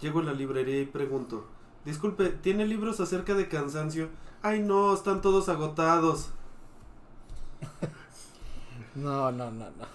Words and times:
Llego 0.00 0.20
a 0.20 0.22
la 0.22 0.32
librería 0.32 0.80
y 0.80 0.86
pregunto, 0.86 1.44
disculpe, 1.84 2.28
¿tiene 2.28 2.66
libros 2.66 3.00
acerca 3.00 3.34
de 3.34 3.48
cansancio? 3.48 4.08
Ay 4.42 4.60
no, 4.60 4.94
están 4.94 5.20
todos 5.20 5.48
agotados. 5.48 6.30
No, 8.94 9.30
no, 9.30 9.50
no, 9.52 9.66
no. 9.66 9.86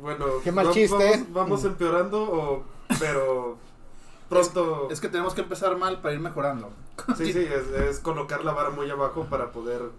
Bueno, 0.00 0.24
Qué 0.42 0.50
mal 0.50 0.68
va- 0.68 0.72
chiste. 0.72 1.10
Vamos, 1.10 1.32
vamos 1.32 1.64
empeorando, 1.64 2.22
o, 2.22 2.64
pero 2.98 3.58
pronto... 4.30 4.88
Es 4.90 4.98
que 4.98 5.08
tenemos 5.08 5.34
que 5.34 5.42
empezar 5.42 5.76
mal 5.76 6.00
para 6.00 6.14
ir 6.14 6.20
mejorando. 6.20 6.70
Sí, 7.16 7.32
sí, 7.32 7.40
es, 7.40 7.66
es 7.68 7.98
colocar 8.00 8.44
la 8.44 8.52
vara 8.52 8.70
muy 8.70 8.88
abajo 8.90 9.26
para 9.28 9.52
poder 9.52 9.90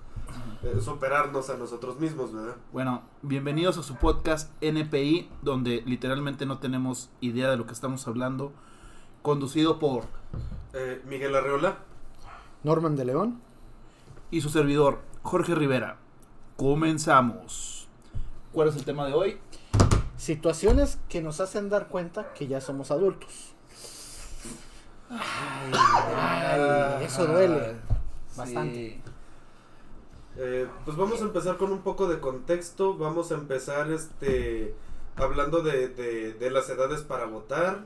eh, 0.64 0.80
superarnos 0.82 1.50
a 1.52 1.58
nosotros 1.58 2.00
mismos, 2.00 2.34
¿verdad? 2.34 2.56
Bueno, 2.74 3.02
bienvenidos 3.22 3.78
a 3.78 3.84
su 3.84 3.96
podcast 3.96 4.52
NPI, 4.62 5.30
donde 5.44 5.84
literalmente 5.86 6.46
no 6.48 6.58
tenemos 6.60 7.10
idea 7.20 7.50
de 7.50 7.58
lo 7.58 7.66
que 7.68 7.74
estamos 7.74 8.08
hablando. 8.08 8.54
Conducido 9.22 9.80
por 9.80 10.04
Eh, 10.74 11.02
Miguel 11.06 11.36
Arreola. 11.36 11.78
Norman 12.64 12.96
de 12.96 13.06
León. 13.06 13.42
y 14.34 14.40
su 14.40 14.50
servidor, 14.50 15.00
Jorge 15.24 15.54
Rivera. 15.56 15.98
Comenzamos. 16.56 17.90
¿Cuál 18.54 18.70
es 18.70 18.78
el 18.78 18.86
tema 18.86 19.06
de 19.06 19.14
hoy? 19.14 19.38
Situaciones 20.16 21.00
que 21.10 21.22
nos 21.22 21.42
hacen 21.42 21.68
dar 21.70 21.90
cuenta 21.90 22.32
que 22.34 22.48
ya 22.48 22.62
somos 22.62 22.92
adultos. 22.92 23.54
Ay, 25.10 27.04
eso 27.06 27.26
duele. 27.28 27.76
Bastante. 28.38 29.02
Eh, 30.38 30.68
pues 30.86 30.96
vamos 30.96 31.20
a 31.22 31.26
empezar 31.26 31.58
con 31.58 31.74
un 31.74 31.82
poco 31.82 32.08
de 32.08 32.22
contexto. 32.22 32.96
Vamos 32.98 33.32
a 33.34 33.36
empezar 33.36 33.92
este 33.92 34.74
hablando 35.18 35.62
de, 35.62 35.90
de- 35.90 36.34
de 36.34 36.52
las 36.52 36.70
edades 36.70 37.02
para 37.02 37.26
votar. 37.26 37.86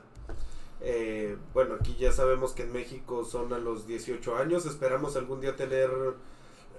Eh, 0.80 1.36
bueno, 1.54 1.76
aquí 1.80 1.96
ya 1.98 2.12
sabemos 2.12 2.52
que 2.52 2.62
en 2.62 2.72
México 2.72 3.24
son 3.24 3.52
a 3.52 3.58
los 3.58 3.86
18 3.86 4.36
años. 4.36 4.66
Esperamos 4.66 5.16
algún 5.16 5.40
día 5.40 5.56
tener 5.56 5.90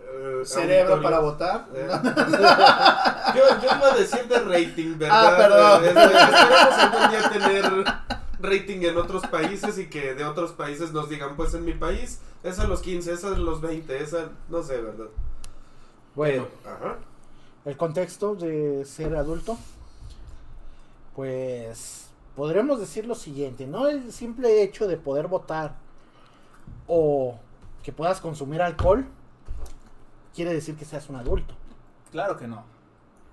eh, 0.09 0.41
¿Cerebro 0.45 0.93
auditorio. 0.95 1.03
para 1.03 1.19
votar? 1.19 1.67
Eh, 1.73 1.87
yo, 3.35 3.61
yo 3.61 3.77
iba 3.77 3.91
a 3.91 3.97
decir 3.97 4.27
de 4.27 4.39
rating, 4.39 4.97
¿verdad? 4.97 5.33
Ah, 5.33 5.37
perdón. 5.37 5.83
Eh, 5.83 5.87
esperamos 5.87 6.73
algún 6.77 7.09
día 7.09 7.29
tener 7.29 7.85
rating 8.39 8.81
en 8.83 8.97
otros 8.97 9.25
países 9.27 9.77
y 9.77 9.89
que 9.89 10.13
de 10.13 10.23
otros 10.23 10.51
países 10.51 10.93
nos 10.93 11.09
digan, 11.09 11.35
pues 11.35 11.53
en 11.53 11.65
mi 11.65 11.73
país 11.73 12.19
es 12.43 12.59
a 12.59 12.67
los 12.67 12.81
15, 12.81 13.13
es 13.13 13.23
a 13.23 13.29
los 13.31 13.61
20, 13.61 14.01
es 14.01 14.13
a, 14.13 14.29
no 14.49 14.63
sé, 14.63 14.79
¿verdad? 14.79 15.07
Bueno, 16.15 16.47
ajá. 16.65 16.97
el 17.65 17.77
contexto 17.77 18.35
de 18.35 18.85
ser 18.85 19.15
adulto, 19.15 19.57
pues 21.15 22.06
podremos 22.37 22.79
decir 22.79 23.07
lo 23.07 23.15
siguiente, 23.15 23.65
no 23.65 23.87
el 23.87 24.13
simple 24.13 24.61
hecho 24.61 24.87
de 24.87 24.95
poder 24.95 25.27
votar 25.27 25.75
o 26.85 27.35
que 27.81 27.91
puedas 27.91 28.21
consumir 28.21 28.61
alcohol 28.61 29.07
quiere 30.35 30.53
decir 30.53 30.75
que 30.75 30.85
seas 30.85 31.09
un 31.09 31.15
adulto. 31.15 31.55
Claro 32.11 32.37
que 32.37 32.47
no. 32.47 32.63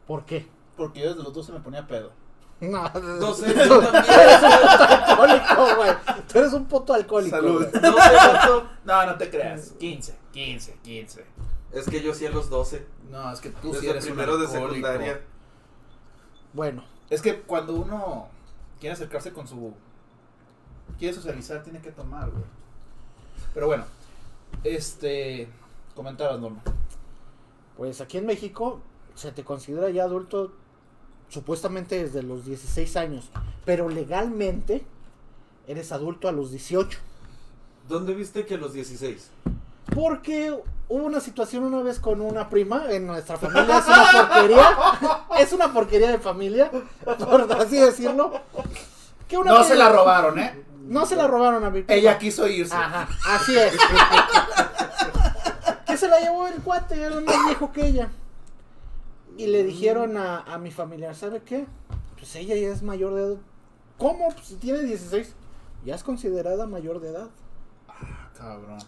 ¿Por 0.06 0.25
qué? 0.25 0.48
Porque 0.75 1.00
yo 1.00 1.10
desde 1.10 1.22
los 1.22 1.34
12 1.34 1.52
me 1.52 1.60
ponía 1.60 1.86
pedo. 1.86 2.12
No, 2.60 2.88
12, 2.88 3.52
tú 3.69 3.80
también. 3.82 4.05
eres 4.08 4.42
un 4.42 4.55
puto 4.64 4.84
alcohólico, 4.88 5.77
güey. 5.77 5.91
Tú 6.32 6.38
eres 6.38 6.52
un 6.55 6.64
puto 6.64 6.94
alcohólico. 6.94 7.36
Salud. 7.36 7.66
güey. 7.69 7.82
12, 7.82 8.14
vato. 8.16 8.69
No, 8.84 9.06
no 9.06 9.19
te 9.19 9.28
creas. 9.30 9.72
15, 9.78 10.14
15, 10.32 10.78
15. 10.82 11.27
Es 11.72 11.86
que 11.91 12.02
yo 12.02 12.14
sí 12.14 12.25
a 12.25 12.30
los 12.30 12.48
12. 12.48 12.86
No, 13.10 13.30
es 13.32 13.41
que 13.41 13.50
tú 13.50 13.75
sí 13.75 13.86
eres 13.86 14.05
un 14.06 14.12
primero 14.12 14.38
de 14.38 14.48
secundaria. 14.48 15.20
Bueno, 16.55 16.84
Es 17.10 17.20
que 17.20 17.42
cuando 17.42 17.75
uno 17.75 18.28
quiere 18.85 18.93
acercarse 18.93 19.33
con 19.33 19.49
su. 19.49 19.73
quiere 20.99 21.15
socializar, 21.15 21.63
tiene 21.63 21.81
que 21.81 21.91
tomar, 21.91 22.31
güey. 22.31 22.45
Pero 23.55 23.67
bueno, 23.67 23.85
este. 24.63 25.49
Comentabas, 25.95 26.39
Norma. 26.39 26.62
pues 27.78 28.03
aquí 28.03 28.19
en 28.19 28.27
México 28.27 28.83
se 29.15 29.33
te 29.33 29.43
considera 29.43 29.89
ya 29.89 30.05
adulto 30.05 30.53
supuestamente 31.31 32.03
desde 32.03 32.23
los 32.23 32.44
16 32.44 32.97
años, 32.99 33.31
pero 33.65 33.89
legalmente 33.89 34.84
eres 35.67 35.91
adulto 35.91 36.28
a 36.28 36.33
los 36.33 36.50
18. 36.50 36.99
¿Dónde 37.89 38.12
viste 38.12 38.44
que 38.44 38.56
a 38.56 38.59
los 38.59 38.75
16? 38.75 39.31
Porque 39.93 40.56
hubo 40.89 41.05
una 41.05 41.21
situación 41.21 41.65
una 41.65 41.83
vez 41.83 41.99
con 41.99 42.21
una 42.21 42.49
prima 42.49 42.84
en 42.91 43.06
nuestra 43.06 43.37
familia, 43.37 43.78
es 43.78 43.87
una 43.87 44.12
porquería, 44.12 44.77
es 45.39 45.53
una 45.53 45.72
porquería 45.72 46.11
de 46.11 46.19
familia, 46.19 46.71
por 47.19 47.53
así 47.53 47.77
decirlo. 47.77 48.33
Que 49.28 49.39
una 49.39 49.53
No 49.53 49.65
se 49.65 49.75
la 49.75 49.91
robaron, 49.91 50.39
¿eh? 50.39 50.62
No 50.87 51.06
se 51.06 51.17
la 51.17 51.27
robaron 51.27 51.65
a 51.65 51.71
mi 51.71 51.83
prima. 51.83 51.99
Ella 51.99 52.19
quiso 52.19 52.47
irse. 52.47 52.75
Ajá, 52.75 53.09
así 53.28 53.56
es. 53.56 53.75
que 55.87 55.97
se 55.97 56.09
la 56.09 56.21
llevó 56.21 56.47
el 56.47 56.62
cuate, 56.62 57.00
era 57.00 57.21
más 57.21 57.47
viejo 57.47 57.73
que 57.73 57.87
ella. 57.87 58.11
Y 59.37 59.47
le 59.47 59.65
dijeron 59.65 60.17
a, 60.17 60.41
a 60.41 60.59
mi 60.59 60.71
familiar, 60.71 61.15
¿sabe 61.15 61.43
qué? 61.43 61.67
Pues 62.17 62.34
ella 62.37 62.55
ya 62.55 62.69
es 62.69 62.83
mayor 62.83 63.15
de 63.15 63.23
edad. 63.23 63.37
¿Cómo? 63.99 64.31
Pues 64.31 64.47
si 64.47 64.56
tiene 64.56 64.81
16. 64.81 65.34
Ya 65.84 65.94
es 65.94 66.03
considerada 66.03 66.67
mayor 66.67 67.00
de 67.00 67.11
edad. 67.11 67.28
Cabrón. 68.37 68.78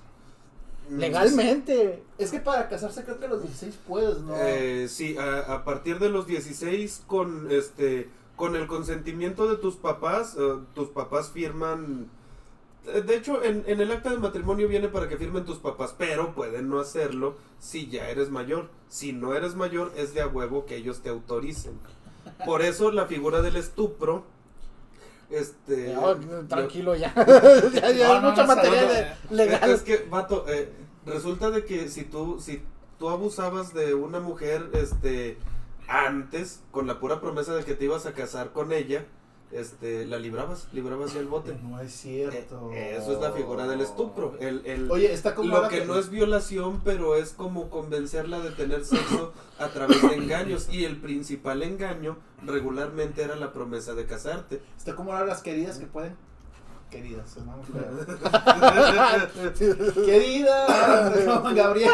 Legalmente. 0.90 2.02
Es 2.18 2.30
que 2.30 2.40
para 2.40 2.68
casarse 2.68 3.04
creo 3.04 3.18
que 3.18 3.26
a 3.26 3.28
los 3.28 3.42
16 3.42 3.78
puedes, 3.86 4.18
¿no? 4.18 4.34
Eh, 4.36 4.86
sí, 4.88 5.16
a, 5.18 5.54
a 5.54 5.64
partir 5.64 5.98
de 5.98 6.08
los 6.08 6.26
16 6.26 7.02
con 7.06 7.50
este 7.50 8.08
con 8.36 8.54
el 8.54 8.66
consentimiento 8.66 9.48
de 9.48 9.56
tus 9.56 9.76
papás, 9.76 10.36
eh, 10.38 10.58
tus 10.74 10.88
papás 10.88 11.30
firman 11.30 12.10
eh, 12.86 13.02
de 13.02 13.16
hecho, 13.16 13.42
en, 13.42 13.64
en 13.66 13.80
el 13.80 13.90
acta 13.90 14.10
de 14.10 14.18
matrimonio 14.18 14.68
viene 14.68 14.88
para 14.88 15.08
que 15.08 15.16
firmen 15.16 15.44
tus 15.44 15.58
papás, 15.58 15.94
pero 15.96 16.34
pueden 16.34 16.68
no 16.68 16.78
hacerlo 16.78 17.36
si 17.58 17.88
ya 17.88 18.08
eres 18.08 18.30
mayor. 18.30 18.68
Si 18.88 19.12
no 19.12 19.34
eres 19.34 19.54
mayor, 19.54 19.92
es 19.96 20.14
de 20.14 20.20
a 20.20 20.28
huevo 20.28 20.66
que 20.66 20.76
ellos 20.76 21.00
te 21.00 21.08
autoricen. 21.08 21.78
Por 22.44 22.62
eso 22.62 22.90
la 22.92 23.06
figura 23.06 23.42
del 23.42 23.56
estupro, 23.56 24.24
este... 25.30 25.92
Ya, 25.92 26.46
tranquilo 26.48 26.94
ya. 26.94 27.12
ya, 27.72 27.90
ya 27.90 28.08
No, 28.08 28.14
hay 28.14 28.20
no, 28.22 28.30
mucha 28.30 28.42
no, 28.42 28.54
materia 28.54 28.82
no, 28.82 28.88
de- 28.88 29.02
no. 29.30 29.36
legal. 29.36 29.70
Es 29.70 29.82
que, 29.82 30.06
vato, 30.10 30.44
eh, 30.48 30.70
resulta 31.04 31.50
de 31.50 31.64
que 31.64 31.88
si 31.88 32.04
tú, 32.04 32.38
si 32.40 32.62
tú 32.98 33.08
abusabas 33.10 33.74
de 33.74 33.94
una 33.94 34.20
mujer, 34.20 34.70
este, 34.74 35.38
antes, 35.88 36.62
con 36.70 36.86
la 36.86 36.98
pura 37.00 37.20
promesa 37.20 37.54
de 37.54 37.64
que 37.64 37.74
te 37.74 37.84
ibas 37.84 38.06
a 38.06 38.12
casar 38.12 38.52
con 38.52 38.72
ella, 38.72 39.04
este, 39.52 40.06
la 40.06 40.18
librabas, 40.18 40.68
librabas 40.72 41.14
ya 41.14 41.20
el 41.20 41.26
bote. 41.26 41.56
No 41.62 41.80
es 41.80 41.92
cierto. 41.92 42.70
Eh, 42.72 42.96
eso 42.98 43.12
es 43.12 43.20
la 43.20 43.32
figura 43.32 43.66
del 43.66 43.80
estupro. 43.80 44.36
El, 44.40 44.64
el, 44.66 44.90
Oye, 44.90 45.12
está 45.12 45.34
como 45.34 45.56
lo 45.56 45.68
que 45.68 45.84
no 45.84 45.98
es 45.98 46.10
violación, 46.10 46.80
pero 46.84 47.16
es 47.16 47.30
como 47.30 47.70
convencerla 47.70 48.40
de 48.40 48.50
tener 48.50 48.84
sexo 48.84 49.32
a 49.58 49.68
través 49.68 50.02
de 50.02 50.14
engaños. 50.14 50.68
Y 50.70 50.84
el 50.84 51.00
principal 51.00 51.62
engaño 51.62 52.16
regularmente 52.44 53.22
era 53.22 53.36
la 53.36 53.52
promesa 53.52 53.94
de 53.94 54.06
casarte. 54.06 54.60
Está 54.76 54.96
como 54.96 55.12
ahora 55.12 55.26
las 55.26 55.42
queridas 55.42 55.78
que 55.78 55.86
pueden. 55.86 56.16
Queridas, 56.90 57.36
vamos 57.44 57.66
Querida, 60.06 61.10
Gabriel. 61.52 61.90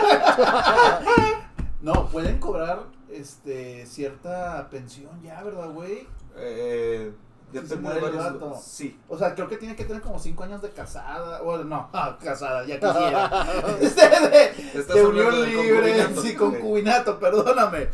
No, 1.80 2.08
pueden 2.08 2.38
cobrar 2.38 2.84
este 3.10 3.86
cierta 3.86 4.68
pensión 4.70 5.22
ya, 5.22 5.42
¿verdad, 5.42 5.70
güey? 5.70 6.06
Eh, 6.36 7.12
Si 7.52 7.58
se 7.58 7.74
depende 7.76 7.82
muere 7.82 8.00
de 8.00 8.06
el 8.06 8.12
varios. 8.18 8.40
vato. 8.40 8.60
Sí. 8.64 8.98
O 9.08 9.18
sea, 9.18 9.34
creo 9.34 9.48
que 9.48 9.56
tiene 9.58 9.76
que 9.76 9.84
tener 9.84 10.00
como 10.02 10.18
5 10.18 10.44
años 10.44 10.62
de 10.62 10.70
casada. 10.70 11.42
Bueno, 11.42 11.64
no, 11.64 11.88
ah, 11.92 12.16
casada, 12.22 12.64
ya 12.66 12.74
quisiera. 12.80 13.28
De, 13.80 14.78
Estás 14.78 14.94
de 14.94 15.00
hablando 15.00 15.10
unión 15.40 15.48
libre, 15.50 15.56
concubinato. 15.92 16.22
sí, 16.22 16.34
concubinato, 16.34 17.18
perdóname. 17.18 17.88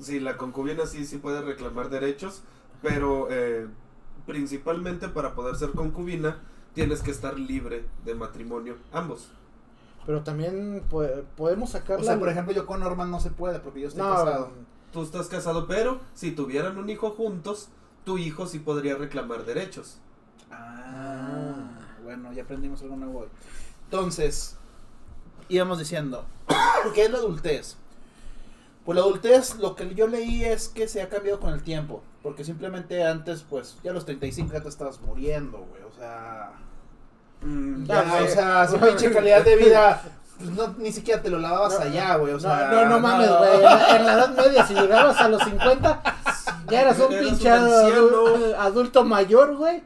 Sí, 0.00 0.20
la 0.20 0.36
concubina 0.36 0.86
sí, 0.86 1.04
sí 1.06 1.18
puede 1.18 1.40
reclamar 1.42 1.88
derechos, 1.88 2.42
pero 2.82 3.28
eh, 3.30 3.66
principalmente 4.26 5.08
para 5.08 5.34
poder 5.34 5.56
ser 5.56 5.70
concubina 5.70 6.38
tienes 6.74 7.00
que 7.02 7.10
estar 7.10 7.38
libre 7.38 7.84
de 8.04 8.14
matrimonio, 8.14 8.76
ambos. 8.92 9.28
Pero 10.04 10.22
también 10.22 10.84
po- 10.90 11.02
podemos 11.36 11.70
sacar 11.70 11.98
O 11.98 12.04
sea, 12.04 12.18
por 12.18 12.28
ejemplo, 12.28 12.52
yo 12.52 12.66
con 12.66 12.80
Norman 12.80 13.10
no 13.10 13.18
se 13.20 13.30
puede 13.30 13.58
porque 13.60 13.80
yo 13.80 13.88
estoy 13.88 14.02
no, 14.02 14.10
casado. 14.14 14.50
Tú 14.92 15.02
estás 15.02 15.28
casado, 15.28 15.66
pero 15.66 16.00
si 16.14 16.30
tuvieran 16.32 16.76
un 16.78 16.88
hijo 16.90 17.10
juntos, 17.10 17.68
tu 18.06 18.16
hijo 18.18 18.46
sí 18.46 18.60
podría 18.60 18.94
reclamar 18.96 19.44
derechos. 19.44 19.98
Ah, 20.50 21.54
bueno, 22.04 22.32
ya 22.32 22.44
aprendimos 22.44 22.80
algo 22.82 22.96
nuevo 22.96 23.18
hoy. 23.20 23.28
Entonces, 23.84 24.56
íbamos 25.48 25.78
diciendo, 25.80 26.24
¿qué 26.94 27.04
es 27.06 27.10
la 27.10 27.18
adultez? 27.18 27.76
Pues 28.84 28.94
la 28.96 29.02
adultez, 29.02 29.56
lo 29.56 29.74
que 29.74 29.92
yo 29.96 30.06
leí 30.06 30.44
es 30.44 30.68
que 30.68 30.86
se 30.86 31.02
ha 31.02 31.08
cambiado 31.08 31.40
con 31.40 31.52
el 31.52 31.62
tiempo. 31.62 32.02
Porque 32.22 32.44
simplemente 32.44 33.04
antes, 33.04 33.42
pues, 33.48 33.76
ya 33.82 33.90
a 33.90 33.94
los 33.94 34.04
35 34.04 34.52
ya 34.52 34.60
te 34.62 34.68
estabas 34.68 35.00
muriendo, 35.00 35.58
güey. 35.58 35.82
O 35.82 35.92
sea, 35.92 36.52
Mm, 37.42 37.84
Ya, 37.84 38.18
o 38.24 38.26
sea, 38.28 38.66
su 38.66 38.78
pinche 38.80 39.12
calidad 39.12 39.44
de 39.44 39.56
vida, 39.56 40.00
pues 40.38 40.50
no, 40.50 40.68
ni 40.78 40.90
siquiera 40.90 41.20
te 41.20 41.28
lo 41.28 41.38
lavabas 41.38 41.74
No, 41.78 41.84
allá, 41.84 42.16
güey. 42.16 42.32
O 42.32 42.36
No, 42.36 42.40
sea, 42.40 42.70
no, 42.70 42.86
no 42.86 42.98
mames, 42.98 43.28
güey. 43.28 43.56
En, 43.56 43.62
la- 43.62 43.96
en 43.96 44.06
la 44.06 44.12
Edad 44.14 44.30
Media, 44.36 44.66
si 44.66 44.72
llegabas 44.74 45.16
a 45.20 45.28
los 45.28 45.42
50, 45.42 46.02
ya 46.70 46.80
eras 46.82 46.98
un 46.98 47.08
pinche 47.18 47.48
adulto 48.58 49.04
mayor, 49.04 49.56
güey. 49.56 49.82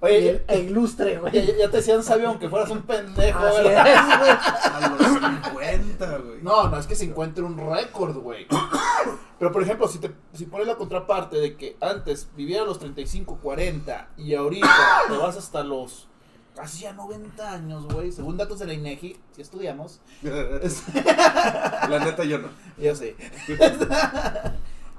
Oye, 0.00 0.44
e 0.48 0.58
ilustre, 0.58 1.16
güey. 1.16 1.32
ya- 1.32 1.56
ya 1.56 1.70
te 1.70 1.78
decían 1.78 2.02
sabio 2.02 2.28
aunque 2.28 2.48
fueras 2.50 2.68
un 2.68 2.82
pendejo, 2.82 3.38
Así 3.38 3.62
¿verdad? 3.62 3.86
es, 3.86 4.18
güey. 4.18 4.30
A 4.30 4.88
los 4.98 5.42
50, 5.44 6.18
güey. 6.18 6.42
No, 6.42 6.68
no 6.68 6.76
es 6.78 6.86
que 6.86 6.94
se 6.94 7.04
encuentre 7.06 7.42
un 7.42 7.56
récord, 7.56 8.14
güey. 8.18 8.46
Pero 9.38 9.50
por 9.50 9.62
ejemplo, 9.62 9.88
si 9.88 9.98
te 10.00 10.12
si 10.34 10.44
pones 10.44 10.66
la 10.66 10.76
contraparte 10.76 11.36
de 11.36 11.56
que 11.56 11.78
antes 11.80 12.28
viviera 12.36 12.64
a 12.64 12.66
los 12.66 12.78
35, 12.78 13.38
40 13.42 14.08
y 14.18 14.34
ahorita 14.34 14.68
te 15.08 15.16
vas 15.16 15.38
hasta 15.38 15.64
los 15.64 16.06
casi 16.54 16.82
ya 16.82 16.92
90 16.92 17.50
años, 17.52 17.86
güey, 17.86 18.12
según 18.12 18.36
datos 18.36 18.58
de 18.58 18.66
la 18.66 18.74
INEGI, 18.74 19.16
si 19.32 19.40
estudiamos, 19.42 20.00
La 20.22 21.98
neta 22.04 22.24
yo 22.24 22.38
no. 22.38 22.48
yo 22.78 22.94
sé. 22.94 23.16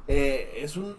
Eh, 0.07 0.59
es 0.61 0.77
un 0.77 0.95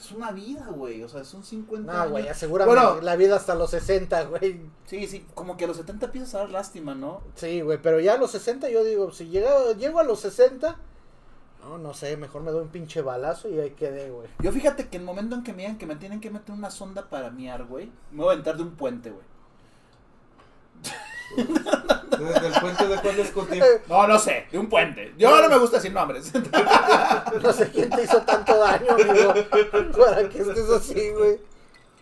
es 0.00 0.12
una 0.12 0.30
vida, 0.32 0.66
güey, 0.70 1.02
o 1.02 1.08
sea, 1.08 1.24
son 1.24 1.42
50 1.44 1.92
No, 1.92 1.98
años. 1.98 2.10
güey, 2.12 2.28
asegúrame 2.28 2.72
Bueno. 2.72 3.00
la 3.00 3.16
vida 3.16 3.36
hasta 3.36 3.54
los 3.54 3.70
60, 3.70 4.24
güey. 4.24 4.60
Sí, 4.86 5.06
sí, 5.06 5.26
como 5.34 5.56
que 5.56 5.64
a 5.64 5.68
los 5.68 5.76
70 5.76 6.06
empiezas 6.06 6.34
a 6.34 6.38
dar 6.38 6.50
lástima, 6.50 6.94
¿no? 6.94 7.22
Sí, 7.34 7.60
güey, 7.60 7.80
pero 7.80 8.00
ya 8.00 8.14
a 8.14 8.18
los 8.18 8.30
60 8.30 8.68
yo 8.70 8.84
digo, 8.84 9.10
si 9.12 9.28
llega, 9.28 9.72
llego 9.72 9.98
a 9.98 10.04
los 10.04 10.20
60, 10.20 10.76
no, 11.62 11.78
no 11.78 11.94
sé, 11.94 12.16
mejor 12.16 12.42
me 12.42 12.50
doy 12.52 12.62
un 12.62 12.68
pinche 12.68 13.02
balazo 13.02 13.48
y 13.48 13.58
ahí 13.58 13.70
quedé, 13.70 14.10
güey. 14.10 14.28
Yo 14.40 14.52
fíjate 14.52 14.88
que 14.88 14.96
el 14.98 15.02
momento 15.02 15.34
en 15.34 15.42
que 15.42 15.52
me 15.52 15.62
digan 15.62 15.78
que 15.78 15.86
me 15.86 15.96
tienen 15.96 16.20
que 16.20 16.30
meter 16.30 16.54
una 16.54 16.70
sonda 16.70 17.08
para 17.08 17.30
miar, 17.30 17.64
güey, 17.64 17.90
me 18.12 18.18
voy 18.22 18.28
a 18.28 18.32
aventar 18.32 18.56
de 18.56 18.62
un 18.62 18.72
puente, 18.76 19.10
güey. 19.10 19.24
Desde 22.10 22.46
el 22.46 22.60
puente 22.60 22.86
de 22.86 22.96
Juan 22.96 23.20
Escotín. 23.20 23.62
No, 23.88 24.06
no 24.06 24.18
sé, 24.18 24.46
de 24.50 24.58
un 24.58 24.68
puente. 24.68 25.14
Yo 25.18 25.40
no 25.40 25.48
me 25.48 25.58
gusta 25.58 25.76
decir 25.76 25.92
nombres. 25.92 26.32
No 27.42 27.52
sé 27.52 27.70
quién 27.70 27.90
te 27.90 28.04
hizo 28.04 28.22
tanto 28.22 28.56
daño, 28.56 28.92
amigo, 28.92 29.34
para 29.98 30.28
que 30.28 30.38
estés 30.38 30.70
así, 30.70 31.10
güey. 31.10 31.38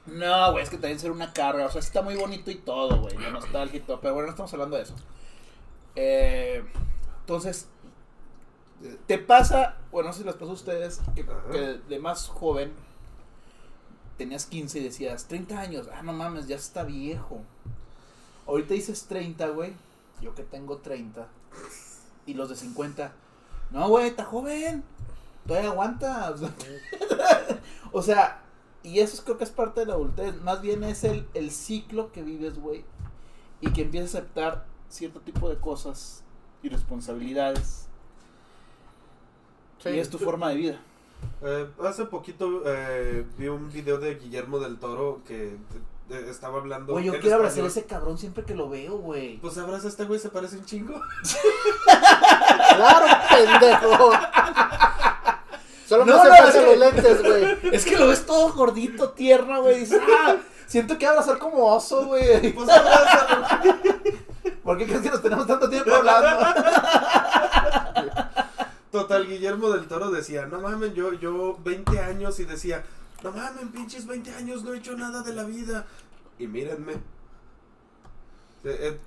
No, 0.07 0.53
güey, 0.53 0.63
es 0.63 0.71
que 0.71 0.77
también 0.77 1.01
ser 1.01 1.11
una 1.11 1.33
carga. 1.33 1.67
O 1.67 1.71
sea, 1.71 1.81
está 1.81 2.03
muy 2.03 2.15
bonito 2.15 2.51
y 2.51 2.57
todo, 2.57 3.01
güey. 3.01 3.17
La 3.19 3.31
nostalgia 3.31 3.79
y 3.79 3.81
todo. 3.81 4.01
Pero 4.01 4.15
bueno, 4.15 4.27
no 4.27 4.31
estamos 4.31 4.53
hablando 4.53 4.77
de 4.77 4.83
eso. 4.83 4.95
Eh, 5.97 6.63
entonces, 7.21 7.69
¿te 9.07 9.19
pasa? 9.19 9.77
Bueno, 9.91 10.09
no 10.09 10.13
sé 10.13 10.21
si 10.21 10.25
les 10.25 10.35
pasó 10.35 10.51
a 10.51 10.55
ustedes 10.55 11.01
que, 11.15 11.27
que 11.51 11.59
de 11.89 11.99
más 11.99 12.29
joven 12.29 12.73
tenías 14.19 14.47
15 14.47 14.79
y 14.79 14.85
decías 14.85 15.27
30 15.27 15.59
años. 15.59 15.89
Ah, 15.93 16.03
no 16.03 16.13
mames, 16.13 16.47
ya 16.47 16.57
está 16.57 16.85
viejo. 16.85 17.41
Ahorita 18.47 18.75
dices 18.75 19.07
30, 19.07 19.49
güey. 19.49 19.73
Yo 20.21 20.35
que 20.35 20.43
tengo 20.43 20.79
30. 20.79 21.29
Y 22.27 22.35
los 22.35 22.49
de 22.49 22.57
50. 22.57 23.13
No, 23.71 23.89
güey, 23.89 24.09
está 24.09 24.25
joven. 24.25 24.83
Todavía 25.47 25.71
aguanta. 25.71 26.31
O 26.31 26.37
sea, 26.39 26.55
o 27.93 28.03
sea, 28.03 28.43
y 28.83 29.01
eso 29.01 29.15
es- 29.15 29.21
creo 29.23 29.37
que 29.39 29.45
es 29.45 29.51
parte 29.51 29.81
de 29.81 29.87
la 29.87 29.95
adultez. 29.95 30.41
Más 30.43 30.61
bien 30.63 30.85
es 30.85 31.05
el, 31.05 31.27
el 31.35 31.51
ciclo 31.51 32.13
que 32.13 32.23
vives, 32.23 32.59
güey. 32.59 32.85
Y 33.61 33.73
que 33.73 33.83
empiezas 33.83 34.15
a 34.15 34.19
aceptar 34.19 34.67
cierto 34.89 35.21
tipo 35.21 35.49
de 35.51 35.57
cosas 35.59 36.23
y 36.63 36.69
responsabilidades. 36.69 37.87
Sí. 39.83 39.91
Y 39.91 39.99
es 39.99 40.09
tu 40.11 40.19
forma 40.19 40.49
de 40.51 40.55
vida. 40.57 40.81
Eh, 41.43 41.69
hace 41.85 42.05
poquito 42.07 42.63
eh, 42.67 43.27
vi 43.39 43.49
un 43.49 43.71
video 43.71 43.99
de 43.99 44.15
Guillermo 44.17 44.59
del 44.59 44.79
Toro 44.79 45.23
que 45.27 45.57
estaba 46.11 46.59
hablando. 46.59 46.93
Güey, 46.93 47.07
yo 47.07 47.15
en 47.15 47.21
quiero 47.21 47.37
abrazar 47.37 47.65
a 47.65 47.67
ese 47.69 47.85
cabrón 47.85 48.19
siempre 48.19 48.45
que 48.45 48.55
lo 48.55 48.69
veo, 48.69 48.99
güey. 48.99 49.39
Pues 49.39 49.57
abraza 49.59 49.87
a 49.87 49.91
este 49.91 50.05
güey, 50.05 50.21
se 50.21 50.29
parece 50.29 50.57
un 50.59 50.65
chingo. 50.65 51.01
Claro, 52.77 53.07
pendejo. 53.31 54.11
Solo 55.87 56.05
No, 56.07 56.23
me 56.25 56.29
no, 56.31 56.53
que- 56.53 56.63
los 56.67 56.79
lentes, 56.79 57.23
güey. 57.23 57.59
Es 57.75 57.85
que 57.85 57.97
lo 57.99 58.09
ves 58.09 58.25
todo 58.27 58.53
gordito, 58.53 59.11
tierno, 59.11 59.63
güey. 59.63 59.81
Dices, 59.81 60.01
ah, 60.27 60.37
siento 60.67 60.99
que 60.99 61.07
abrazar 61.07 61.39
como 61.39 61.75
oso, 61.75 62.07
güey. 62.07 62.53
Pues 62.53 62.69
abraza. 62.69 63.61
¿Por 64.63 64.79
qué 64.79 64.87
crees 64.87 65.03
que 65.03 65.11
nos 65.11 65.23
tenemos 65.23 65.47
tanto 65.47 65.69
tiempo 65.69 65.95
hablando? 65.95 66.47
Total, 68.91 69.27
Guillermo 69.27 69.71
del 69.71 69.87
Toro 69.89 70.11
decía, 70.11 70.47
no 70.47 70.61
mames, 70.61 70.95
yo, 70.95 71.13
yo 71.15 71.59
20 71.65 71.99
años 72.01 72.39
y 72.41 72.45
decía, 72.45 72.85
no 73.25 73.33
mames, 73.33 73.65
pinches 73.73 74.07
20 74.07 74.31
años, 74.35 74.63
no 74.63 74.75
he 74.75 74.79
hecho 74.79 74.97
nada 74.97 75.23
de 75.23 75.33
la 75.35 75.45
vida. 75.45 75.87
Y 76.39 76.47
mírenme. 76.47 76.93
Eh, 76.93 76.99
eh, 78.65 79.01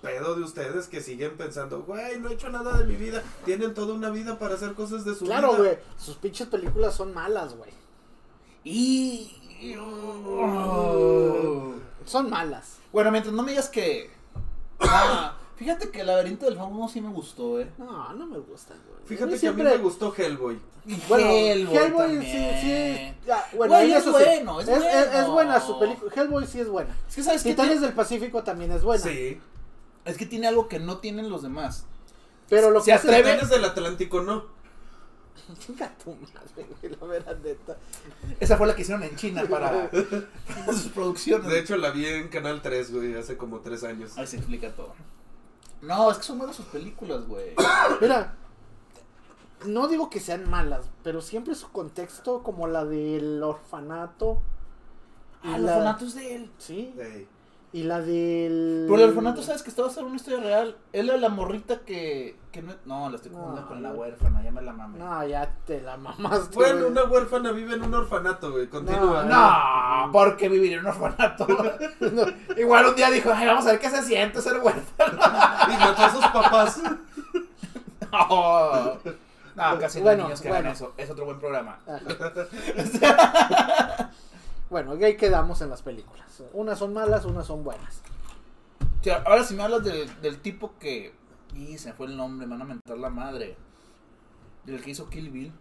pedo 0.00 0.36
de 0.36 0.42
ustedes 0.44 0.86
que 0.86 1.00
siguen 1.00 1.36
pensando, 1.36 1.82
güey, 1.82 2.18
no 2.20 2.28
he 2.28 2.34
hecho 2.34 2.48
nada 2.48 2.78
de 2.78 2.84
mi 2.84 2.94
vida. 2.94 3.22
Tienen 3.44 3.74
toda 3.74 3.94
una 3.94 4.10
vida 4.10 4.38
para 4.38 4.54
hacer 4.54 4.74
cosas 4.74 5.04
de 5.04 5.14
su 5.16 5.24
Claro, 5.24 5.48
vida. 5.50 5.58
güey. 5.58 5.78
Sus 5.98 6.16
pinches 6.16 6.46
películas 6.48 6.94
son 6.94 7.12
malas, 7.12 7.54
güey. 7.56 7.70
Y... 8.62 9.36
Son 12.06 12.30
malas. 12.30 12.76
Bueno, 12.92 13.10
mientras 13.10 13.34
no 13.34 13.42
me 13.42 13.50
digas 13.50 13.68
que... 13.68 14.10
Ah, 14.82 15.36
fíjate 15.60 15.90
que 15.90 16.00
el 16.00 16.06
laberinto 16.06 16.46
del 16.46 16.56
fauno 16.56 16.88
sí 16.88 17.00
me 17.02 17.10
gustó, 17.10 17.60
eh. 17.60 17.68
No, 17.78 18.12
no 18.14 18.26
me 18.26 18.38
gustan, 18.38 18.78
güey. 18.88 18.98
Fíjate 19.06 19.38
que 19.38 19.46
a 19.48 19.52
mí 19.52 19.62
me 19.62 19.76
gustó 19.76 20.12
Hellboy. 20.16 20.58
Bueno, 21.08 21.26
Hellboy 21.30 21.76
Hellboy, 21.76 22.20
sí, 22.22 22.48
sí. 22.62 23.14
ya, 23.26 23.46
bueno, 23.54 23.74
Güey, 23.74 23.92
es 23.92 23.98
eso 23.98 24.18
sí. 24.18 24.24
bueno, 24.24 24.60
es 24.62 24.68
es, 24.68 24.76
es 24.82 25.10
bueno. 25.12 25.32
buena 25.32 25.60
su 25.60 25.78
película. 25.78 26.12
Hellboy 26.16 26.46
sí 26.46 26.60
es 26.60 26.68
buena. 26.68 26.96
Es 27.08 27.14
que 27.16 27.22
sabes 27.22 27.42
que 27.42 27.50
Titanes 27.50 27.72
tiene, 27.72 27.86
del 27.86 27.94
Pacífico 27.94 28.42
también 28.42 28.72
es 28.72 28.82
buena. 28.82 29.04
Sí. 29.04 29.38
es 30.06 30.16
que 30.16 30.24
tiene 30.26 30.46
algo 30.48 30.66
que 30.68 30.78
no 30.80 30.96
tienen 30.98 31.28
los 31.28 31.42
demás. 31.42 31.84
Pero 32.48 32.70
lo 32.70 32.80
Se 32.80 32.86
que 32.86 32.92
hace 32.94 33.08
atreve- 33.08 33.24
Titanes 33.34 33.50
del 33.50 33.64
Atlántico 33.66 34.22
no. 34.22 34.44
Chinga 35.58 35.92
tu 36.02 36.12
madre, 36.14 36.66
güey, 36.80 36.96
la 37.00 37.06
verdad 37.06 37.36
neta. 37.44 37.76
Esa 38.40 38.56
fue 38.56 38.66
la 38.66 38.74
que 38.74 38.82
hicieron 38.82 39.02
en 39.02 39.14
China 39.16 39.44
para 39.50 39.90
sus 40.66 40.88
producciones. 40.92 41.48
De 41.50 41.58
hecho, 41.58 41.76
la 41.76 41.90
vi 41.90 42.06
en 42.06 42.28
Canal 42.28 42.62
3, 42.62 42.92
güey, 42.92 43.14
hace 43.16 43.36
como 43.36 43.60
3 43.60 43.84
años. 43.84 44.16
Ahí 44.16 44.26
se 44.26 44.36
explica 44.38 44.70
todo. 44.74 44.94
No, 45.82 46.10
es 46.10 46.18
que 46.18 46.24
son 46.24 46.38
buenas 46.38 46.56
sus 46.56 46.66
películas, 46.66 47.26
güey. 47.26 47.54
Mira, 48.00 48.34
no 49.66 49.88
digo 49.88 50.10
que 50.10 50.20
sean 50.20 50.48
malas, 50.48 50.88
pero 51.02 51.20
siempre 51.20 51.54
su 51.54 51.70
contexto, 51.70 52.42
como 52.42 52.66
la 52.66 52.84
del 52.84 53.42
orfanato. 53.42 54.40
y 55.42 55.48
Ah, 55.48 55.56
el 55.56 55.66
la- 55.66 55.72
orfanato 55.76 56.04
es 56.06 56.14
de 56.14 56.34
él. 56.36 56.50
Sí. 56.58 56.94
Y 57.72 57.84
la 57.84 58.00
del. 58.00 58.86
Pero 58.90 59.04
el 59.04 59.10
orfanato, 59.10 59.42
¿sabes 59.44 59.62
que 59.62 59.70
estaba 59.70 59.86
basado 59.86 60.02
en 60.06 60.08
una 60.08 60.16
historia 60.16 60.40
real? 60.40 60.76
Él 60.92 61.08
era 61.08 61.18
la 61.18 61.28
morrita 61.28 61.78
que, 61.82 62.36
que 62.50 62.62
no... 62.62 62.72
No, 62.84 63.08
la 63.10 63.14
estoy 63.14 63.30
confundiendo 63.30 63.62
No, 63.62 63.68
con 63.68 63.80
la 63.80 63.90
no. 63.90 63.94
huérfana, 63.94 64.42
ya 64.42 64.50
me 64.50 64.60
la 64.60 64.72
mame. 64.72 64.98
No, 64.98 65.24
ya 65.24 65.54
te 65.66 65.80
la 65.80 65.96
mamaste. 65.96 66.56
Bueno, 66.56 66.88
una 66.88 67.04
huérfana 67.04 67.52
vive 67.52 67.74
en 67.74 67.82
un 67.84 67.94
orfanato, 67.94 68.50
güey. 68.50 68.66
Continúa. 68.66 69.22
No, 69.22 70.10
¿por 70.10 70.36
qué 70.36 70.48
vivir 70.48 70.72
en 70.72 70.80
un 70.80 70.86
orfanato? 70.86 71.46
Igual 72.56 72.86
un 72.86 72.96
día 72.96 73.08
dijo, 73.08 73.30
ay, 73.32 73.46
vamos 73.46 73.64
a 73.66 73.70
ver 73.70 73.78
qué 73.78 73.88
se 73.88 74.02
siente 74.02 74.42
ser 74.42 74.58
huérfano. 74.58 75.18
Y 75.72 75.76
mató 75.76 76.02
a 76.02 76.10
sus 76.10 76.26
papás. 76.26 76.80
No, 78.12 78.98
no 79.72 79.78
casi 79.78 80.00
no 80.00 80.10
hay 80.10 80.16
niños 80.16 80.40
que 80.40 80.48
bueno. 80.48 80.60
hagan 80.68 80.72
eso. 80.72 80.92
Es 80.96 81.10
otro 81.10 81.24
buen 81.24 81.38
programa. 81.38 81.78
Bueno, 84.68 84.94
y 84.96 85.04
ahí 85.04 85.16
quedamos 85.16 85.60
en 85.62 85.70
las 85.70 85.82
películas. 85.82 86.42
Unas 86.52 86.78
son 86.78 86.92
malas, 86.94 87.24
unas 87.24 87.46
son 87.46 87.64
buenas. 87.64 88.02
Ahora 89.26 89.42
si 89.44 89.54
me 89.54 89.62
hablas 89.62 89.82
del, 89.84 90.20
del 90.20 90.40
tipo 90.40 90.74
que... 90.78 91.14
Y 91.54 91.78
se 91.78 91.88
me 91.88 91.94
fue 91.94 92.06
el 92.06 92.16
nombre, 92.16 92.46
me 92.46 92.52
van 92.52 92.62
a 92.62 92.64
mentar 92.64 92.96
la 92.98 93.10
madre. 93.10 93.56
Del 94.64 94.80
que 94.82 94.90
hizo 94.90 95.08
Kill 95.10 95.30
Bill. 95.30 95.52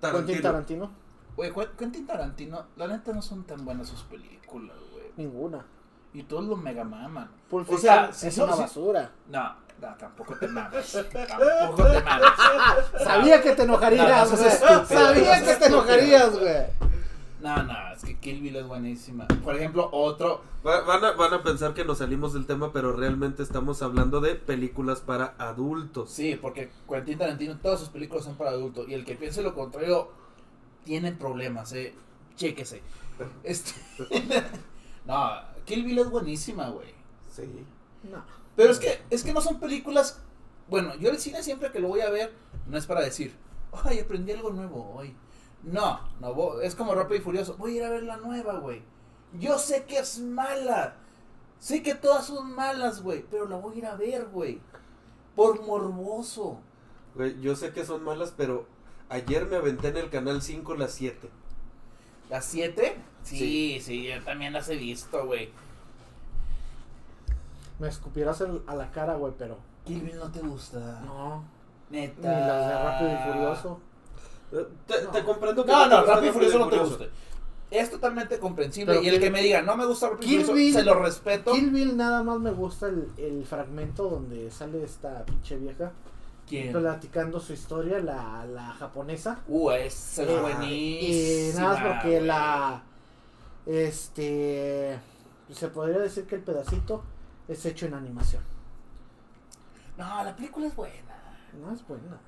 Quentin 0.00 0.42
Tarantino. 0.42 0.90
Güey, 1.36 1.52
Qu- 1.52 1.76
Quentin 1.76 2.06
Tarantino, 2.06 2.66
la 2.76 2.86
neta 2.88 3.12
no 3.12 3.22
son 3.22 3.44
tan 3.44 3.64
buenas 3.64 3.88
sus 3.88 4.02
películas, 4.02 4.76
güey. 4.92 5.04
ninguna. 5.16 5.64
Y 6.14 6.22
todos 6.22 6.44
los 6.44 6.58
mega 6.58 6.84
maman. 6.84 7.28
Pulp 7.50 7.68
O 7.70 7.76
sea, 7.78 8.08
es 8.10 8.38
una 8.38 8.54
si- 8.54 8.60
basura. 8.62 9.10
No, 9.28 9.56
no, 9.82 9.94
tampoco 9.96 10.34
te 10.36 10.46
mames. 10.48 10.92
tampoco 11.12 11.84
te 11.90 12.02
mames. 12.02 12.28
Sabía 13.02 13.42
que 13.42 13.52
te 13.52 13.62
enojarías, 13.64 14.08
No, 14.08 14.24
no 14.24 14.30
güey. 14.30 14.50
seas 14.50 14.54
estúpido, 14.62 15.00
Sabía 15.00 15.44
que 15.44 15.54
te 15.56 15.66
enojarías, 15.66 16.38
güey. 16.38 16.54
No, 17.40 17.62
no, 17.62 17.92
es 17.92 18.02
que 18.04 18.16
Kill 18.20 18.40
Bill 18.40 18.56
es 18.56 18.66
buenísima. 18.66 19.26
Por 19.28 19.54
ejemplo, 19.56 19.90
otro. 19.92 20.40
Va- 20.66 20.80
Van 20.80 21.04
a, 21.04 21.10
van 21.12 21.34
a 21.34 21.42
pensar 21.42 21.74
que 21.74 21.84
nos 21.84 21.98
salimos 21.98 22.32
del 22.32 22.46
tema, 22.46 22.72
pero 22.72 22.92
realmente 22.96 23.42
estamos 23.42 23.82
hablando 23.82 24.20
de 24.22 24.34
películas 24.34 25.00
para 25.00 25.34
adultos. 25.38 26.10
Sí, 26.10 26.38
porque 26.40 26.70
Quentin 26.88 27.18
Tarantino, 27.18 27.58
todas 27.58 27.80
sus 27.80 27.90
películas 27.90 28.24
son 28.24 28.36
para 28.36 28.50
adultos. 28.52 28.88
Y 28.88 28.94
el 28.94 29.04
que 29.04 29.14
piense 29.16 29.42
lo 29.42 29.54
contrario, 29.54 30.08
tiene 30.84 31.12
problemas, 31.12 31.72
eh. 31.74 31.94
Chéquese. 32.36 32.80
Este. 33.42 33.72
no, 35.04 35.30
Kill 35.64 35.84
Bill 35.84 35.98
es 35.98 36.10
buenísima, 36.10 36.68
güey. 36.68 36.94
Sí. 37.30 37.66
No. 38.02 38.24
Pero 38.56 38.70
es 38.70 38.78
que, 38.78 39.02
es 39.10 39.22
que 39.22 39.32
no 39.32 39.40
son 39.40 39.60
películas. 39.60 40.20
Bueno, 40.68 40.94
yo 40.96 41.10
el 41.10 41.18
cine 41.18 41.42
siempre 41.42 41.72
que 41.72 41.80
lo 41.80 41.88
voy 41.88 42.00
a 42.00 42.10
ver, 42.10 42.32
no 42.66 42.76
es 42.76 42.86
para 42.86 43.00
decir, 43.02 43.36
ay, 43.84 43.98
aprendí 44.00 44.32
algo 44.32 44.50
nuevo 44.50 44.94
hoy. 44.94 45.14
No, 45.62 46.00
no, 46.20 46.60
es 46.60 46.74
como 46.74 46.94
Rápido 46.94 47.20
y 47.20 47.22
Furioso. 47.22 47.56
Voy 47.56 47.72
a 47.72 47.76
ir 47.76 47.84
a 47.84 47.90
ver 47.90 48.02
la 48.02 48.18
nueva, 48.18 48.58
güey. 48.58 48.82
Yo 49.38 49.58
sé 49.58 49.84
que 49.84 49.98
es 49.98 50.20
mala. 50.20 50.96
Sé 51.58 51.82
que 51.82 51.94
todas 51.94 52.26
son 52.26 52.54
malas, 52.54 53.02
güey. 53.02 53.24
Pero 53.30 53.48
la 53.48 53.56
voy 53.56 53.76
a 53.76 53.78
ir 53.78 53.86
a 53.86 53.96
ver, 53.96 54.26
güey. 54.26 54.60
Por 55.34 55.62
morboso. 55.62 56.60
Güey, 57.14 57.40
yo 57.40 57.56
sé 57.56 57.72
que 57.72 57.84
son 57.84 58.04
malas, 58.04 58.34
pero 58.36 58.66
ayer 59.08 59.46
me 59.46 59.56
aventé 59.56 59.88
en 59.88 59.96
el 59.96 60.10
canal 60.10 60.42
5 60.42 60.74
las 60.74 60.92
7. 60.92 61.30
¿Las 62.30 62.44
siete? 62.44 62.96
Sí, 63.24 63.80
sí, 63.80 64.04
yo 64.04 64.22
también 64.22 64.52
las 64.52 64.68
he 64.68 64.76
visto, 64.76 65.26
güey. 65.26 65.48
Me 67.78 67.88
escupirás 67.88 68.40
el- 68.40 68.62
a 68.66 68.74
la 68.74 68.90
cara, 68.92 69.14
güey, 69.14 69.32
pero. 69.38 69.58
Kill 69.84 70.00
Bill 70.00 70.16
no 70.16 70.30
te 70.30 70.40
gusta. 70.40 71.00
No. 71.04 71.44
Neta. 71.90 72.20
Ni 72.20 72.46
las 72.46 72.68
de 72.68 72.74
Rápido 72.74 73.12
y 73.12 73.32
Furioso. 73.32 73.80
Eh, 74.52 74.66
Te, 74.86 75.02
No. 75.02 75.10
te 75.10 75.24
comprendo 75.24 75.64
que 75.64 75.72
No, 75.72 75.82
te 75.84 75.88
no, 75.90 76.04
Rápido 76.04 76.30
y 76.30 76.32
Furioso 76.32 76.58
no 76.60 76.68
te 76.68 76.78
gusta. 76.78 77.04
Es 77.70 77.90
totalmente 77.90 78.38
comprensible. 78.38 78.92
Pero 78.94 79.04
y 79.04 79.08
el 79.08 79.14
Kill- 79.16 79.20
que 79.20 79.30
me 79.30 79.42
diga, 79.42 79.62
no 79.62 79.76
me 79.76 79.84
gusta 79.84 80.08
Rápido 80.10 80.24
y 80.24 80.28
Kill 80.36 80.44
Furioso, 80.44 80.54
Bill- 80.54 80.72
se 80.74 80.82
lo 80.84 80.94
respeto. 81.02 81.52
Kill 81.52 81.70
Bill 81.70 81.96
nada 81.96 82.22
más 82.22 82.38
me 82.38 82.52
gusta 82.52 82.86
el, 82.86 83.08
el 83.18 83.44
fragmento 83.44 84.08
donde 84.08 84.50
sale 84.50 84.84
esta 84.84 85.24
pinche 85.24 85.56
vieja 85.56 85.90
¿Quién? 86.48 86.72
platicando 86.72 87.40
su 87.40 87.52
historia, 87.54 87.98
la, 87.98 88.46
la 88.46 88.72
japonesa. 88.74 89.40
Uh, 89.48 89.70
es 89.72 90.18
Eh, 90.20 90.38
buenísima. 90.40 90.70
Y 90.70 91.52
nada 91.56 91.74
más 91.80 91.82
porque 92.02 92.20
la. 92.20 92.82
Este. 93.66 94.98
Se 95.52 95.68
podría 95.68 95.98
decir 95.98 96.26
que 96.26 96.36
el 96.36 96.42
pedacito 96.42 97.02
es 97.48 97.64
hecho 97.66 97.86
en 97.86 97.94
animación. 97.94 98.42
No, 99.96 100.24
la 100.24 100.34
película 100.34 100.66
es 100.66 100.74
buena. 100.74 101.14
No 101.60 101.72
es 101.72 101.86
buena. 101.86 102.18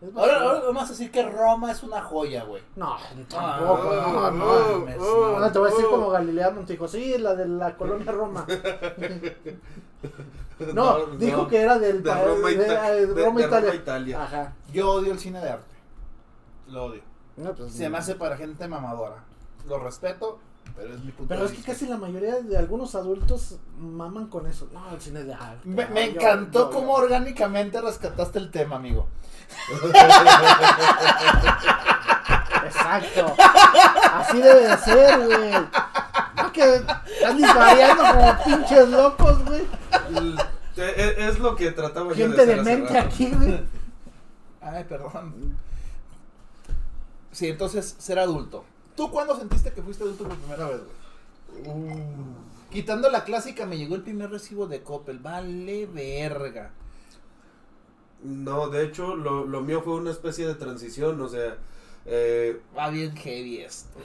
Es 0.00 0.14
Ahora, 0.16 0.60
vamos 0.60 0.84
a 0.84 0.88
decir 0.90 1.10
que 1.10 1.28
Roma 1.28 1.72
es 1.72 1.82
una 1.82 2.00
joya, 2.02 2.44
güey. 2.44 2.62
No, 2.76 2.94
Ah, 2.94 3.58
tampoco. 3.58 3.84
no, 3.94 4.30
no. 4.30 4.78
mames, 4.78 4.96
oh, 5.00 5.38
no. 5.40 5.50
Te 5.52 5.58
voy 5.58 5.68
a 5.68 5.70
decir 5.72 5.86
oh. 5.86 5.90
como 5.90 6.10
Galilea 6.10 6.50
Montijo. 6.50 6.86
Sí, 6.86 7.18
la 7.18 7.34
de 7.34 7.48
la 7.48 7.76
colonia 7.76 8.12
Roma. 8.12 8.46
No, 10.74 11.06
No, 11.06 11.16
dijo 11.16 11.42
no. 11.42 11.48
que 11.48 11.60
era 11.60 11.78
del 11.78 12.02
De 12.02 12.12
Roma, 12.12 12.48
de- 12.48 12.54
Ita- 12.56 12.90
de 12.90 13.06
de- 13.06 13.24
Roma, 13.24 13.40
de 13.40 13.46
Italia. 13.46 13.70
Roma, 13.70 13.74
Italia. 13.82 14.22
Ajá. 14.24 14.52
Yo 14.72 14.90
odio 14.90 15.12
el 15.12 15.18
cine 15.20 15.40
de 15.40 15.50
arte. 15.50 15.74
Lo 16.68 16.84
odio. 16.86 17.02
No, 17.36 17.52
pues, 17.54 17.72
Se 17.72 17.88
me 17.88 17.98
hace 17.98 18.16
para 18.16 18.36
gente 18.36 18.66
mamadora. 18.66 19.22
Lo 19.66 19.78
respeto, 19.78 20.38
pero 20.76 20.94
es 20.94 21.00
mi 21.04 21.10
punto 21.12 21.28
Pero 21.28 21.40
de 21.46 21.52
es 21.52 21.58
que 21.58 21.62
casi 21.72 21.86
la 21.86 21.96
mayoría 21.96 22.36
de 22.40 22.56
algunos 22.56 22.94
adultos 22.94 23.56
maman 23.78 24.26
con 24.28 24.46
eso. 24.46 24.68
No, 24.72 24.90
el 24.94 25.00
cine 25.00 25.24
de 25.24 25.34
arte. 25.34 25.60
Me, 25.64 25.82
encantó 26.04 26.70
yo- 26.70 26.70
cómo 26.70 26.94
orgánicamente 26.94 27.80
rescataste 27.80 28.38
el 28.38 28.50
tema, 28.50 28.76
amigo. 28.76 29.06
Exacto. 32.64 33.34
Así 34.14 34.40
debe 34.40 34.68
de 34.68 34.76
ser, 34.78 35.18
güey. 35.26 35.52
No 36.36 36.52
que 36.52 36.74
están 36.76 37.36
disvariando 37.36 38.02
como 38.04 38.44
pinches 38.44 38.88
locos, 38.88 39.44
güey. 39.44 39.62
Eh, 40.76 40.94
eh, 40.96 41.14
Es 41.18 41.38
lo 41.40 41.56
que 41.56 41.72
trataba 41.72 42.10
yo 42.10 42.14
Gente 42.14 42.36
de 42.46 42.52
hacer 42.52 42.60
hace 42.60 42.70
mente 42.76 42.94
rato. 42.94 43.06
aquí, 43.08 43.30
güey. 43.32 43.64
Ay, 44.60 44.84
perdón. 44.84 45.56
Sí, 47.32 47.48
entonces, 47.48 47.96
ser 47.98 48.18
adulto. 48.18 48.64
¿Tú 48.98 49.12
cuándo 49.12 49.38
sentiste 49.38 49.70
que 49.70 49.80
fuiste 49.80 50.02
adulto 50.02 50.24
por 50.24 50.36
primera 50.36 50.66
vez, 50.70 50.80
güey? 51.54 51.68
Uh. 51.68 52.34
Quitando 52.68 53.08
la 53.08 53.22
clásica, 53.22 53.64
me 53.64 53.78
llegó 53.78 53.94
el 53.94 54.02
primer 54.02 54.28
recibo 54.28 54.66
de 54.66 54.82
Coppel. 54.82 55.20
Vale, 55.20 55.86
verga. 55.86 56.72
No, 58.24 58.68
de 58.70 58.84
hecho, 58.84 59.14
lo, 59.14 59.44
lo 59.46 59.60
mío 59.60 59.82
fue 59.82 59.94
una 59.94 60.10
especie 60.10 60.48
de 60.48 60.56
transición, 60.56 61.20
o 61.20 61.28
sea, 61.28 61.58
eh, 62.06 62.60
Va 62.76 62.90
bien 62.90 63.14
heavy 63.16 63.58
esto. 63.58 64.00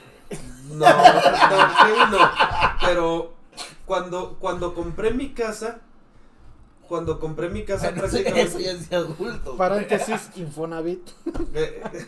no, 0.68 0.86
no, 0.86 0.86
sí, 0.86 2.12
no, 2.12 2.18
pero 2.80 3.34
cuando, 3.86 4.36
cuando 4.38 4.74
compré 4.74 5.12
mi 5.12 5.34
casa, 5.34 5.80
cuando 6.86 7.18
compré 7.18 7.48
mi 7.48 7.64
casa 7.64 7.86
Bueno, 7.90 8.02
prácticamente... 8.02 8.42
eso 8.42 8.60
ya 8.60 8.70
es 8.70 8.88
de 8.88 8.94
adulto. 8.94 9.56
Paréntesis, 9.56 10.30
Infonavit. 10.36 11.08
eh, 11.52 11.82
eh, 11.92 12.06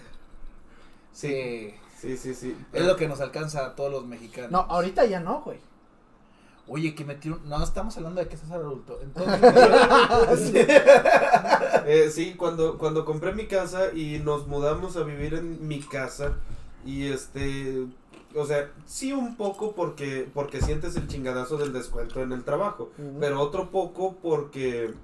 sí, 1.13 1.75
Sí. 2.01 2.17
sí, 2.17 2.35
sí. 2.35 2.57
Es 2.73 2.85
lo 2.85 2.97
que 2.97 3.09
nos 3.09 3.21
alcanza 3.21 3.67
a 3.67 3.75
todos 3.75 3.91
los 3.91 4.07
mexicanos. 4.07 4.51
No, 4.51 4.61
ahorita 4.61 5.05
ya 5.07 5.21
no, 5.21 5.41
güey. 5.43 5.59
Oye, 6.69 6.95
que 6.95 7.05
metieron. 7.05 7.49
No, 7.49 7.63
estamos 7.63 7.97
hablando 7.97 8.21
de 8.21 8.29
que 8.29 8.35
estás 8.35 8.51
adulto. 8.51 8.99
Entonces. 9.03 10.67
Eh, 11.89 12.11
sí, 12.11 12.35
cuando, 12.37 12.79
cuando 12.79 13.05
compré 13.05 13.33
mi 13.33 13.47
casa 13.47 13.93
y 13.95 14.19
nos 14.19 14.49
mudamos 14.49 14.97
a 14.97 15.05
vivir 15.05 15.35
en 15.35 15.69
mi 15.69 15.79
casa 15.79 16.33
y 16.85 17.07
este, 17.07 17.87
o 18.35 18.45
sea, 18.45 18.73
sí 18.87 19.13
un 19.13 19.37
poco 19.37 19.73
porque, 19.73 20.29
porque 20.35 20.61
sientes 20.61 20.97
el 20.97 21.07
chingadazo 21.07 21.59
del 21.59 21.73
descuento 21.73 22.23
en 22.23 22.33
el 22.33 22.43
trabajo, 22.43 22.91
pero 23.21 23.41
otro 23.41 23.71
poco 23.71 24.17
porque, 24.21 24.95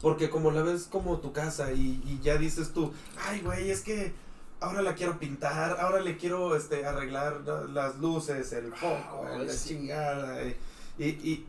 porque 0.00 0.30
como 0.30 0.52
la 0.52 0.62
ves 0.62 0.84
como 0.84 1.18
tu 1.18 1.32
casa 1.32 1.72
y, 1.72 2.00
y 2.06 2.20
ya 2.22 2.36
dices 2.36 2.72
tú, 2.72 2.92
ay 3.26 3.40
güey, 3.40 3.70
es 3.70 3.80
que 3.80 4.12
ahora 4.60 4.82
la 4.82 4.94
quiero 4.94 5.18
pintar, 5.18 5.78
ahora 5.80 6.00
le 6.00 6.16
quiero 6.16 6.54
este, 6.56 6.84
arreglar 6.86 7.40
las 7.70 7.98
luces, 7.98 8.52
el 8.52 8.72
foco, 8.74 9.26
Ah, 9.26 9.38
la 9.38 9.52
sí. 9.52 9.70
chingada, 9.70 10.42
y, 10.44 10.56
y, 10.98 11.06
y, 11.06 11.46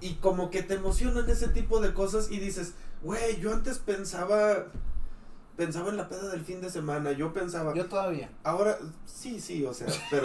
y 0.00 0.14
como 0.16 0.50
que 0.50 0.62
te 0.62 0.74
emocionan 0.74 1.28
ese 1.28 1.48
tipo 1.48 1.80
de 1.80 1.92
cosas 1.94 2.30
y 2.30 2.38
dices, 2.38 2.74
güey, 3.02 3.40
yo 3.40 3.52
antes 3.52 3.78
pensaba, 3.78 4.66
pensaba 5.56 5.90
en 5.90 5.96
la 5.96 6.08
peda 6.08 6.30
del 6.30 6.44
fin 6.44 6.60
de 6.60 6.70
semana, 6.70 7.12
yo 7.12 7.32
pensaba, 7.32 7.74
Yo 7.74 7.86
todavía. 7.86 8.30
ahora, 8.44 8.78
sí, 9.06 9.40
sí, 9.40 9.64
o 9.64 9.74
sea, 9.74 9.88
pero, 10.10 10.24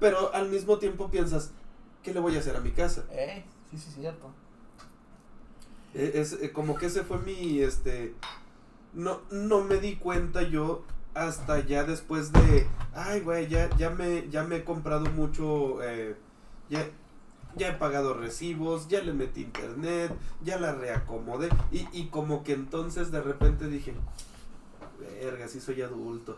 pero 0.00 0.34
al 0.34 0.48
mismo 0.48 0.78
tiempo 0.78 1.10
piensas, 1.10 1.50
¿qué 2.02 2.12
le 2.12 2.20
voy 2.20 2.36
a 2.36 2.40
hacer 2.40 2.56
a 2.56 2.60
mi 2.60 2.72
casa? 2.72 3.04
Eh, 3.10 3.42
sí, 3.70 3.78
sí, 3.78 3.90
cierto. 4.00 4.30
Eh, 5.94 6.12
Es, 6.14 6.32
eh, 6.34 6.52
como 6.52 6.76
que 6.76 6.86
ese 6.86 7.04
fue 7.04 7.18
mi, 7.18 7.60
este, 7.60 8.14
no, 8.94 9.20
no 9.30 9.62
me 9.64 9.78
di 9.78 9.96
cuenta 9.96 10.42
yo 10.42 10.82
hasta 11.14 11.60
ya 11.60 11.84
después 11.84 12.32
de, 12.32 12.66
ay, 12.94 13.20
güey, 13.20 13.48
ya, 13.48 13.68
ya 13.76 13.90
me, 13.90 14.28
ya 14.30 14.44
me 14.44 14.56
he 14.56 14.64
comprado 14.64 15.06
mucho, 15.10 15.82
eh, 15.82 16.16
ya, 16.70 16.86
ya 17.56 17.68
he 17.68 17.72
pagado 17.74 18.14
recibos, 18.14 18.88
ya 18.88 19.02
le 19.02 19.12
metí 19.12 19.42
internet, 19.42 20.12
ya 20.42 20.58
la 20.58 20.72
reacomodé, 20.74 21.50
y, 21.70 21.86
y 21.92 22.06
como 22.08 22.42
que 22.44 22.54
entonces 22.54 23.10
de 23.10 23.20
repente 23.20 23.66
dije, 23.68 23.94
verga, 24.98 25.48
sí 25.48 25.60
soy 25.60 25.82
adulto, 25.82 26.36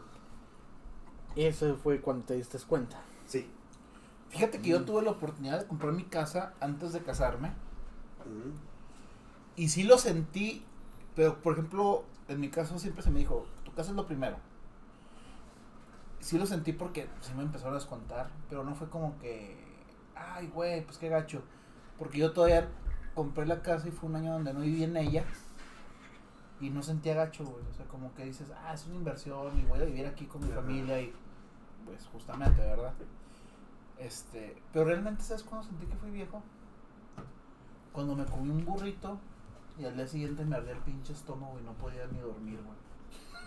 Y 1.37 1.42
eso 1.44 1.76
fue 1.76 2.00
cuando 2.00 2.25
te 2.25 2.34
diste 2.34 2.58
cuenta. 2.58 3.00
sí. 3.26 3.46
Fíjate 4.30 4.61
que 4.61 4.70
yo 4.70 4.80
Mm. 4.80 4.84
tuve 4.84 5.02
la 5.02 5.11
oportunidad 5.12 5.61
de 5.61 5.66
comprar 5.68 5.92
mi 5.92 6.04
casa 6.04 6.54
antes 6.61 6.92
de 6.92 7.02
casarme. 7.02 7.52
Mm, 8.25 8.50
Y 9.56 9.68
sí 9.68 9.84
lo 9.84 9.99
sentí. 9.99 10.64
Pero, 11.14 11.40
por 11.40 11.52
ejemplo, 11.52 12.04
en 12.28 12.40
mi 12.40 12.50
caso 12.50 12.78
siempre 12.78 13.02
se 13.02 13.11
me 13.11 13.21
dijo: 13.21 13.47
Tu 13.64 13.73
casa 13.73 13.90
es 13.90 13.97
lo 13.97 14.07
primero. 14.07 14.37
Sí 16.21 16.38
lo 16.38 16.47
sentí 16.47 16.73
porque 16.73 17.09
se 17.21 17.35
me 17.35 17.43
empezaron 17.43 17.75
a 17.75 17.78
descontar. 17.78 18.31
Pero 18.49 18.64
no 18.64 18.75
fue 18.75 18.88
como 18.88 19.19
que. 19.19 19.57
Ay, 20.14 20.49
güey, 20.49 20.85
pues 20.85 20.99
qué 20.99 21.09
gacho. 21.09 21.43
Porque 21.99 22.19
yo 22.19 22.33
todavía 22.33 22.69
compré 23.14 23.47
la 23.47 23.62
casa 23.62 23.88
y 23.88 23.90
fue 23.90 24.09
un 24.09 24.16
año 24.16 24.33
donde 24.33 24.52
no 24.52 24.61
viví 24.61 24.85
en 24.85 24.97
ella. 24.97 25.25
Y 26.61 26.71
no 26.71 26.83
sentía 26.83 27.14
gacho, 27.14 27.45
güey. 27.45 27.64
O 27.71 27.75
sea, 27.75 27.87
como 27.87 28.14
que 28.14 28.25
dices, 28.25 28.50
ah, 28.64 28.73
es 28.73 28.87
una 28.87 28.97
inversión 28.97 29.59
y 29.59 29.64
voy 29.64 29.81
a 29.81 29.85
vivir 29.85 30.07
aquí 30.07 30.26
con 30.26 30.47
mi 30.47 30.52
familia. 30.52 31.00
Y 31.00 31.12
pues 31.85 32.07
justamente, 32.07 32.61
¿verdad? 32.61 32.95
Este, 33.99 34.57
pero 34.73 34.87
realmente, 34.87 35.23
¿sabes 35.23 35.43
cuándo 35.43 35.66
sentí 35.66 35.87
que 35.87 35.97
fui 35.97 36.11
viejo? 36.11 36.43
Cuando 37.93 38.16
me 38.16 38.25
comí 38.25 38.50
un 38.50 38.64
burrito 38.64 39.19
y 39.78 39.85
al 39.85 39.97
día 39.97 40.07
siguiente 40.07 40.45
me 40.45 40.57
ardía 40.57 40.73
el 40.73 40.78
pinche 40.78 41.12
estómago 41.12 41.59
y 41.61 41.64
no 41.64 41.73
podía 41.75 42.07
ni 42.07 42.21
dormir, 42.21 42.59
güey. 42.64 42.85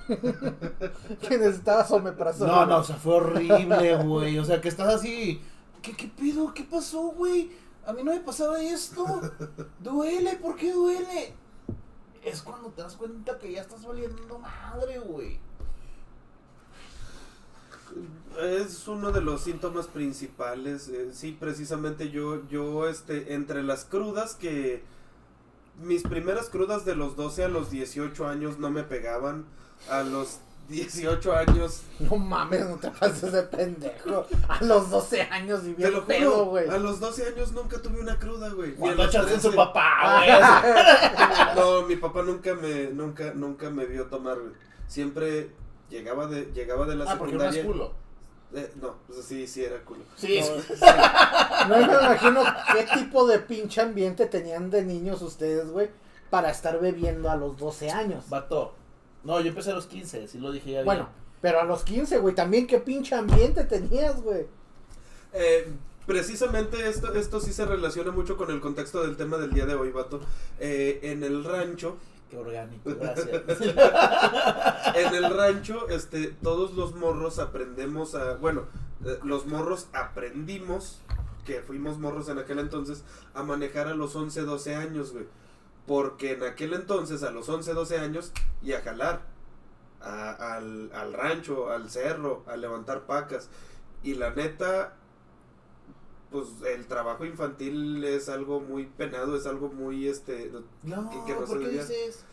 Que 1.21 1.37
necesitabas 1.37 1.91
omeprazol. 1.91 2.47
No, 2.47 2.65
no, 2.65 2.77
o 2.77 2.83
sea, 2.83 2.95
fue 2.95 3.15
horrible, 3.15 4.03
güey. 4.03 4.39
O 4.39 4.45
sea, 4.45 4.61
que 4.61 4.69
estás 4.69 4.93
así. 4.93 5.41
¿Qué, 5.81 5.95
qué 5.95 6.07
pedo? 6.07 6.53
¿Qué 6.53 6.63
pasó, 6.63 7.09
güey? 7.09 7.51
A 7.85 7.93
mí 7.93 8.03
no 8.03 8.11
me 8.13 8.19
pasaba 8.19 8.61
esto. 8.61 9.21
Duele, 9.79 10.35
¿por 10.37 10.55
qué 10.55 10.73
duele? 10.73 11.33
Es 12.23 12.41
cuando 12.41 12.69
te 12.69 12.81
das 12.81 12.95
cuenta 12.95 13.37
que 13.37 13.51
ya 13.53 13.61
estás 13.61 13.85
valiendo 13.85 14.39
madre, 14.39 14.99
güey. 14.99 15.39
Es 18.41 18.87
uno 18.87 19.11
de 19.11 19.21
los 19.21 19.41
síntomas 19.41 19.87
principales. 19.87 20.89
eh, 20.89 21.09
sí, 21.13 21.35
precisamente 21.39 22.09
yo, 22.11 22.47
yo, 22.49 22.87
este, 22.87 23.33
entre 23.33 23.63
las 23.63 23.85
crudas 23.85 24.35
que 24.35 24.83
mis 25.79 26.03
primeras 26.03 26.49
crudas 26.49 26.85
de 26.85 26.95
los 26.95 27.15
12 27.15 27.43
a 27.45 27.47
los 27.47 27.69
18 27.71 28.27
años 28.27 28.57
no 28.59 28.69
me 28.69 28.83
pegaban. 28.83 29.45
A 29.89 30.01
los 30.03 30.39
18 30.69 31.33
años, 31.33 31.83
No 31.99 32.17
mames, 32.17 32.67
no 32.67 32.75
te 32.77 32.89
pases 32.91 33.31
de 33.31 33.43
pendejo. 33.43 34.25
A 34.49 34.61
los 34.63 34.89
12 34.89 35.21
años 35.21 35.61
y 35.63 35.69
te 35.69 35.75
bien 35.75 35.93
lo 35.93 36.05
pedo, 36.05 36.31
juro, 36.31 36.45
güey. 36.45 36.67
a 36.69 36.77
los 36.77 36.99
12 36.99 37.27
años 37.27 37.51
nunca 37.53 37.81
tuve 37.81 38.01
una 38.01 38.17
cruda, 38.19 38.49
güey. 38.49 38.73
Cuando 38.75 39.03
los 39.05 39.13
echas 39.15 39.31
en 39.31 39.41
su 39.41 39.49
13. 39.51 39.55
papá, 39.55 40.23
güey. 40.25 41.55
No, 41.55 41.81
mi 41.87 41.95
papá 41.95 42.21
nunca 42.23 42.53
me, 42.55 42.87
nunca, 42.87 43.31
nunca 43.33 43.69
me 43.69 43.85
vio 43.85 44.07
tomar, 44.07 44.39
güey. 44.39 44.51
Siempre 44.87 45.51
llegaba 45.89 46.27
de, 46.27 46.51
llegaba 46.53 46.85
de 46.85 46.95
la 46.95 47.11
Ah, 47.11 47.15
porque 47.17 47.35
no 47.35 47.43
es 47.45 47.55
secundaria. 47.55 47.65
culo. 47.85 48.06
Eh, 48.53 48.71
no, 48.81 48.95
pues 49.07 49.25
sí, 49.25 49.45
sí 49.45 49.63
era 49.63 49.83
culo. 49.83 50.03
Sí, 50.15 50.39
No 51.67 51.77
me 51.77 51.83
imagino 51.83 52.43
qué 52.73 52.87
tipo 52.97 53.27
de 53.27 53.39
pinche 53.39 53.81
ambiente 53.81 54.25
tenían 54.25 54.69
de 54.69 54.83
niños 54.83 55.21
ustedes, 55.21 55.69
güey, 55.69 55.89
para 56.29 56.49
estar 56.49 56.79
bebiendo 56.79 57.29
a 57.29 57.35
los 57.35 57.57
12 57.57 57.91
años. 57.91 58.29
Vato. 58.29 58.73
No, 59.23 59.39
yo 59.41 59.49
empecé 59.49 59.71
a 59.71 59.75
los 59.75 59.87
15, 59.87 60.27
sí 60.27 60.37
lo 60.39 60.51
dije 60.51 60.71
ya 60.71 60.77
bien. 60.77 60.85
Bueno, 60.85 61.09
Pero 61.41 61.59
a 61.59 61.65
los 61.65 61.83
15, 61.83 62.19
güey, 62.19 62.33
también 62.33 62.65
qué 62.67 62.79
pinche 62.79 63.15
ambiente 63.15 63.65
tenías, 63.65 64.21
güey. 64.21 64.45
Eh, 65.33 65.67
precisamente 66.05 66.87
esto, 66.87 67.13
esto 67.13 67.41
sí 67.41 67.51
se 67.51 67.65
relaciona 67.65 68.11
mucho 68.11 68.37
con 68.37 68.49
el 68.51 68.61
contexto 68.61 69.03
del 69.05 69.17
tema 69.17 69.37
del 69.37 69.53
día 69.53 69.65
de 69.65 69.75
hoy, 69.75 69.91
vato. 69.91 70.21
Eh, 70.59 70.99
en 71.03 71.23
el 71.23 71.43
rancho, 71.43 71.97
Orgánico, 72.35 72.91
gracias. 72.99 73.61
en 74.95 75.15
el 75.15 75.33
rancho, 75.33 75.87
este, 75.89 76.27
todos 76.43 76.73
los 76.73 76.95
morros 76.95 77.39
aprendemos 77.39 78.15
a, 78.15 78.35
bueno, 78.35 78.65
eh, 79.05 79.19
los 79.23 79.45
morros 79.45 79.87
aprendimos, 79.93 81.01
que 81.45 81.61
fuimos 81.61 81.97
morros 81.99 82.27
en 82.29 82.39
aquel 82.39 82.59
entonces, 82.59 83.03
a 83.33 83.43
manejar 83.43 83.87
a 83.87 83.95
los 83.95 84.15
11, 84.15 84.41
12 84.41 84.75
años, 84.75 85.13
güey. 85.13 85.25
Porque 85.85 86.33
en 86.33 86.43
aquel 86.43 86.73
entonces, 86.73 87.23
a 87.23 87.31
los 87.31 87.47
11, 87.47 87.73
12 87.73 87.99
años, 87.99 88.33
y 88.61 88.73
a 88.73 88.81
jalar 88.81 89.21
al, 90.01 90.91
al 90.93 91.13
rancho, 91.13 91.71
al 91.71 91.89
cerro, 91.89 92.43
a 92.47 92.57
levantar 92.57 93.05
pacas. 93.05 93.49
Y 94.03 94.15
la 94.15 94.31
neta, 94.31 94.95
pues 96.31 96.47
el 96.73 96.87
trabajo 96.87 97.25
infantil 97.25 98.03
es 98.03 98.29
algo 98.29 98.59
muy 98.59 98.85
penado, 98.85 99.35
es 99.37 99.45
algo 99.45 99.69
muy, 99.69 100.07
este, 100.07 100.51
No, 100.83 101.09
que- 101.09 101.23
que 101.25 101.33
no 101.39 101.45
¿por 101.45 101.59
qué 101.59 101.69
dices? 101.69 102.23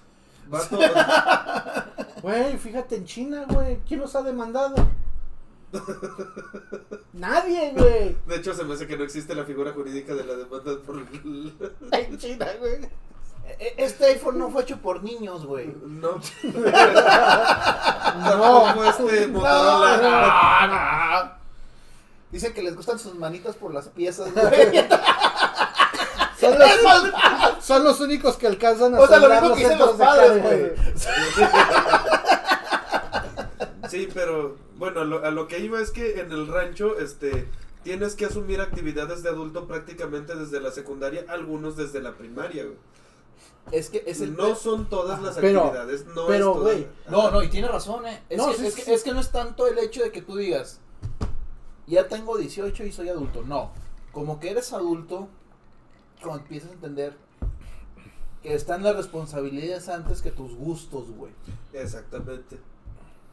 vato, 0.49 0.79
Güey, 2.23 2.57
fíjate 2.59 2.97
en 2.97 3.05
China, 3.05 3.45
güey. 3.49 3.79
¿Quién 3.87 4.01
los 4.01 4.15
ha 4.17 4.23
demandado? 4.23 4.75
Nadie, 7.13 7.73
güey. 7.77 8.17
De 8.27 8.37
hecho, 8.37 8.55
se 8.55 8.65
me 8.65 8.75
hace 8.75 8.87
que 8.87 8.97
no 8.97 9.05
existe 9.05 9.35
la 9.35 9.45
figura 9.45 9.73
jurídica 9.73 10.15
de 10.15 10.25
la 10.25 10.35
demanda 10.37 10.73
por... 10.85 10.97
En 11.93 12.19
China, 12.19 12.47
güey. 12.61 12.75
E- 13.59 13.75
Este 13.77 14.07
iPhone 14.07 14.39
no 14.39 14.51
fue 14.51 14.63
hecho 14.63 14.79
por 14.81 15.03
niños, 15.03 15.45
güey. 15.47 15.75
No. 15.85 16.21
Tampoco 18.15 18.85
este 18.85 19.27
Motorola. 19.29 21.39
Dicen 22.35 22.53
que 22.53 22.63
les 22.65 22.75
gustan 22.75 22.99
sus 22.99 23.15
manitas 23.15 23.55
por 23.55 23.73
las 23.73 23.87
piezas, 23.91 24.35
güey. 24.35 24.45
Son 26.41 26.59
los, 26.59 26.69
son 27.65 27.85
los 27.85 28.01
únicos 28.01 28.37
que 28.37 28.49
alcanzan 28.49 28.93
a 28.97 28.99
O 29.01 29.07
sea, 29.07 29.21
lo 29.21 29.29
mismo 29.31 29.55
que 29.55 29.63
dicen 29.63 29.79
los 29.79 29.93
padres, 29.93 30.43
güey. 30.43 30.73
Sí, 33.89 34.09
pero 34.13 34.57
bueno, 34.77 35.03
a 35.03 35.05
lo, 35.05 35.25
a 35.25 35.31
lo 35.31 35.47
que 35.47 35.61
iba 35.61 35.81
es 35.81 35.93
que 35.93 36.19
en 36.21 36.33
el 36.33 36.49
rancho, 36.49 36.99
este, 36.99 37.47
tienes 37.85 38.17
que 38.17 38.27
asumir 38.27 38.61
actividades 38.61 39.23
de 39.23 39.29
adulto 39.29 39.69
prácticamente 39.69 40.35
desde 40.35 40.61
la 40.61 40.73
secundaria, 40.73 41.25
algunos 41.29 41.77
desde 41.77 42.03
la 42.03 42.15
primaria, 42.15 42.65
güey. 42.65 42.77
Es 43.71 43.91
que 43.91 44.03
es 44.07 44.21
el 44.21 44.37
No 44.37 44.57
son 44.57 44.89
todas 44.91 45.23
las 45.23 45.37
Pero- 45.37 45.61
actividades, 45.61 46.05
no 46.07 46.27
pero, 46.27 46.51
es 46.51 46.57
toda- 46.59 46.73
güey, 46.73 46.87
No, 47.09 47.31
no, 47.31 47.43
y 47.45 47.49
tiene 47.49 47.69
razón, 47.69 48.07
eh. 48.07 48.23
Es, 48.29 48.39
No, 48.39 48.51
que, 48.51 48.57
sí, 48.57 48.67
es, 48.67 48.75
sí, 48.75 48.81
que, 48.81 48.85
sí. 48.87 48.93
es 48.93 49.03
que 49.05 49.13
no 49.13 49.21
es 49.21 49.31
tanto 49.31 49.69
el 49.69 49.79
hecho 49.79 50.03
de 50.03 50.11
que 50.11 50.21
tú 50.21 50.37
digas, 50.37 50.81
ya 51.87 52.09
tengo 52.09 52.37
18 52.37 52.85
y 52.85 52.93
soy 52.93 53.09
adulto. 53.09 53.43
No, 53.43 53.71
como 54.13 54.41
que 54.41 54.51
eres 54.51 54.73
adulto, 54.73 55.29
cuando 56.23 56.43
empiezas 56.43 56.71
a 56.71 56.75
entender 56.75 57.17
que 58.43 58.55
están 58.55 58.83
las 58.83 58.97
responsabilidades 58.97 59.89
antes 59.89 60.23
que 60.23 60.31
tus 60.31 60.55
gustos, 60.55 61.11
güey. 61.11 61.33
Exactamente. 61.73 62.59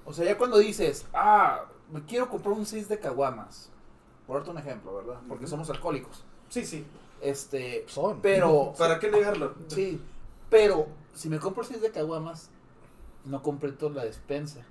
O 0.05 0.13
sea, 0.13 0.25
ya 0.25 0.37
cuando 0.37 0.57
dices, 0.57 1.05
ah, 1.13 1.65
me 1.91 2.03
quiero 2.05 2.29
comprar 2.29 2.53
un 2.53 2.65
6 2.65 2.87
de 2.87 2.99
caguamas. 2.99 3.69
Por 4.25 4.37
darte 4.37 4.51
un 4.51 4.57
ejemplo, 4.57 4.95
¿verdad? 4.95 5.19
Porque 5.27 5.47
somos 5.47 5.69
alcohólicos. 5.69 6.23
Sí, 6.49 6.65
sí. 6.65 6.85
Este, 7.21 7.85
Son. 7.87 8.19
pero, 8.21 8.73
¿Para 8.77 8.99
qué 8.99 9.11
negarlo? 9.11 9.53
sí, 9.67 10.01
pero 10.49 10.87
si 11.13 11.29
me 11.29 11.39
compro 11.39 11.61
el 11.63 11.69
6 11.69 11.81
de 11.81 11.91
caguamas, 11.91 12.49
no 13.25 13.43
compré 13.43 13.71
toda 13.73 13.95
la 13.95 14.05
despensa. 14.05 14.61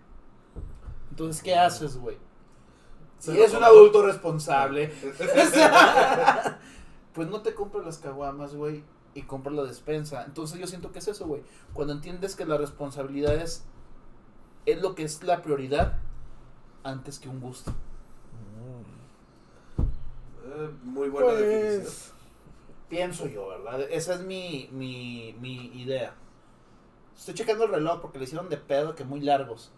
Entonces, 1.11 1.43
¿qué 1.43 1.55
haces, 1.55 1.97
güey? 1.97 2.17
Si 3.21 3.31
eres 3.33 3.53
un 3.53 3.63
adulto 3.63 4.03
responsable, 4.03 4.89
pues 7.15 7.29
no 7.29 7.43
te 7.43 7.55
compras 7.55 7.85
las 7.85 7.99
caguamas, 7.99 8.55
güey, 8.55 8.83
y 9.15 9.23
compras 9.23 9.55
la 9.55 9.65
despensa. 9.65 10.25
Entonces 10.25 10.59
yo 10.59 10.67
siento 10.67 10.91
que 10.91 11.01
es 11.01 11.09
eso, 11.09 11.27
güey. 11.27 11.43
Cuando 11.75 11.93
entiendes 11.93 12.35
que 12.35 12.47
la 12.47 12.57
responsabilidad 12.57 13.35
es, 13.35 13.67
es 14.65 14.81
lo 14.81 14.95
que 14.95 15.03
es 15.05 15.23
la 15.23 15.43
prioridad 15.43 15.99
antes 16.83 17.19
que 17.19 17.29
un 17.29 17.41
gusto. 17.41 17.73
Eh, 20.47 20.71
muy 20.83 21.11
buena 21.11 21.33
definición. 21.33 21.83
Pues, 21.83 22.13
Pienso 22.89 23.29
yo, 23.29 23.49
¿verdad? 23.49 23.83
Esa 23.83 24.15
es 24.15 24.23
mi, 24.23 24.69
mi, 24.73 25.37
mi 25.41 25.67
idea. 25.81 26.15
Estoy 27.17 27.35
checando 27.35 27.65
el 27.65 27.71
reloj 27.71 28.01
porque 28.01 28.19
le 28.19 28.25
hicieron 28.25 28.49
de 28.49 28.57
pedo 28.57 28.95
que 28.95 29.05
muy 29.05 29.21
largos. 29.21 29.71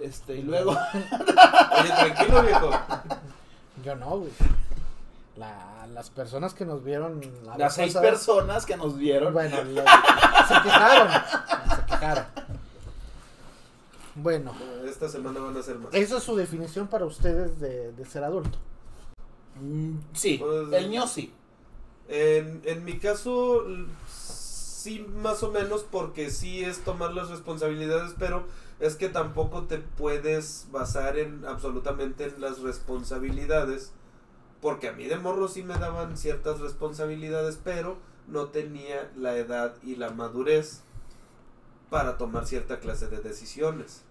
Este, 0.00 0.36
y 0.36 0.42
luego... 0.42 0.70
Oye, 0.72 1.88
tranquilo, 1.88 2.42
viejo. 2.42 2.70
yo 3.84 3.96
no, 3.96 4.18
güey. 4.18 4.30
La- 5.36 5.86
las 5.94 6.10
personas 6.10 6.54
que 6.54 6.64
nos 6.64 6.84
vieron 6.84 7.20
la 7.44 7.56
Las 7.58 7.74
seis 7.74 7.94
pasada- 7.94 8.10
personas 8.10 8.64
que 8.66 8.76
nos 8.76 8.96
vieron. 8.96 9.32
Bueno, 9.32 9.62
la- 9.64 10.44
se 10.48 10.54
quejaron. 10.62 11.08
Se 11.76 11.86
quejaron. 11.86 12.24
Bueno, 14.14 14.52
Esta 14.86 15.08
semana 15.08 15.40
van 15.40 15.56
a 15.56 15.62
ser 15.62 15.76
más. 15.78 15.94
esa 15.94 16.18
es 16.18 16.22
su 16.22 16.34
definición 16.36 16.88
para 16.88 17.04
ustedes 17.06 17.58
de, 17.60 17.92
de 17.92 18.04
ser 18.04 18.24
adulto. 18.24 18.58
Mm, 19.60 19.98
sí, 20.14 20.38
Pues- 20.38 20.72
el 20.72 20.88
mío 20.88 21.06
sí. 21.06 21.32
En, 22.08 22.60
en 22.64 22.84
mi 22.84 22.98
caso, 22.98 23.64
sí, 24.12 25.06
más 25.22 25.42
o 25.44 25.52
menos, 25.52 25.84
porque 25.88 26.30
sí 26.30 26.64
es 26.64 26.80
tomar 26.80 27.12
las 27.12 27.28
responsabilidades, 27.30 28.14
pero 28.18 28.44
es 28.80 28.96
que 28.96 29.10
tampoco 29.10 29.64
te 29.64 29.78
puedes 29.78 30.66
basar 30.72 31.18
en 31.18 31.44
absolutamente 31.44 32.24
en 32.24 32.40
las 32.40 32.60
responsabilidades, 32.60 33.92
porque 34.62 34.88
a 34.88 34.92
mí 34.92 35.04
de 35.04 35.16
morro 35.16 35.48
sí 35.48 35.62
me 35.62 35.78
daban 35.78 36.16
ciertas 36.16 36.60
responsabilidades, 36.60 37.60
pero 37.62 37.98
no 38.26 38.46
tenía 38.46 39.10
la 39.16 39.36
edad 39.36 39.74
y 39.82 39.96
la 39.96 40.10
madurez 40.10 40.82
para 41.90 42.16
tomar 42.16 42.46
cierta 42.46 42.80
clase 42.80 43.08
de 43.08 43.18
decisiones. 43.20 44.02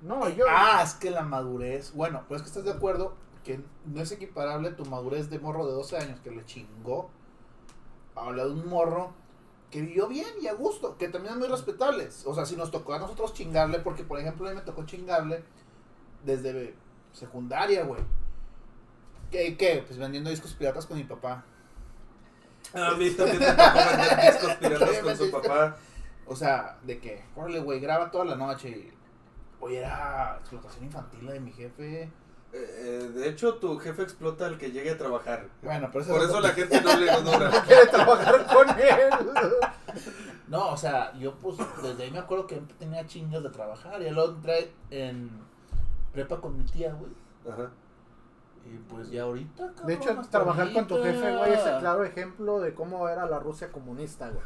No, 0.00 0.28
yo. 0.28 0.44
Ah, 0.48 0.82
es 0.84 0.94
que 0.94 1.10
la 1.10 1.22
madurez. 1.22 1.92
Bueno, 1.94 2.24
pues 2.28 2.42
que 2.42 2.48
estás 2.48 2.64
de 2.64 2.72
acuerdo 2.72 3.14
que 3.42 3.60
no 3.86 4.00
es 4.00 4.12
equiparable 4.12 4.70
tu 4.70 4.84
madurez 4.84 5.30
de 5.30 5.38
morro 5.38 5.66
de 5.66 5.72
12 5.72 5.96
años 5.96 6.20
que 6.20 6.30
le 6.30 6.44
chingó. 6.44 7.10
Habla 8.14 8.44
de 8.44 8.52
un 8.52 8.68
morro 8.68 9.12
que 9.74 9.80
vivió 9.82 10.06
bien 10.06 10.28
y 10.40 10.46
a 10.46 10.52
gusto, 10.54 10.96
que 10.96 11.08
también 11.08 11.34
es 11.34 11.40
muy 11.40 11.48
respetable. 11.48 12.08
O 12.26 12.32
sea, 12.32 12.46
si 12.46 12.54
nos 12.54 12.70
tocó 12.70 12.94
a 12.94 13.00
nosotros 13.00 13.34
chingarle, 13.34 13.80
porque 13.80 14.04
por 14.04 14.20
ejemplo 14.20 14.46
a 14.46 14.50
mí 14.50 14.54
me 14.54 14.62
tocó 14.62 14.86
chingarle 14.86 15.42
desde 16.24 16.76
secundaria, 17.12 17.82
güey. 17.82 18.00
¿Qué, 19.32 19.56
qué? 19.56 19.82
Pues 19.84 19.98
vendiendo 19.98 20.30
discos 20.30 20.52
piratas 20.54 20.86
con 20.86 20.96
mi 20.96 21.02
papá. 21.02 21.44
A 22.72 22.92
mí 22.94 23.10
también 23.10 23.40
me 23.40 23.46
tocó 23.46 23.78
vender 23.88 24.32
discos 24.32 24.54
piratas 24.60 24.98
con 25.00 25.16
su 25.16 25.30
papá. 25.32 25.76
O 26.26 26.36
sea, 26.36 26.78
de 26.84 27.00
que, 27.00 27.24
órale, 27.34 27.58
güey, 27.58 27.80
graba 27.80 28.12
toda 28.12 28.24
la 28.26 28.36
noche. 28.36 28.68
y- 28.68 28.94
Oye, 29.58 29.78
era 29.78 30.36
explotación 30.38 30.84
infantil 30.84 31.26
la 31.26 31.32
de 31.32 31.40
mi 31.40 31.50
jefe. 31.50 32.08
Eh, 32.56 33.10
de 33.14 33.28
hecho, 33.28 33.54
tu 33.56 33.76
jefe 33.78 34.02
explota 34.02 34.46
al 34.46 34.58
que 34.58 34.70
llegue 34.70 34.92
a 34.92 34.98
trabajar. 34.98 35.48
Bueno, 35.62 35.88
pero 35.92 36.04
eso 36.04 36.12
Por 36.12 36.22
es 36.22 36.28
eso 36.28 36.40
la 36.40 36.50
gente 36.50 36.80
no 36.80 36.96
le 36.96 37.10
honora. 37.16 37.50
quiere 37.66 37.86
trabajar 37.86 38.46
con 38.46 38.68
él. 38.70 39.10
No, 40.46 40.70
o 40.70 40.76
sea, 40.76 41.12
yo 41.14 41.34
pues 41.34 41.56
desde 41.82 42.04
ahí 42.04 42.10
me 42.12 42.18
acuerdo 42.20 42.46
que 42.46 42.56
tenía 42.78 43.04
chingas 43.06 43.42
de 43.42 43.50
trabajar. 43.50 44.00
Y 44.02 44.10
luego 44.10 44.34
entré 44.34 44.72
en 44.90 45.30
prepa 46.12 46.40
con 46.40 46.56
mi 46.56 46.64
tía, 46.64 46.92
güey. 46.92 47.10
Ajá. 47.52 47.70
Y 48.66 48.78
pues 48.88 49.10
ya 49.10 49.24
ahorita, 49.24 49.66
cabrón, 49.66 49.86
De 49.86 49.94
hecho, 49.94 50.22
trabajar 50.30 50.72
con 50.72 50.86
tu 50.86 51.02
jefe, 51.02 51.36
güey, 51.36 51.52
es 51.52 51.66
el 51.66 51.78
claro 51.80 52.04
ejemplo 52.04 52.60
de 52.60 52.72
cómo 52.72 53.08
era 53.08 53.26
la 53.26 53.38
Rusia 53.38 53.70
comunista, 53.72 54.30
güey. 54.30 54.42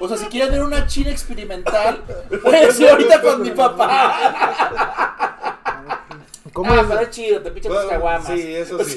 O 0.00 0.08
sea, 0.08 0.16
si 0.16 0.26
quieren 0.26 0.50
ver 0.50 0.62
una 0.62 0.86
china 0.86 1.10
experimental, 1.10 2.02
pues 2.42 2.76
sí, 2.76 2.86
ahorita 2.86 3.22
con 3.22 3.40
mi 3.40 3.52
papá. 3.52 5.13
¿Cómo 6.54 6.72
ah, 6.72 6.80
es? 6.80 6.86
pero 6.86 7.00
es 7.00 7.10
chido, 7.10 7.42
te 7.42 7.50
pichas 7.50 7.72
tus 7.72 7.74
Bueno, 7.74 7.90
caguamas. 7.90 8.26
Sí, 8.28 8.54
eso 8.54 8.78
sí. 8.84 8.96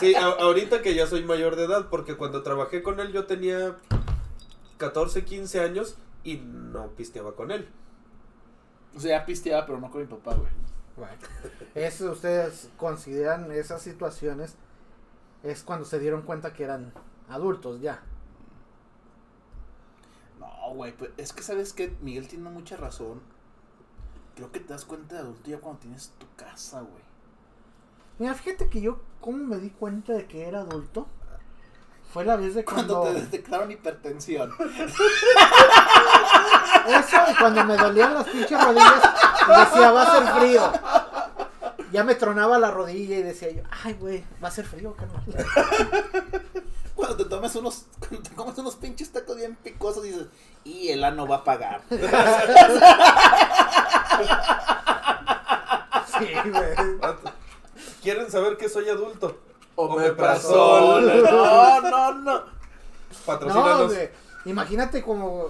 Sí, 0.00 0.14
a- 0.14 0.26
ahorita 0.26 0.82
que 0.82 0.94
ya 0.94 1.06
soy 1.06 1.24
mayor 1.24 1.56
de 1.56 1.64
edad, 1.64 1.86
porque 1.88 2.16
cuando 2.16 2.42
trabajé 2.42 2.82
con 2.82 3.00
él 3.00 3.12
yo 3.12 3.24
tenía 3.26 3.76
14, 4.76 5.24
15 5.24 5.60
años 5.60 5.96
y 6.24 6.36
no 6.38 6.88
pisteaba 6.88 7.34
con 7.34 7.50
él. 7.50 7.68
O 8.94 9.00
sea, 9.00 9.20
ya 9.20 9.24
pisteaba, 9.26 9.64
pero 9.64 9.78
no 9.80 9.90
con 9.90 10.00
mi 10.02 10.06
papá, 10.06 10.34
güey. 10.34 10.50
Bueno, 10.96 11.12
eso 11.74 12.10
ustedes 12.12 12.68
consideran 12.76 13.52
esas 13.52 13.82
situaciones 13.82 14.56
es 15.42 15.62
cuando 15.62 15.84
se 15.84 15.98
dieron 15.98 16.22
cuenta 16.22 16.52
que 16.52 16.64
eran 16.64 16.92
adultos 17.28 17.80
ya. 17.80 18.02
No, 20.40 20.74
güey, 20.74 20.92
pues 20.92 21.10
es 21.16 21.32
que 21.32 21.42
sabes 21.42 21.72
que 21.72 21.94
Miguel 22.00 22.28
tiene 22.28 22.50
mucha 22.50 22.76
razón. 22.76 23.20
Creo 24.36 24.52
que 24.52 24.60
te 24.60 24.72
das 24.72 24.84
cuenta 24.84 25.14
de 25.16 25.22
adulto 25.22 25.50
ya 25.50 25.58
cuando 25.58 25.80
tienes 25.80 26.12
tu 26.18 26.26
casa, 26.36 26.80
güey. 26.80 27.02
Mira, 28.18 28.34
fíjate 28.34 28.68
que 28.68 28.80
yo, 28.80 29.00
¿cómo 29.20 29.38
me 29.38 29.56
di 29.56 29.70
cuenta 29.70 30.12
de 30.12 30.26
que 30.26 30.46
era 30.46 30.60
adulto? 30.60 31.06
Fue 32.12 32.24
la 32.24 32.36
vez 32.36 32.54
de 32.54 32.64
Cuando 32.64 33.00
cuando. 33.00 33.18
te 33.18 33.24
detectaron 33.24 33.70
hipertensión. 33.70 34.52
Eso, 36.86 37.16
y 37.30 37.34
cuando 37.34 37.64
me 37.64 37.76
dolían 37.76 38.14
las 38.14 38.26
pinches 38.28 38.62
rodillas, 38.62 39.02
decía, 39.48 39.90
va 39.90 40.02
a 40.02 40.12
ser 40.12 40.24
frío. 40.38 40.72
Ya 41.92 42.04
me 42.04 42.14
tronaba 42.14 42.58
la 42.58 42.70
rodilla 42.70 43.16
y 43.16 43.22
decía 43.22 43.50
yo, 43.50 43.62
ay, 43.84 43.94
güey, 43.94 44.24
va 44.42 44.48
a 44.48 44.50
ser 44.50 44.64
frío, 44.66 44.94
carnal. 44.94 45.24
Cuando 46.94 47.16
te 47.18 47.24
tomes 47.26 47.54
unos, 47.56 47.86
cuando 47.98 48.22
te 48.22 48.30
comes 48.34 48.56
unos 48.58 48.76
pinches 48.76 49.10
tacos 49.12 49.36
bien 49.36 49.56
picosos 49.56 50.02
dices, 50.02 50.26
y 50.64 50.88
el 50.88 51.04
ano 51.04 51.26
va 51.26 51.36
a 51.36 51.44
pagar. 51.44 51.82
Sí, 56.18 56.28
güey. 56.50 56.74
¿Quieren 58.02 58.30
saber 58.30 58.56
que 58.56 58.68
soy 58.68 58.88
adulto? 58.88 59.36
Omeprazol. 59.74 61.04
No, 61.22 61.80
no, 61.82 62.14
no. 62.14 62.42
Patrocínanos. 63.24 63.92
No. 63.92 63.98
Imagínate 64.50 65.02
como 65.02 65.46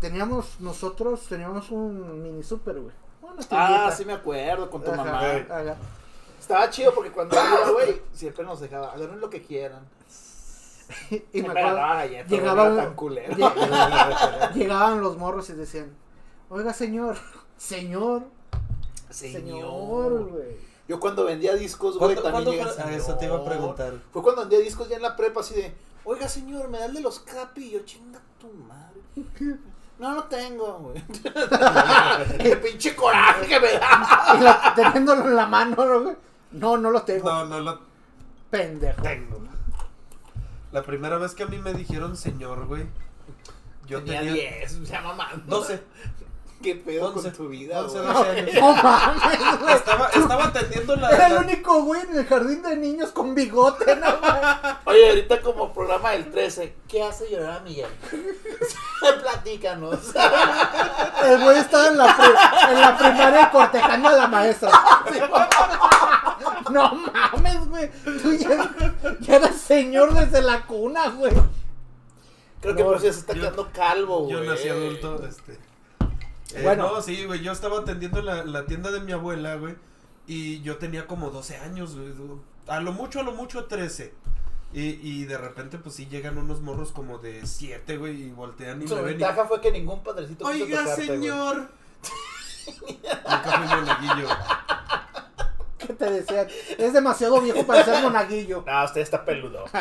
teníamos 0.00 0.60
nosotros, 0.60 1.22
teníamos 1.28 1.70
un 1.70 2.22
mini 2.22 2.42
super, 2.42 2.78
güey. 2.78 2.94
Ah, 3.50 3.90
sí 3.96 4.04
me 4.04 4.12
acuerdo 4.12 4.70
con 4.70 4.82
tu 4.84 4.90
Ajá, 4.92 5.02
mamá. 5.04 5.20
ajá. 5.20 5.76
Estaba 6.38 6.68
chido 6.70 6.94
porque 6.94 7.10
cuando 7.10 7.34
iba, 7.34 7.70
güey, 7.72 8.02
siempre 8.12 8.44
nos 8.44 8.60
dejaba, 8.60 8.92
agarren 8.92 9.18
lo 9.20 9.30
que 9.30 9.42
quieran. 9.42 9.80
Y 11.32 11.40
me 11.42 11.48
acuerdo, 11.48 11.80
pero 12.06 12.28
llegaba 12.28 12.68
no 12.68 12.76
tan 12.76 12.94
culero. 12.94 13.32
lle- 13.36 14.52
llegaban 14.54 15.00
los 15.00 15.16
morros 15.16 15.48
y 15.48 15.54
decían, 15.54 15.96
oiga 16.50 16.74
señor, 16.74 17.16
señor, 17.56 18.24
señor, 19.10 20.30
güey. 20.30 20.56
Yo 20.86 21.00
cuando 21.00 21.24
vendía 21.24 21.54
discos, 21.54 21.96
güey, 21.98 22.14
¿Cuándo, 22.14 22.42
también 22.44 22.62
fue? 22.68 22.72
el 22.84 22.88
Ah, 22.88 22.92
eso 22.94 23.14
te 23.16 23.24
iba 23.26 23.38
a 23.38 23.44
preguntar. 23.44 23.94
Fue 24.12 24.22
cuando 24.22 24.42
vendía 24.42 24.58
discos 24.60 24.88
ya 24.88 24.96
en 24.96 25.02
la 25.02 25.16
prepa 25.16 25.40
así 25.40 25.54
de, 25.54 25.74
oiga 26.04 26.28
señor, 26.28 26.68
me 26.68 26.78
da 26.78 26.86
el 26.86 26.94
de 26.94 27.00
los 27.00 27.20
capi. 27.20 27.64
Y 27.64 27.70
yo, 27.70 27.80
chinga 27.84 28.20
tu 28.38 28.48
madre. 28.52 29.00
No, 29.98 30.12
no 30.14 30.24
tengo, 30.24 30.78
güey. 30.80 31.02
Qué 32.42 32.56
pinche 32.56 32.94
coraje 32.94 33.46
que 33.46 33.60
me 33.60 33.72
da. 33.72 34.72
Teniéndolo 34.76 35.24
en 35.28 35.36
la 35.36 35.46
mano, 35.46 35.76
¿no, 35.86 36.02
güey? 36.02 36.16
No, 36.52 36.76
no 36.76 36.90
lo 36.90 37.02
tengo, 37.02 37.28
No, 37.30 37.44
no 37.46 37.60
lo 37.60 37.80
pendejo. 38.50 39.00
tengo. 39.02 39.40
La 40.72 40.82
primera 40.82 41.16
vez 41.18 41.34
que 41.34 41.44
a 41.44 41.46
mí 41.46 41.58
me 41.58 41.72
dijeron 41.72 42.16
señor, 42.16 42.66
güey. 42.66 42.84
Yo 43.86 44.02
tenía 44.02 44.20
tenía, 44.20 44.34
10, 44.34 44.82
ya 44.88 45.00
mamando. 45.00 45.44
12. 45.60 45.80
¿Qué 46.64 46.74
pedo 46.76 47.08
Once. 47.12 47.20
con 47.28 47.32
tu 47.32 47.48
vida, 47.48 47.80
11, 47.82 47.98
güey? 48.00 48.12
12 48.14 48.30
años. 48.30 48.54
No 48.54 48.74
mames, 48.82 49.60
güey. 49.60 49.74
Estaba, 49.74 50.08
estaba 50.08 50.44
atendiendo 50.46 50.96
la. 50.96 51.10
Era 51.10 51.26
el 51.28 51.34
la- 51.34 51.40
único 51.40 51.82
güey 51.82 52.00
en 52.00 52.18
el 52.18 52.26
jardín 52.26 52.62
de 52.62 52.76
niños 52.76 53.10
con 53.10 53.34
bigote, 53.34 53.94
¿no, 53.96 54.06
güey? 54.18 54.32
Oye, 54.86 55.08
ahorita 55.10 55.40
como 55.42 55.72
programa 55.72 56.10
del 56.12 56.30
13, 56.30 56.74
¿qué 56.88 57.02
hace 57.04 57.30
llorar 57.30 57.58
a 57.58 57.60
Miguel? 57.60 57.86
Platícanos. 59.22 59.98
El 61.24 61.42
güey 61.42 61.58
estaba 61.58 61.88
en 61.88 61.98
la, 61.98 62.16
pri- 62.16 62.72
en 62.72 62.80
la 62.80 62.96
primaria 62.98 63.50
cortejando 63.50 64.08
a 64.08 64.12
la 64.12 64.26
maestra. 64.28 64.70
No 66.70 66.92
mames, 66.94 67.68
güey. 67.68 67.90
Tú 68.22 68.32
ya, 68.32 68.70
ya 69.20 69.36
eras 69.36 69.56
señor 69.56 70.14
desde 70.14 70.40
la 70.42 70.62
cuna, 70.62 71.08
güey. 71.10 71.32
Creo 72.60 72.74
que 72.74 72.82
No, 72.82 72.88
por 72.88 72.96
eso 72.96 73.12
se 73.12 73.18
está 73.20 73.34
yo- 73.34 73.40
quedando 73.42 73.68
calvo, 73.72 74.20
güey. 74.20 74.32
Yo 74.32 74.40
nací 74.44 74.68
adulto, 74.68 75.22
este. 75.28 75.58
Eh, 76.52 76.62
Bueno. 76.62 76.92
No, 76.94 77.02
sí, 77.02 77.24
güey. 77.24 77.40
Yo 77.42 77.52
estaba 77.52 77.78
atendiendo 77.80 78.20
la, 78.22 78.44
la 78.44 78.66
tienda 78.66 78.90
de 78.90 79.00
mi 79.00 79.12
abuela, 79.12 79.54
güey. 79.56 79.74
Y 80.26 80.60
yo 80.62 80.76
tenía 80.78 81.06
como 81.06 81.30
12 81.30 81.56
años, 81.58 81.94
güey. 81.96 82.12
A 82.66 82.80
lo 82.80 82.92
mucho, 82.92 83.20
a 83.20 83.22
lo 83.22 83.32
mucho 83.32 83.66
13. 83.66 84.12
Y, 84.72 84.80
y 85.02 85.24
de 85.24 85.38
repente, 85.38 85.78
pues 85.78 85.94
sí 85.94 86.06
llegan 86.06 86.36
unos 86.38 86.60
morros 86.60 86.90
como 86.92 87.18
de 87.18 87.46
7, 87.46 87.96
güey. 87.96 88.22
Y 88.24 88.30
voltean 88.30 88.82
y 88.82 88.88
Su 88.88 88.96
me 88.96 89.02
ven. 89.02 89.10
y, 89.10 89.18
ventaja 89.18 89.46
fue 89.46 89.60
que 89.60 89.70
ningún 89.70 90.02
padrecito 90.02 90.44
Oiga, 90.46 90.80
tocarte, 90.80 91.06
señor. 91.06 91.56
Nunca 92.66 93.52
fui 93.58 93.66
monaguillo. 93.76 94.28
¿Qué 95.78 95.92
te 95.92 96.10
decían? 96.10 96.46
Es 96.78 96.92
demasiado 96.94 97.40
viejo 97.42 97.66
para 97.66 97.84
ser 97.84 98.02
monaguillo. 98.02 98.64
No, 98.66 98.84
usted 98.84 99.02
está 99.02 99.24
peludo. 99.24 99.64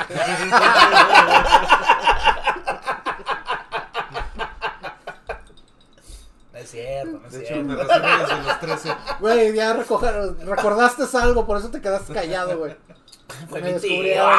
No 6.52 6.52
es 6.63 6.71
cierto, 6.71 7.19
no 7.19 7.27
es 7.27 7.33
De 7.33 7.43
hecho, 7.43 7.55
me 7.63 7.75
cierto. 7.75 7.93
desde 7.93 8.43
los 8.43 8.59
13. 8.59 8.95
Güey, 9.19 9.53
ya 9.55 9.75
recoger- 9.75 10.35
recordaste 10.39 11.03
algo, 11.17 11.45
por 11.45 11.57
eso 11.57 11.69
te 11.69 11.81
quedaste 11.81 12.13
callado, 12.13 12.57
güey. 12.57 12.75
Fue 13.49 13.61
Me 13.61 13.73
mi 13.73 13.79
tío. 13.79 14.23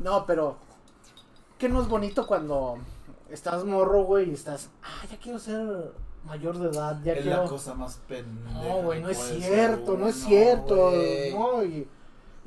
No, 0.00 0.24
pero. 0.26 0.56
¿Qué 1.58 1.68
no 1.68 1.82
es 1.82 1.88
bonito 1.88 2.26
cuando 2.26 2.78
estás 3.30 3.64
morro, 3.64 4.04
güey, 4.04 4.30
y 4.30 4.34
estás. 4.34 4.70
Ah, 4.82 5.04
ya 5.10 5.18
quiero 5.18 5.38
ser 5.38 5.92
mayor 6.24 6.56
de 6.58 6.68
edad, 6.70 6.98
ya 7.02 7.12
Es 7.14 7.22
quiero. 7.22 7.42
la 7.42 7.48
cosa 7.48 7.74
más 7.74 7.98
pendeja. 8.06 8.58
No, 8.62 8.82
güey, 8.82 9.02
no 9.02 9.08
es 9.08 9.18
cierto, 9.18 9.96
no 9.96 10.06
es 10.08 10.16
cierto. 10.16 10.92
No, 11.34 11.64
y, 11.64 11.88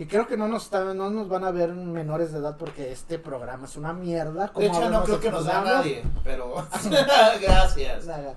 y 0.01 0.07
creo 0.07 0.25
que 0.25 0.35
no 0.35 0.47
nos, 0.47 0.63
están, 0.63 0.97
no 0.97 1.11
nos 1.11 1.29
van 1.29 1.43
a 1.43 1.51
ver 1.51 1.73
menores 1.73 2.31
de 2.31 2.39
edad 2.39 2.57
porque 2.57 2.91
este 2.91 3.19
programa 3.19 3.65
es 3.65 3.77
una 3.77 3.93
mierda. 3.93 4.51
De 4.55 4.65
hecho, 4.65 4.89
no 4.89 5.03
creo 5.03 5.19
que 5.19 5.29
nos 5.29 5.45
vea 5.45 5.61
nadie, 5.61 6.03
pero 6.23 6.55
gracias. 7.39 8.05
Nada. 8.07 8.33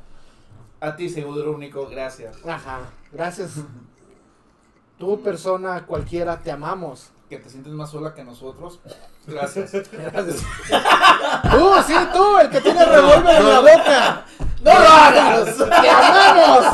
A 0.83 0.95
ti, 0.95 1.09
seguro 1.09 1.53
único, 1.53 1.89
gracias. 1.89 2.37
Ajá, 2.47 2.81
gracias. 3.11 3.53
Tú, 4.99 5.23
persona 5.23 5.87
cualquiera, 5.87 6.39
te 6.39 6.51
amamos. 6.51 7.09
Que 7.31 7.39
te 7.39 7.49
sientes 7.49 7.73
más 7.73 7.89
sola 7.89 8.13
que 8.13 8.25
nosotros. 8.25 8.81
Gracias. 9.27 9.73
Gracias. 9.91 10.43
Tú, 11.51 11.71
sí, 11.87 11.95
tú, 12.13 12.39
el 12.41 12.51
que 12.51 12.61
tiene 12.61 12.85
revólver 12.85 13.37
en 13.37 13.49
la 13.49 13.61
boca. 13.61 14.25
¡No 14.63 14.71
lo 14.71 14.89
hagas! 14.89 15.57
¡Te 15.57 15.89
amamos! 15.89 16.65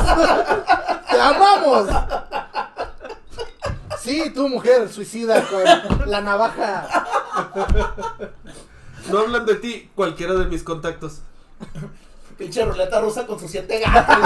¡Te 1.09 1.21
amamos! 1.21 2.30
Sí, 4.01 4.31
tú, 4.33 4.49
mujer, 4.49 4.89
suicida 4.89 5.43
con 5.47 6.09
la 6.09 6.21
navaja. 6.21 7.05
No 9.09 9.19
hablan 9.19 9.45
de 9.45 9.55
ti, 9.55 9.89
cualquiera 9.95 10.33
de 10.33 10.45
mis 10.45 10.63
contactos. 10.63 11.21
Pinche 12.37 12.65
ruleta 12.65 12.99
rusa 13.01 13.27
con 13.27 13.39
sus 13.39 13.51
siete 13.51 13.79
gatos. 13.79 14.17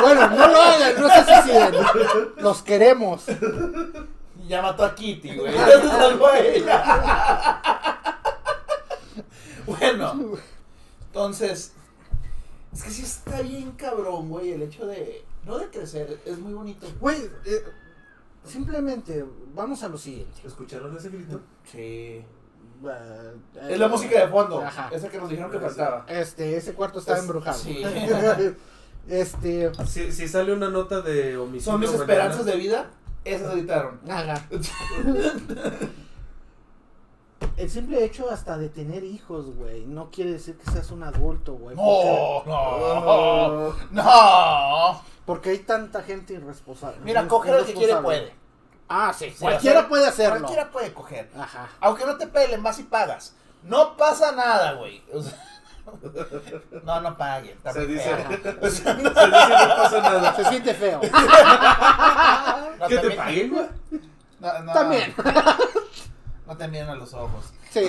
Bueno, 0.00 0.28
no 0.28 0.48
lo 0.48 0.60
hagan, 0.60 1.00
no 1.00 1.08
se 1.08 1.24
suiciden. 1.24 1.74
Los 2.36 2.62
queremos. 2.62 3.24
ya 4.46 4.60
mató 4.60 4.84
a 4.84 4.94
Kitty, 4.94 5.36
güey. 5.36 5.52
Ya 5.54 5.80
se 5.80 5.88
salvó 5.88 6.26
a 6.26 6.38
ella. 6.38 7.60
bueno, 9.66 10.36
entonces. 11.06 11.72
Es 12.74 12.82
que 12.82 12.90
sí 12.90 13.02
está 13.02 13.40
bien 13.40 13.72
cabrón, 13.72 14.28
güey, 14.28 14.52
el 14.52 14.62
hecho 14.62 14.86
de. 14.86 15.24
No 15.46 15.58
de 15.58 15.68
crecer, 15.68 16.20
es 16.24 16.38
muy 16.38 16.52
bonito. 16.54 16.86
Güey, 17.00 17.18
eh, 17.44 17.62
simplemente 18.44 19.24
vamos 19.54 19.82
a 19.82 19.88
lo 19.88 19.96
siguiente. 19.98 20.40
¿Escucharon 20.44 20.96
ese 20.96 21.08
grito? 21.10 21.40
Sí. 21.70 22.24
Eh, 22.86 23.34
Es 23.70 23.78
la 23.78 23.88
música 23.88 24.20
de 24.20 24.28
fondo. 24.28 24.60
Ajá. 24.60 24.90
Esa 24.92 25.08
que 25.08 25.18
nos 25.18 25.28
dijeron 25.30 25.50
que 25.50 25.60
faltaba. 25.60 26.04
Este, 26.08 26.56
ese 26.56 26.74
cuarto 26.74 26.98
está 26.98 27.14
Es- 27.14 27.20
embrujado. 27.20 27.58
sí. 27.58 27.82
Este, 29.06 29.70
Si, 29.86 30.10
si 30.12 30.26
sale 30.28 30.50
una 30.54 30.70
nota 30.70 31.02
de 31.02 31.36
homicidio. 31.36 31.72
Son 31.72 31.80
mis 31.80 31.90
mañana, 31.90 32.04
esperanzas 32.12 32.46
de 32.46 32.56
vida. 32.56 32.90
Esas 33.22 33.52
editaron. 33.54 34.00
haga. 34.10 34.48
El 37.64 37.70
simple 37.70 38.04
hecho 38.04 38.30
hasta 38.30 38.58
de 38.58 38.68
tener 38.68 39.02
hijos, 39.04 39.46
güey, 39.56 39.86
no 39.86 40.10
quiere 40.10 40.32
decir 40.32 40.58
que 40.58 40.70
seas 40.70 40.90
un 40.90 41.02
adulto, 41.02 41.54
güey. 41.54 41.74
No, 41.74 42.42
porque- 42.44 42.50
no, 42.50 43.74
no. 43.90 45.02
Porque 45.24 45.48
hay 45.48 45.58
tanta 45.60 46.02
gente 46.02 46.34
irresponsable. 46.34 46.98
Mira, 47.02 47.26
coger 47.26 47.54
el 47.54 47.64
que 47.64 47.72
quiere 47.72 47.96
puede. 47.96 48.34
Ah, 48.86 49.14
sí, 49.16 49.30
Sí, 49.30 49.36
cualquiera 49.40 49.80
o 49.80 49.88
puede 49.88 50.06
hacerlo. 50.06 50.40
Cualquiera 50.40 50.70
puede 50.70 50.92
coger. 50.92 51.30
Ajá. 51.38 51.70
Aunque 51.80 52.04
no 52.04 52.18
te 52.18 52.26
pelen, 52.26 52.62
vas 52.62 52.78
y 52.80 52.82
pagas. 52.82 53.34
No 53.62 53.96
pasa 53.96 54.32
nada, 54.32 54.74
güey. 54.74 55.02
O 55.10 55.22
sea, 55.22 55.38
no, 56.84 57.00
no 57.00 57.16
paguen. 57.16 57.56
Se 57.72 57.86
dice, 57.86 58.14
feo. 58.14 58.28
se 58.70 58.94
dice 58.94 58.94
no 58.94 59.14
pasa 59.14 60.00
nada. 60.02 60.36
Se 60.36 60.44
siente 60.44 60.74
feo. 60.74 61.00
No 62.78 62.88
¿Qué 62.88 62.98
te 62.98 63.10
paguen, 63.12 63.50
güey? 63.54 63.66
No, 64.40 64.62
no. 64.64 64.72
También. 64.74 65.14
No 66.46 66.56
te 66.56 66.68
miren 66.68 66.90
a 66.90 66.94
los 66.94 67.14
ojos. 67.14 67.46
Sí. 67.70 67.80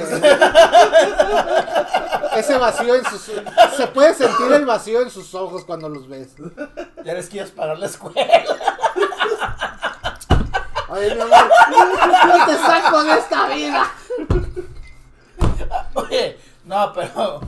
Ese 2.35 2.57
vacío 2.57 2.95
en 2.95 3.05
sus... 3.05 3.21
Se 3.75 3.87
puede 3.87 4.13
sentir 4.13 4.51
el 4.51 4.65
vacío 4.65 5.01
en 5.01 5.09
sus 5.09 5.35
ojos 5.35 5.65
cuando 5.65 5.89
los 5.89 6.07
ves. 6.07 6.35
Ya 7.03 7.13
les 7.13 7.27
quieres 7.29 7.51
pagar 7.51 7.77
la 7.77 7.87
escuela. 7.87 8.43
Oye, 10.87 11.15
mi 11.15 11.21
amor, 11.21 11.51
no 12.27 12.45
te 12.45 12.55
saco 12.57 13.03
de 13.03 13.13
esta 13.19 13.47
vida. 13.47 13.91
Oye, 15.95 16.39
no, 16.63 16.93
pero. 16.93 17.41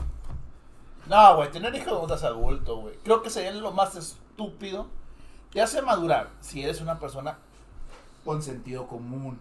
No, 1.05 1.35
güey, 1.37 1.51
tener 1.51 1.73
hijos 1.75 1.93
cuando 1.93 2.15
estás 2.15 2.29
adulto, 2.29 2.77
güey. 2.77 2.95
Creo 3.03 3.21
que 3.21 3.29
sería 3.29 3.51
lo 3.51 3.71
más 3.71 3.95
estúpido. 3.95 4.87
Te 5.53 5.61
hace 5.61 5.81
madurar 5.81 6.29
si 6.41 6.63
eres 6.63 6.81
una 6.81 6.99
persona 6.99 7.37
con 8.25 8.43
sentido 8.43 8.87
común. 8.87 9.39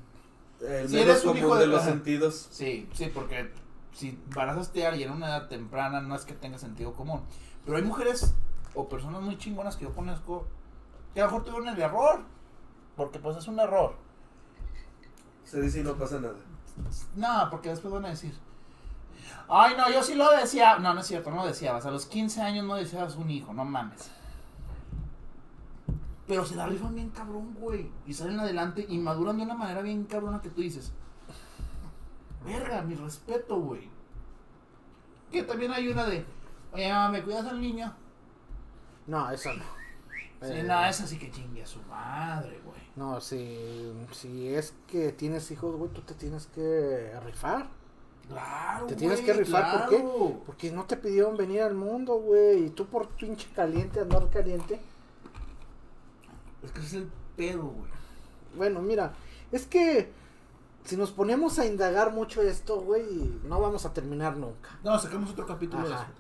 El 0.61 0.89
Si 0.89 0.99
eres 0.99 1.25
un 1.25 1.37
hijo 1.37 1.55
de, 1.55 1.63
de- 1.63 1.67
los 1.67 1.83
sentidos. 1.83 2.49
Sí, 2.51 2.89
sí, 2.95 3.11
porque 3.13 3.53
si 3.93 4.11
embarazaste 4.29 4.85
a 4.87 4.91
alguien 4.91 5.11
en 5.11 5.17
una 5.17 5.29
edad 5.29 5.49
temprana, 5.49 6.01
no 6.01 6.15
es 6.15 6.25
que 6.25 6.35
tenga 6.35 6.59
sentido 6.59 6.93
común. 6.95 7.23
Pero 7.65 7.77
hay 7.77 7.83
mujeres 7.83 8.35
o 8.75 8.89
personas 8.89 9.23
muy 9.23 9.37
chingonas 9.39 9.77
que 9.77 9.85
yo 9.85 9.95
conozco 9.95 10.47
que 11.15 11.21
a 11.21 11.25
lo 11.27 11.31
mejor 11.33 11.45
tuvieron 11.45 11.69
el 11.69 11.81
error. 11.81 12.21
Porque 12.97 13.19
pues 13.19 13.37
es 13.37 13.47
un 13.49 13.59
error. 13.61 13.95
Se 15.45 15.61
dice 15.61 15.81
y 15.81 15.83
no 15.83 15.95
pasa 15.95 16.19
nada. 16.21 16.35
No, 17.15 17.49
porque 17.51 17.69
después 17.71 17.93
van 17.93 18.05
a 18.07 18.09
decir. 18.11 18.35
Ay, 19.49 19.75
no, 19.77 19.91
yo 19.91 20.03
sí 20.03 20.15
lo 20.15 20.31
decía. 20.33 20.79
No, 20.79 20.93
no 20.95 21.01
es 21.01 21.07
cierto, 21.07 21.31
no 21.31 21.37
lo 21.37 21.47
deseabas. 21.47 21.85
A 21.87 21.91
los 21.91 22.07
15 22.07 22.41
años 22.43 22.65
no 22.65 22.75
deseabas 22.75 23.17
un 23.17 23.31
hijo, 23.31 23.53
no 23.53 23.65
mames. 23.65 24.11
Pero 26.27 26.45
se 26.45 26.57
la 26.57 26.67
rifan 26.67 26.95
bien 26.95 27.11
cabrón, 27.11 27.55
güey. 27.55 27.91
Y 28.07 28.13
salen 28.13 28.41
adelante 28.41 28.85
y 28.89 28.99
maduran 28.99 29.37
de 29.37 29.45
una 29.45 29.55
manera 29.55 29.81
bien 29.83 30.05
cabrona 30.05 30.41
que 30.43 30.51
tú 30.51 30.61
dices. 30.61 30.93
Verga, 32.45 32.83
mi 32.83 32.95
respeto, 32.95 33.61
güey. 33.61 33.89
Que 35.31 35.43
también 35.43 35.73
hay 35.73 35.89
una 35.89 36.05
de. 36.07 36.25
Oye, 36.73 36.89
mamá, 36.89 37.11
¿me 37.11 37.23
cuidas 37.23 37.47
al 37.47 37.61
niño? 37.61 37.93
No, 39.07 39.31
eso 39.31 39.53
no. 39.55 39.63
Sí, 40.43 40.53
Eh, 40.53 40.63
no, 40.65 40.85
esa 40.85 41.07
sí 41.07 41.19
que 41.19 41.31
chingue 41.31 41.63
a 41.63 41.67
su 41.67 41.81
madre, 41.83 42.61
güey. 42.65 42.77
No, 42.97 43.21
si, 43.21 43.93
si 44.13 44.49
es 44.49 44.75
que 44.87 45.13
tienes 45.13 45.51
hijos, 45.51 45.77
güey, 45.77 45.91
tú 45.93 46.03
te 46.03 46.15
tienes 46.15 46.47
que 46.47 47.13
rifar. 47.25 47.69
Claro, 48.29 48.87
Te 48.87 48.97
tienes 48.97 49.23
güey, 49.23 49.27
que 49.27 49.45
rifar, 49.45 49.79
¿por 49.79 49.89
qué? 49.89 50.05
Porque 50.45 50.73
no 50.73 50.85
te 50.85 50.97
pidieron 50.97 51.37
venir 51.37 51.63
al 51.63 51.75
mundo, 51.75 52.15
güey. 52.17 52.65
Y 52.67 52.71
tú 52.71 52.87
por 52.87 53.09
pinche 53.11 53.49
caliente, 53.55 54.01
andar 54.01 54.29
caliente. 54.31 54.81
Es 56.67 56.73
que 56.73 56.81
ese 56.81 56.87
es 56.89 56.95
el 56.95 57.09
pedo, 57.37 57.63
güey. 57.63 57.91
Bueno, 58.57 58.81
mira, 58.83 59.13
es 59.53 59.67
que 59.67 60.11
si 60.85 60.97
nos 60.97 61.11
ponemos 61.11 61.59
a 61.59 61.67
indagar 61.67 62.13
mucho 62.13 62.43
esto, 62.43 62.81
güey, 62.81 63.05
no 63.45 63.61
vamos 63.61 63.85
a 63.87 63.93
terminar 63.93 64.37
nunca. 64.37 64.71
No, 64.85 64.99
sacamos 64.99 65.31
otro 65.31 65.47
capítulo 65.47 65.89
de 65.89 65.95
Ajá. 65.95 66.05
eso. 66.05 66.13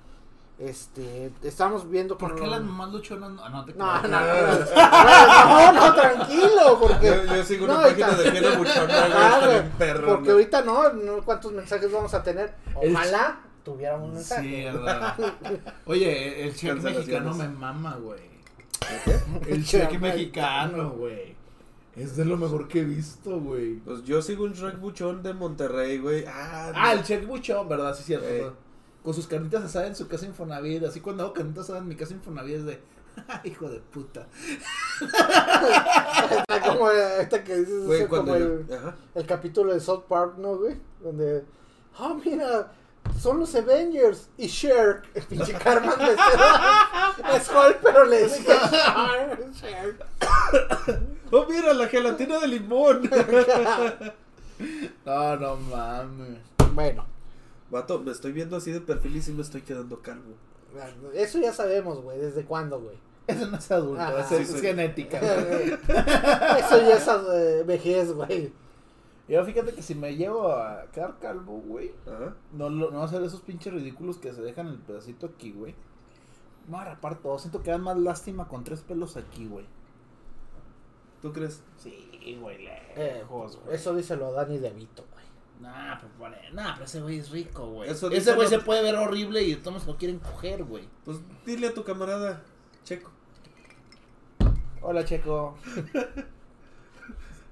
Este, 0.58 1.30
estamos 1.42 1.86
viendo 1.90 2.16
¿Por 2.16 2.34
qué 2.34 2.46
las 2.46 2.62
mamás 2.62 2.90
luchonas 2.90 3.30
no? 3.30 3.44
Ah, 3.44 3.50
no 3.50 3.64
te 3.66 3.74
No, 3.76 4.02
no, 4.02 5.72
no, 5.72 5.94
tranquilo, 5.94 6.78
porque... 6.80 7.06
Yo, 7.06 7.34
yo 7.36 7.44
sigo 7.44 7.64
una 7.66 7.74
No, 7.74 7.82
página 7.82 8.06
ahorita- 8.06 8.22
de 8.40 8.56
güey, 8.56 9.50
bien 9.50 9.72
perro, 9.76 10.06
Porque 10.14 10.30
ahorita 10.30 10.62
no, 10.62 10.92
no, 10.94 11.22
¿cuántos 11.22 11.52
mensajes 11.52 11.92
vamos 11.92 12.14
a 12.14 12.22
tener? 12.22 12.54
El- 12.80 12.94
Ojalá 12.96 13.38
tuviéramos 13.64 14.08
un 14.08 14.14
mensaje. 14.14 14.42
Sí, 14.42 14.64
verdad. 14.64 15.14
Oye, 15.86 16.42
el 16.44 16.48
Cancelaciones. 16.50 16.96
mexicano 17.00 17.34
me 17.34 17.48
mama, 17.48 17.96
güey. 17.96 18.35
El 19.48 19.64
cheque 19.64 19.98
mexicano, 19.98 20.90
güey. 20.90 21.34
Es 21.96 22.16
de 22.16 22.24
lo 22.26 22.36
mejor 22.36 22.68
que 22.68 22.80
he 22.80 22.84
visto, 22.84 23.40
güey. 23.40 23.76
Pues 23.76 24.04
yo 24.04 24.20
sigo 24.20 24.44
un 24.44 24.52
Shrek 24.52 24.78
Buchón 24.78 25.22
de 25.22 25.32
Monterrey, 25.32 25.98
güey. 25.98 26.24
Ah, 26.26 26.72
Ah, 26.74 26.92
no. 26.94 27.00
el 27.00 27.04
cheque 27.04 27.24
buchón, 27.26 27.68
¿verdad? 27.68 27.94
Sí, 27.96 28.02
cierto. 28.04 28.26
Eh. 28.28 28.42
¿no? 28.44 28.52
Con 29.02 29.14
sus 29.14 29.26
carnitas 29.26 29.62
asadas 29.64 29.88
en 29.88 29.96
su 29.96 30.06
casa 30.08 30.26
Infonavit. 30.26 30.82
Así 30.84 31.00
cuando 31.00 31.22
hago 31.24 31.32
carnitas 31.32 31.64
asadas 31.64 31.82
en 31.82 31.88
mi 31.88 31.96
casa 31.96 32.12
Infonavit 32.14 32.56
es 32.56 32.64
de... 32.66 32.80
Hijo 33.44 33.68
de 33.70 33.78
puta. 33.80 34.26
Está 35.00 36.60
como 36.60 36.90
esta 36.90 37.42
que 37.42 37.56
dices, 37.56 37.86
Güey, 37.86 38.06
como 38.08 38.34
el 38.34 39.26
capítulo 39.26 39.72
de 39.72 39.80
South 39.80 40.04
Park, 40.08 40.34
¿no, 40.38 40.56
güey? 40.56 40.76
Donde, 41.02 41.44
ah, 41.98 42.14
mira, 42.24 42.72
son 43.20 43.40
los 43.40 43.54
Avengers 43.54 44.28
y 44.36 44.46
Shark. 44.46 45.04
El 45.14 45.22
pinche 45.24 45.52
Carmen 45.54 45.90
Becerra. 45.98 47.14
Es 47.34 47.48
Hulk, 47.50 47.78
pero 47.82 48.04
le. 48.04 48.28
Shark. 48.28 50.06
Oh, 51.32 51.44
mira, 51.48 51.72
la 51.74 51.88
gelatina 51.88 52.38
de 52.38 52.48
limón. 52.48 53.10
No, 55.04 55.36
no 55.36 55.56
mames. 55.56 56.38
Bueno, 56.72 57.04
Vato, 57.70 57.98
me 57.98 58.10
estoy 58.12 58.32
viendo 58.32 58.56
así 58.56 58.72
de 58.72 58.80
perfil 58.80 59.16
y 59.16 59.20
sí 59.22 59.32
me 59.32 59.42
estoy 59.42 59.60
quedando 59.60 60.00
calvo. 60.00 60.34
eso 61.12 61.38
ya 61.38 61.52
sabemos, 61.52 62.00
güey. 62.00 62.18
¿Desde 62.18 62.44
cuándo, 62.44 62.80
güey? 62.80 62.96
Eso 63.26 63.46
no 63.48 63.58
es 63.58 63.70
adulto, 63.70 64.02
Ajá. 64.02 64.20
eso 64.20 64.36
es 64.36 64.60
genética. 64.62 65.18
Eso 65.20 66.80
ya 66.80 66.96
es 66.96 67.08
eh, 67.08 67.64
vejez, 67.66 68.12
güey. 68.12 68.52
Yo 69.28 69.44
fíjate 69.44 69.72
que 69.74 69.82
si 69.82 69.94
me 69.94 70.14
llevo 70.16 70.52
a 70.52 70.86
quedar 70.92 71.18
calvo, 71.18 71.58
güey. 71.66 71.92
Ajá. 72.06 72.34
No, 72.52 72.70
no 72.70 72.90
va 72.92 73.02
a 73.02 73.04
hacer 73.06 73.22
esos 73.22 73.40
pinches 73.40 73.72
ridículos 73.72 74.18
que 74.18 74.32
se 74.32 74.40
dejan 74.42 74.68
el 74.68 74.78
pedacito 74.78 75.26
aquí, 75.26 75.50
güey. 75.52 75.74
Me 76.68 76.72
voy 76.76 76.80
a 76.80 76.84
rapar 76.84 77.16
todo. 77.18 77.38
Siento 77.38 77.62
que 77.62 77.70
dan 77.72 77.82
más 77.82 77.96
lástima 77.98 78.46
con 78.46 78.62
tres 78.62 78.82
pelos 78.82 79.16
aquí, 79.16 79.46
güey. 79.46 79.66
¿Tú 81.22 81.32
crees? 81.32 81.62
Sí, 81.76 82.38
güey, 82.40 82.66
Eh, 82.66 83.14
lejos, 83.18 83.56
güey. 83.64 83.74
eso 83.74 83.94
díselo 83.96 84.26
a 84.28 84.30
Dani 84.32 84.58
DeVito, 84.58 85.04
güey. 85.12 85.24
Nah, 85.60 85.98
pues 85.98 86.18
vale. 86.18 86.36
Nah, 86.52 86.74
pero 86.74 86.84
ese 86.84 87.00
güey 87.00 87.18
es 87.18 87.30
rico, 87.30 87.66
güey. 87.66 87.90
Eso 87.90 88.10
Ese 88.10 88.34
güey 88.34 88.46
se 88.46 88.58
puede 88.60 88.82
ver 88.82 88.94
horrible 88.94 89.42
y 89.42 89.56
todos 89.56 89.86
lo 89.86 89.96
quieren 89.96 90.18
coger, 90.20 90.62
güey. 90.64 90.84
Pues 91.04 91.18
dile 91.44 91.68
a 91.68 91.74
tu 91.74 91.82
camarada 91.82 92.42
Checo. 92.84 93.10
Hola, 94.82 95.04
Checo. 95.04 95.56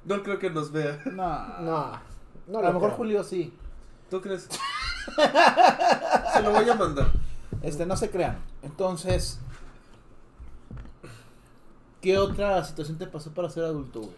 No 0.05 0.23
creo 0.23 0.39
que 0.39 0.51
nos 0.51 0.71
vea. 0.73 1.01
No. 1.07 1.61
No, 1.61 2.01
no 2.47 2.59
a 2.59 2.63
lo 2.63 2.73
mejor 2.75 2.81
creo. 2.91 2.97
Julio 2.97 3.25
sí. 3.25 3.53
¿Tú 4.11 4.21
crees? 4.21 4.49
Se 6.35 6.43
lo 6.43 6.53
voy 6.53 6.69
a 6.69 6.75
mandar. 6.75 7.09
Este, 7.63 7.87
no 7.87 7.97
se 7.97 8.11
crean. 8.11 8.39
Entonces, 8.63 9.39
¿qué 12.01 12.19
otra 12.19 12.63
situación 12.65 12.99
te 12.99 13.07
pasó 13.07 13.33
para 13.33 13.49
ser 13.51 13.65
adulto, 13.65 14.01
güey? 14.01 14.13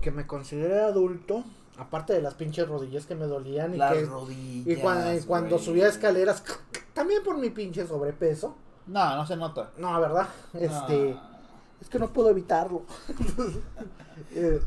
Que 0.00 0.10
me 0.10 0.26
consideré 0.26 0.80
adulto, 0.82 1.44
aparte 1.78 2.12
de 2.14 2.22
las 2.22 2.34
pinches 2.34 2.68
rodillas 2.68 3.06
que 3.06 3.14
me 3.14 3.26
dolían 3.26 3.74
y 3.74 3.76
Las 3.78 3.92
que... 3.94 4.04
rodillas. 4.06 4.66
Y 4.78 4.80
cuando, 4.80 5.14
y 5.14 5.20
cuando 5.22 5.56
güey. 5.56 5.64
subía 5.64 5.88
escaleras, 5.88 6.42
también 6.94 7.22
por 7.22 7.36
mi 7.38 7.50
pinche 7.50 7.86
sobrepeso. 7.86 8.54
No, 8.86 9.16
no 9.16 9.26
se 9.26 9.36
nota. 9.36 9.70
No, 9.78 9.98
¿verdad? 10.00 10.28
Este, 10.54 11.12
No. 11.14 11.20
es 11.80 11.88
que 11.88 11.98
no 11.98 12.12
puedo 12.12 12.30
evitarlo. 12.30 12.82
Eh, 14.32 14.60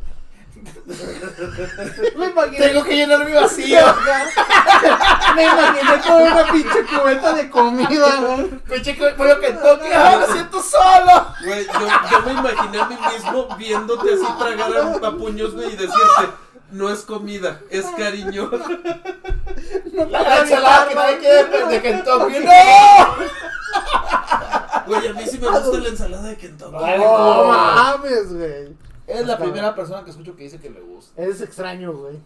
me 2.16 2.26
imaginé, 2.28 2.58
Tengo 2.58 2.84
que 2.84 2.96
llenar 2.96 3.26
mi 3.26 3.34
vacío. 3.34 3.80
me 5.36 5.44
imaginé 5.44 6.02
con 6.08 6.22
una 6.22 6.52
pinche 6.52 6.86
cubeta 6.86 7.34
de 7.34 7.50
comida, 7.50 8.16
güey. 8.22 8.50
Pinche 8.70 8.94
pollo 8.94 9.40
que 9.40 9.52
toque. 9.52 9.94
¡Ah, 9.94 10.18
me 10.20 10.34
siento 10.34 10.62
solo! 10.62 11.28
Güey, 11.44 11.66
yo, 11.66 11.88
yo 12.12 12.22
me 12.26 12.32
imaginé 12.34 12.80
a 12.80 12.86
mí 12.86 12.98
mismo 13.14 13.48
viéndote 13.58 14.14
así 14.14 14.26
tragar 14.40 14.72
a, 14.78 15.08
a 15.08 15.12
puños, 15.18 15.54
güey, 15.54 15.74
y 15.74 15.76
decirte, 15.76 16.30
no 16.72 16.90
es 16.90 17.02
comida, 17.02 17.62
es 17.70 17.86
cariño. 17.98 18.50
No 19.92 20.06
La 20.06 20.42
ensalada 20.42 20.88
que 20.88 20.94
nadie 20.96 21.18
quiere 21.18 21.66
de 21.66 21.82
Kentucky. 21.82 22.40
¡No! 22.46 22.52
Güey, 24.86 25.08
a 25.08 25.14
mí 25.14 25.24
sí 25.26 25.40
me 25.40 25.48
gusta 25.48 25.78
la 25.80 25.90
ensalada 25.90 26.28
de 26.28 26.38
Kentucky. 26.38 26.72
No 26.72 27.44
mames, 27.46 28.34
güey. 28.34 28.87
Es 29.08 29.26
la 29.26 29.38
primera 29.38 29.74
persona 29.74 30.04
que 30.04 30.12
escucho 30.12 30.36
que 30.36 30.44
dice 30.44 30.60
que 30.60 30.70
le 30.70 30.82
gusta. 30.82 31.22
Eres 31.22 31.42
extraño, 31.42 31.94
güey. 31.94 32.18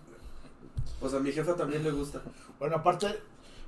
Pues 1.00 1.14
a 1.14 1.20
mi 1.20 1.32
jefa 1.32 1.56
también 1.56 1.84
le 1.84 1.92
gusta. 1.92 2.22
Bueno, 2.60 2.78
aparte, 2.78 3.08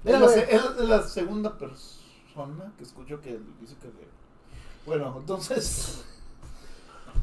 es 0.03 0.19
la, 0.19 0.27
se- 0.27 0.55
es 0.55 0.75
la 0.79 1.03
segunda 1.03 1.57
persona 1.57 2.73
que 2.77 2.83
escucho 2.83 3.21
que 3.21 3.39
dice 3.61 3.75
que 3.81 3.87
le. 3.87 4.07
Bueno, 4.85 5.15
entonces. 5.19 6.03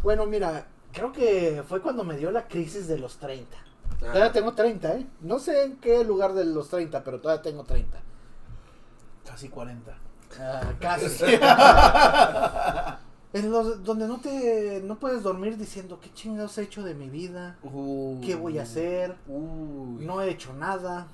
Bueno, 0.02 0.24
mira, 0.24 0.66
creo 0.92 1.12
que 1.12 1.62
fue 1.68 1.82
cuando 1.82 2.04
me 2.04 2.16
dio 2.16 2.30
la 2.30 2.48
crisis 2.48 2.88
de 2.88 2.96
los 2.96 3.18
30. 3.18 3.54
Ah. 3.56 3.96
Todavía 3.98 4.32
tengo 4.32 4.54
30, 4.54 4.94
¿eh? 4.96 5.06
No 5.20 5.38
sé 5.38 5.64
en 5.64 5.76
qué 5.76 6.04
lugar 6.04 6.32
de 6.32 6.46
los 6.46 6.70
30, 6.70 7.04
pero 7.04 7.20
todavía 7.20 7.42
tengo 7.42 7.64
30. 7.64 8.00
Casi 9.26 9.50
40. 9.50 9.94
Ah, 10.38 10.72
casi. 10.80 11.24
en 13.32 13.50
los, 13.50 13.84
donde 13.84 14.08
no 14.08 14.20
te 14.20 14.82
no 14.84 14.98
puedes 14.98 15.22
dormir 15.22 15.56
diciendo 15.56 15.98
qué 16.00 16.12
chingados 16.12 16.58
he 16.58 16.62
hecho 16.62 16.82
de 16.82 16.94
mi 16.94 17.08
vida, 17.08 17.58
qué 18.24 18.34
voy 18.34 18.58
a 18.58 18.62
hacer, 18.62 19.16
Uy. 19.28 20.04
no 20.04 20.20
he 20.20 20.30
hecho 20.30 20.52
nada. 20.54 21.06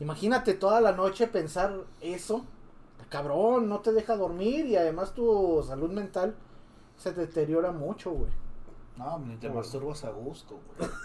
Imagínate 0.00 0.54
toda 0.54 0.80
la 0.80 0.92
noche 0.92 1.26
pensar 1.26 1.74
eso. 2.00 2.44
Cabrón, 3.08 3.68
no 3.68 3.80
te 3.80 3.92
deja 3.92 4.16
dormir 4.16 4.66
y 4.66 4.76
además 4.76 5.12
tu 5.14 5.64
salud 5.66 5.90
mental 5.90 6.34
se 6.96 7.12
deteriora 7.12 7.70
mucho, 7.70 8.10
güey. 8.10 8.30
No, 8.96 9.18
ni 9.20 9.36
te 9.36 9.48
masturbas 9.48 10.04
a 10.04 10.10
gusto, 10.10 10.58
güey. 10.78 10.90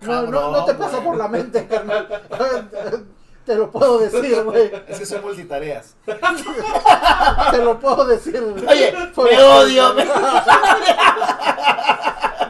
No, 0.00 0.22
no, 0.22 0.52
no 0.52 0.64
te 0.64 0.72
pasa 0.72 1.04
por 1.04 1.18
la 1.18 1.28
mente, 1.28 1.66
carnal. 1.66 2.08
Te 3.46 3.54
lo 3.56 3.70
puedo 3.70 3.98
decir, 3.98 4.42
güey. 4.44 4.70
Es 4.88 4.98
que 4.98 5.06
son 5.06 5.22
multitareas. 5.22 5.94
Te 6.04 7.58
lo 7.58 7.78
puedo 7.80 8.04
decir, 8.06 8.40
güey. 8.40 8.66
Oye, 8.66 8.94
Por 9.14 9.30
me 9.30 9.42
odio. 9.42 9.94
me- 9.94 10.04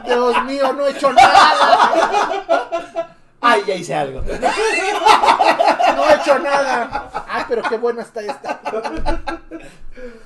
Dios 0.05 0.43
mío, 0.45 0.73
no 0.73 0.85
he 0.85 0.91
hecho 0.91 1.11
nada. 1.13 3.15
Ay, 3.39 3.63
ya 3.65 3.75
hice 3.75 3.95
algo. 3.95 4.21
No 4.21 6.05
he 6.09 6.15
hecho 6.15 6.37
nada. 6.39 7.09
Ah, 7.27 7.45
pero 7.47 7.61
qué 7.63 7.77
buena 7.77 8.01
está 8.03 8.21
esta. 8.21 8.59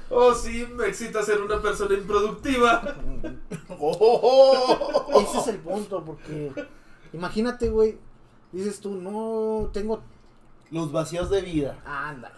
Oh, 0.09 0.33
sí, 0.33 0.67
me 0.75 0.87
excita 0.87 1.21
ser 1.23 1.41
una 1.41 1.61
persona 1.61 1.93
improductiva. 1.95 2.81
Oh. 3.79 5.21
Ese 5.21 5.37
es 5.39 5.47
el 5.47 5.57
punto, 5.59 6.03
porque 6.03 6.51
imagínate, 7.13 7.69
güey, 7.69 7.97
dices 8.51 8.79
tú, 8.79 8.95
no 8.95 9.69
tengo... 9.71 10.01
Los 10.71 10.91
vacíos 10.91 11.29
de 11.29 11.41
vida. 11.41 11.77
Ándale. 11.85 12.35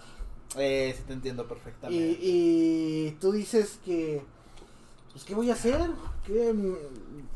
Eh, 0.58 0.94
sí 0.98 1.04
te 1.06 1.14
entiendo 1.14 1.48
perfectamente. 1.48 2.18
y 2.22 3.18
tú 3.20 3.32
dices 3.32 3.80
que, 3.84 4.24
pues, 5.12 5.24
¿qué 5.24 5.36
voy 5.36 5.50
a 5.50 5.54
hacer? 5.54 5.80
Que 6.26 6.54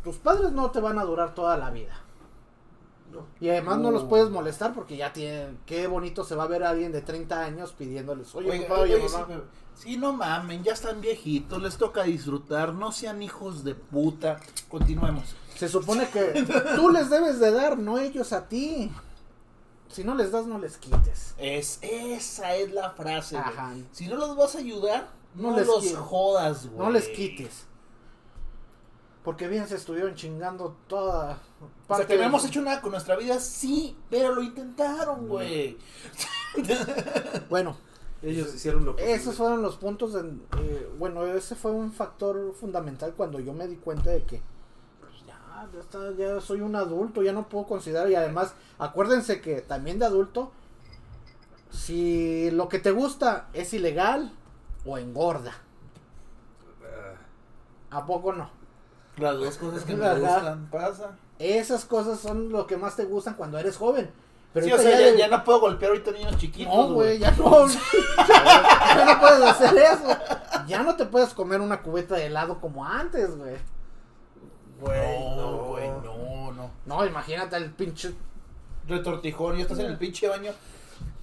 tus 0.04 0.18
padres 0.18 0.52
no 0.52 0.72
te 0.72 0.80
van 0.80 0.98
a 0.98 1.04
durar 1.04 1.34
toda 1.36 1.58
la 1.58 1.70
vida. 1.70 1.94
No. 3.12 3.26
Y 3.42 3.50
además 3.50 3.80
no 3.80 3.92
los 3.92 4.06
puedes 4.06 4.30
molestar 4.30 4.74
porque 4.74 4.96
ya 4.96 5.12
tienen, 5.12 5.58
qué 5.66 5.86
bonito 5.88 6.24
se 6.24 6.34
va 6.36 6.44
a 6.44 6.48
ver 6.48 6.64
a 6.64 6.70
alguien 6.70 6.94
de 6.94 7.02
30 7.02 7.44
años 7.44 7.74
pidiéndoles, 7.74 8.34
oye, 8.36 8.52
Oiga, 8.52 8.68
papá, 8.70 8.82
oye, 8.82 8.96
oye, 8.96 9.10
mamá". 9.10 9.42
sí, 9.76 9.98
no 9.98 10.14
mamen, 10.14 10.64
ya 10.64 10.72
están 10.72 11.02
viejitos, 11.02 11.62
les 11.62 11.76
toca 11.78 12.04
disfrutar, 12.04 12.74
no 12.74 12.94
sean 12.94 13.22
hijos 13.22 13.66
de 13.66 13.76
puta. 13.76 14.40
Continuemos. 14.70 15.36
Se 15.58 15.68
supone 15.68 16.08
que 16.10 16.46
tú 16.78 16.90
les 16.90 17.10
debes 17.10 17.40
de 17.42 17.52
dar, 17.52 17.78
no 17.78 18.00
ellos 18.00 18.32
a 18.32 18.48
ti. 18.48 18.90
Si 19.92 20.04
no 20.04 20.16
les 20.16 20.32
das, 20.32 20.46
no 20.48 20.58
les 20.58 20.78
quites. 20.78 21.34
Es, 21.38 21.80
esa 21.82 22.56
es 22.56 22.72
la 22.72 22.92
frase, 22.92 23.36
güey. 23.36 23.48
Ajá. 23.48 23.74
Si 23.92 24.08
no 24.08 24.16
los 24.16 24.36
vas 24.36 24.56
a 24.56 24.60
ayudar, 24.60 25.10
No 25.36 25.52
no, 25.52 25.58
les 25.58 25.68
los 25.68 25.94
jodas, 25.96 26.68
güey. 26.68 26.78
No 26.80 26.90
les 26.92 27.08
quites. 27.10 27.66
Porque 29.24 29.48
bien 29.48 29.68
se 29.68 29.76
estuvieron 29.76 30.16
chingando 30.16 30.76
toda 30.88 31.34
O 31.34 31.36
sea, 31.36 31.88
parte 31.88 32.06
que 32.08 32.14
no 32.16 32.22
de- 32.22 32.26
hemos 32.26 32.44
hecho 32.46 32.62
nada 32.62 32.82
con 32.82 32.92
nuestra 32.92 33.16
vida, 33.16 33.40
sí, 33.40 33.96
pero 34.10 34.34
lo 34.34 34.42
intentaron, 34.42 35.28
güey. 35.28 35.78
Bueno, 37.50 37.78
Ellos 38.24 38.54
hicieron 38.54 38.86
lo 38.86 38.94
posible. 38.94 39.14
Esos 39.14 39.36
fueron 39.36 39.62
los 39.62 39.78
puntos 39.78 40.14
de, 40.14 40.22
eh, 40.58 40.92
bueno, 40.98 41.26
ese 41.26 41.56
fue 41.56 41.72
un 41.72 41.92
factor 41.92 42.54
fundamental 42.54 43.14
cuando 43.16 43.40
yo 43.40 43.54
me 43.54 43.68
di 43.68 43.76
cuenta 43.78 44.10
de 44.10 44.24
que 44.24 44.42
ya, 45.66 45.74
ya, 45.74 45.80
está- 45.80 46.12
ya 46.18 46.42
soy 46.42 46.62
un 46.62 46.76
adulto, 46.76 47.22
ya 47.24 47.34
no 47.34 47.48
puedo 47.50 47.66
considerar 47.66 48.10
y 48.10 48.16
además 48.16 48.54
acuérdense 48.80 49.42
que 49.42 49.62
también 49.62 50.00
de 50.00 50.06
adulto 50.06 50.52
si 51.72 52.52
lo 52.52 52.68
que 52.70 52.80
te 52.80 52.92
gusta 52.92 53.48
es 53.54 53.74
ilegal 53.74 54.32
o 54.86 54.98
engorda, 54.98 55.54
Ah, 56.84 57.98
¿a 57.98 58.06
poco 58.06 58.34
no? 58.34 58.50
Las 59.18 59.38
dos 59.38 59.58
cosas 59.58 59.84
que 59.84 59.96
me 59.96 60.20
gustan, 60.20 60.68
pasa. 60.72 61.12
Esas 61.40 61.86
cosas 61.86 62.20
son 62.20 62.50
lo 62.52 62.68
que 62.68 62.78
más 62.78 62.96
te 62.96 63.06
gustan 63.06 63.34
cuando 63.36 63.58
eres 63.58 63.78
joven. 63.78 64.10
Pero 64.54 64.66
sí, 64.66 64.74
o 64.74 64.78
sea, 64.78 64.92
ya 65.00 65.12
ya, 65.12 65.16
ya 65.16 65.28
no 65.30 65.44
puedo 65.44 65.62
golpear 65.62 65.92
ahorita 65.92 66.12
niños 66.12 66.38
chiquitos, 66.38 66.74
No, 66.76 66.94
güey, 66.94 67.20
ya 67.20 67.32
no. 67.32 67.68
ya 68.28 69.06
no 69.06 69.20
puedes 69.20 69.42
hacer 69.44 69.78
eso. 69.78 70.18
Ya 70.68 70.84
no 70.84 70.96
te 70.96 71.06
puedes 71.06 71.34
comer 71.34 71.62
una 71.62 71.82
cubeta 71.82 72.16
de 72.16 72.26
helado 72.28 72.60
como 72.60 72.86
antes, 72.86 73.38
güey. 73.38 73.56
Güey, 74.82 75.00
no, 75.36 75.36
no. 75.36 75.58
güey, 75.66 75.88
no, 75.90 76.52
no. 76.54 76.72
No, 76.86 77.06
imagínate 77.06 77.56
el 77.56 77.70
pinche. 77.70 78.14
Retortijón, 78.88 79.58
ya 79.58 79.62
estás 79.62 79.78
en 79.78 79.86
el 79.86 79.98
pinche 79.98 80.28
baño. 80.28 80.52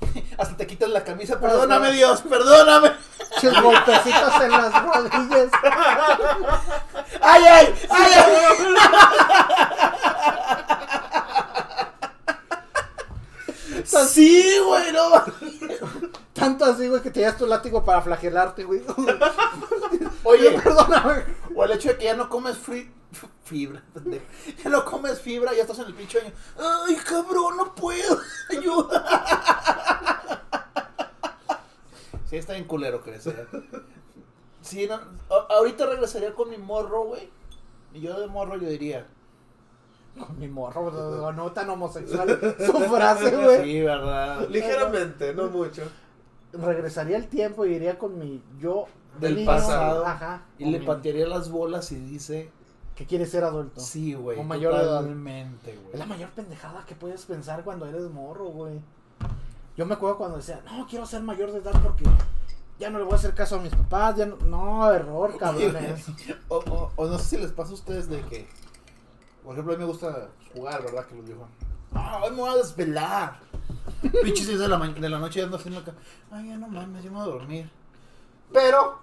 Hasta 0.39 0.57
te 0.57 0.67
quitas 0.67 0.89
la 0.91 1.03
camisa. 1.03 1.41
Perdóname, 1.41 1.91
Dios, 1.93 2.23
perdóname. 2.23 2.93
pinches 3.41 3.61
golpecitos 3.61 4.41
en 4.43 4.51
las 4.53 4.85
rodillas. 4.85 5.51
¡Ay, 7.21 7.45
ay! 7.45 7.75
¡Ay, 7.91 8.13
ay! 8.15 8.29
Sí, 13.85 14.59
güey, 14.65 14.93
no. 14.93 15.25
Tanto 16.33 16.65
así, 16.65 16.89
güey, 16.89 17.03
que 17.03 17.11
te 17.11 17.21
llevas 17.21 17.37
tu 17.37 17.47
látigo 17.47 17.85
para 17.85 18.03
flagelarte, 18.03 18.63
güey. 18.65 18.83
Oye, 20.23 20.51
perdóname. 20.53 21.25
O 21.59 21.65
el 21.65 21.73
hecho 21.73 21.89
de 21.89 21.99
que 21.99 22.05
ya 22.05 22.15
no 22.15 22.29
comes 22.29 22.57
fri- 22.57 22.89
fibra. 23.43 23.83
Ya 24.63 24.71
no 24.71 24.85
comes 24.85 25.21
fibra, 25.21 25.53
ya 25.55 25.63
estás 25.63 25.81
en 25.81 25.87
el 25.87 25.95
pinche 25.95 26.19
baño. 26.21 26.33
¡Ay, 26.87 26.95
cabrón, 26.97 27.57
no 27.57 27.75
puedo! 27.75 28.19
¡Ayuda! 28.51 29.05
Sí, 32.27 32.37
está 32.37 32.53
bien 32.53 32.67
culero 32.67 33.03
crecer. 33.03 33.49
Sí, 34.61 34.87
no, 34.87 35.01
ahorita 35.49 35.87
regresaría 35.87 36.35
con 36.35 36.51
mi 36.51 36.59
morro, 36.59 37.05
güey. 37.05 37.29
Y 37.95 38.01
yo 38.03 38.21
de 38.21 38.27
morro 38.27 38.57
yo 38.57 38.69
diría. 38.69 39.07
Con 40.19 40.39
mi 40.39 40.47
morro, 40.47 40.91
no, 40.91 41.33
no 41.33 41.53
tan 41.53 41.71
homosexual. 41.71 42.39
Su 42.65 42.73
frase, 42.85 43.35
güey. 43.35 43.63
Sí, 43.65 43.81
¿verdad? 43.83 44.47
Ligeramente, 44.49 45.35
no 45.35 45.49
mucho. 45.49 45.83
Regresaría 46.53 47.17
el 47.17 47.29
tiempo 47.29 47.65
y 47.67 47.75
iría 47.75 47.99
con 47.99 48.19
mi 48.19 48.43
yo 48.59 48.87
Del 49.21 49.37
niño, 49.37 49.47
pasado. 49.47 50.07
Ajá. 50.07 50.43
Y 50.59 50.67
le 50.67 50.81
patearía 50.81 51.27
las 51.27 51.51
bolas 51.51 51.93
y 51.93 51.97
dice. 51.97 52.51
Que 52.95 53.07
quiere 53.07 53.27
ser 53.27 53.45
adulto. 53.45 53.81
Sí, 53.81 54.15
güey. 54.15 54.39
O 54.39 54.43
mayor. 54.43 54.75
Totalmente, 54.75 55.77
güey. 55.77 55.93
Es 55.93 55.99
la 55.99 56.07
mayor 56.07 56.31
pendejada 56.31 56.85
que 56.85 56.95
puedes 56.95 57.25
pensar 57.27 57.63
cuando 57.63 57.87
eres 57.87 58.11
morro, 58.11 58.47
güey. 58.47 58.81
Yo 59.77 59.87
me 59.87 59.95
acuerdo 59.95 60.19
cuando 60.19 60.39
decía, 60.39 60.61
no, 60.65 60.87
quiero 60.89 61.07
ser 61.07 61.23
mayor 61.23 61.53
de 61.53 61.59
edad 61.59 61.81
porque 61.81 62.05
ya 62.81 62.91
no 62.91 62.99
le 62.99 63.05
voy 63.05 63.13
a 63.13 63.17
hacer 63.17 63.35
caso 63.35 63.57
a 63.57 63.61
mis 63.61 63.73
papás. 63.73 64.17
Ya 64.17 64.27
no, 64.27 64.37
no 64.39 64.93
error, 64.93 65.37
cabrones. 65.39 66.07
O, 66.49 66.57
o, 66.57 66.93
o 66.97 67.07
no 67.07 67.19
sé 67.19 67.25
si 67.25 67.37
les 67.37 67.53
pasa 67.53 67.71
a 67.71 67.75
ustedes 67.75 68.09
de 68.09 68.21
que, 68.23 68.49
por 69.45 69.53
ejemplo, 69.53 69.75
a 69.75 69.77
mí 69.77 69.81
me 69.85 69.89
gusta 69.89 70.31
jugar, 70.53 70.83
¿verdad? 70.83 71.07
Que 71.07 71.15
los 71.15 71.27
digo, 71.27 71.47
ah, 71.95 72.21
hoy 72.25 72.31
me 72.31 72.39
voy 72.39 72.51
a 72.51 72.57
desvelar. 72.57 73.39
Pinches 74.23 74.49
10 74.49 74.59
de 74.59 74.69
la, 74.69 74.79
de 74.79 75.09
la 75.09 75.19
noche 75.19 75.39
ya 75.39 75.45
ando 75.45 75.57
haciendo 75.57 75.81
acá, 75.81 75.95
ay, 76.31 76.49
ya 76.49 76.57
no 76.57 76.69
mames, 76.69 77.05
ya 77.05 77.11
me 77.11 77.17
voy 77.17 77.29
a 77.29 77.31
dormir. 77.31 77.71
Pero, 78.53 78.99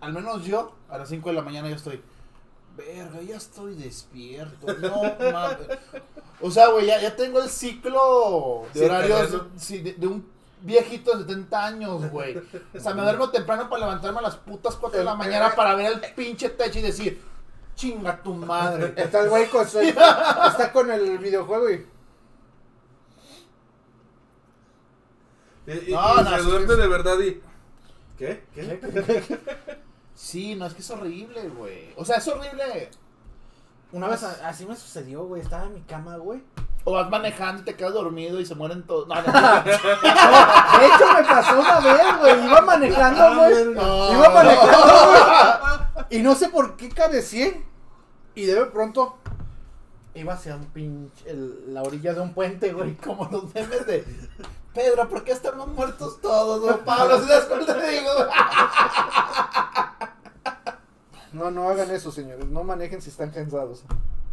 al 0.00 0.12
menos 0.12 0.44
yo, 0.44 0.74
a 0.88 0.98
las 0.98 1.08
5 1.08 1.28
de 1.30 1.34
la 1.34 1.42
mañana 1.42 1.68
ya 1.68 1.76
estoy, 1.76 2.00
verga, 2.76 3.20
ya 3.22 3.36
estoy 3.36 3.74
despierto. 3.74 4.66
No 4.80 5.02
mames. 5.32 5.66
O 6.40 6.50
sea, 6.50 6.68
güey, 6.68 6.86
ya, 6.86 7.00
ya 7.00 7.14
tengo 7.16 7.40
el 7.42 7.48
ciclo 7.48 8.64
de 8.74 8.80
Sí, 8.80 8.84
horarios 8.86 9.42
sí, 9.56 9.78
de, 9.78 9.92
de 9.94 10.06
un 10.06 10.26
viejito 10.62 11.12
de 11.16 11.24
70 11.24 11.66
años, 11.66 12.10
güey. 12.10 12.36
O 12.74 12.80
sea, 12.80 12.94
me 12.94 13.02
duermo 13.02 13.30
temprano 13.30 13.68
para 13.68 13.80
levantarme 13.86 14.18
a 14.18 14.22
las 14.22 14.36
putas 14.36 14.74
4 14.76 14.98
de 15.00 15.04
la 15.04 15.14
mañana 15.14 15.54
para 15.54 15.74
ver 15.74 15.92
el 15.92 16.00
pinche 16.14 16.48
techo 16.50 16.78
y 16.78 16.82
decir, 16.82 17.20
chinga 17.76 18.22
tu 18.22 18.34
madre. 18.34 18.92
Está 18.96 19.22
el 19.22 19.28
güey 19.30 19.48
con 19.48 19.68
su- 19.68 19.78
está 19.80 20.70
con 20.72 20.90
el 20.90 21.18
videojuego 21.18 21.70
y 21.70 21.86
Y, 25.66 25.72
y- 25.90 25.92
No, 25.92 26.20
y 26.20 26.24
no, 26.24 26.30
se 26.36 26.42
duerme 26.42 26.74
sí. 26.74 26.80
de 26.80 26.86
verdad 26.88 27.18
y. 27.20 27.40
¿Qué? 28.18 28.44
¿Qué? 28.54 29.38
Sí, 30.14 30.54
no, 30.54 30.66
es 30.66 30.74
que 30.74 30.82
es 30.82 30.90
horrible, 30.90 31.48
güey. 31.48 31.88
O 31.96 32.04
sea, 32.04 32.16
es 32.18 32.28
horrible. 32.28 32.90
una 33.92 34.08
vez 34.08 34.22
a- 34.22 34.46
así 34.48 34.66
me 34.66 34.76
sucedió, 34.76 35.24
güey. 35.24 35.40
Estaba 35.42 35.64
en 35.64 35.74
mi 35.74 35.80
cama, 35.80 36.16
güey. 36.18 36.42
O 36.84 36.92
vas 36.92 37.08
manejando 37.10 37.62
y 37.62 37.64
te 37.64 37.74
quedas 37.76 37.94
dormido 37.94 38.38
y 38.38 38.44
se 38.46 38.54
mueren 38.54 38.82
todos. 38.84 39.08
No, 39.08 39.14
no, 39.14 39.22
De 39.22 40.86
hecho, 40.86 41.14
me 41.16 41.24
pasó 41.24 41.58
una 41.58 41.80
vez, 41.80 42.18
güey. 42.20 42.46
Iba 42.46 42.60
manejando, 42.60 43.36
güey. 43.36 43.64
no. 43.74 44.12
Iba 44.12 44.30
manejando, 44.30 44.86
güey. 45.94 46.06
Y 46.10 46.22
no 46.22 46.34
sé 46.34 46.48
por 46.50 46.76
qué 46.76 46.90
cabeceé. 46.90 47.64
Y 48.34 48.44
de 48.44 48.64
pronto 48.66 49.16
iba 50.14 50.34
hacia 50.34 50.56
un 50.56 50.66
pinche. 50.66 51.30
el- 51.30 51.72
la 51.72 51.82
orilla 51.82 52.12
de 52.12 52.20
un 52.20 52.34
puente, 52.34 52.72
güey. 52.72 52.96
Como 52.96 53.28
los 53.32 53.52
memes 53.54 53.86
de 53.86 54.04
Pedro, 54.74 55.08
¿por 55.08 55.22
qué 55.24 55.32
estamos 55.32 55.68
muertos 55.68 56.20
todos, 56.20 56.60
güey? 56.60 56.76
Pablo, 56.84 57.18
¿sí 57.20 57.26
sabes 57.28 57.44
cuál 57.44 57.66
te 57.66 57.90
digo? 57.90 58.10
No, 61.32 61.50
no 61.50 61.68
hagan 61.68 61.90
eso, 61.90 62.12
señores. 62.12 62.46
No 62.46 62.62
manejen 62.64 63.00
si 63.00 63.10
están 63.10 63.30
cansados. 63.30 63.84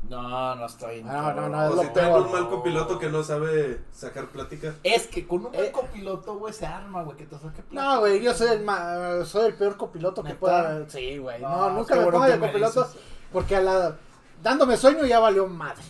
No, 0.10 0.56
no 0.56 0.66
estoy. 0.66 1.04
No, 1.04 1.34
no, 1.34 1.50
no, 1.50 1.66
es 1.66 1.72
O 1.72 1.76
lo 1.76 1.82
si 1.84 1.90
traen 1.90 2.10
peor. 2.14 2.26
un 2.26 2.32
mal 2.32 2.50
copiloto 2.50 3.00
que 3.00 3.10
no 3.10 3.22
sabe 3.24 3.80
sacar 3.94 4.28
plática. 4.28 4.74
Es 4.84 5.08
que 5.08 5.28
con 5.28 5.46
un 5.46 5.52
buen 5.52 5.66
Eh. 5.66 5.72
copiloto, 5.72 6.36
güey, 6.38 6.54
se 6.54 6.66
arma, 6.66 7.04
güey, 7.04 7.16
que 7.16 7.26
te 7.26 7.38
saque 7.38 7.62
plata. 7.62 7.94
No, 7.96 8.00
güey, 8.00 8.22
yo 8.22 8.34
soy 8.34 8.48
el, 8.50 8.64
ma- 8.64 9.24
soy 9.24 9.48
el 9.48 9.54
peor 9.54 9.78
copiloto 9.78 10.24
que 10.24 10.34
pueda. 10.36 10.90
Sí, 10.90 11.18
güey. 11.20 11.42
No, 11.42 11.50
No, 11.50 11.70
nunca 11.72 11.96
me 11.96 12.06
pongo 12.06 12.26
de 12.26 12.40
copiloto. 12.40 12.84
dices. 12.86 12.98
Porque 13.32 13.56
a 13.56 13.62
la. 13.62 13.96
Dándome 14.42 14.78
sueño 14.78 15.06
ya 15.06 15.20
valió 15.20 15.48
madre. 15.48 15.84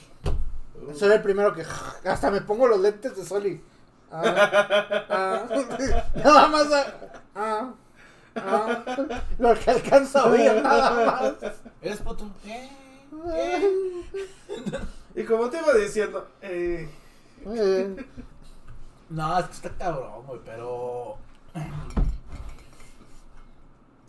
Soy 0.95 1.11
el 1.11 1.21
primero 1.21 1.53
que. 1.53 1.63
Hasta 2.09 2.29
me 2.29 2.41
pongo 2.41 2.67
los 2.67 2.79
lentes 2.79 3.15
de 3.15 3.25
sol 3.25 3.45
y. 3.47 3.63
ah, 4.11 5.05
ah, 5.09 5.47
nada 6.15 6.47
más. 6.47 6.67
ah, 7.35 7.73
ah, 8.35 8.83
lo 9.37 9.53
que 9.55 9.71
alcanza 9.71 10.21
a 10.21 10.25
oír, 10.27 10.61
nada 10.61 11.05
más. 11.41 11.53
¿Eres 11.81 11.99
puto? 12.01 12.25
Eh, 12.45 12.69
eh. 13.33 13.69
Y 15.15 15.23
como 15.23 15.49
te 15.49 15.57
iba 15.57 15.73
diciendo, 15.73 16.27
eh, 16.41 16.89
Eh, 17.45 18.05
No, 19.09 19.39
es 19.39 19.45
que 19.47 19.53
está 19.53 19.69
cabrón, 19.71 20.25
güey, 20.27 20.39
pero. 20.45 21.17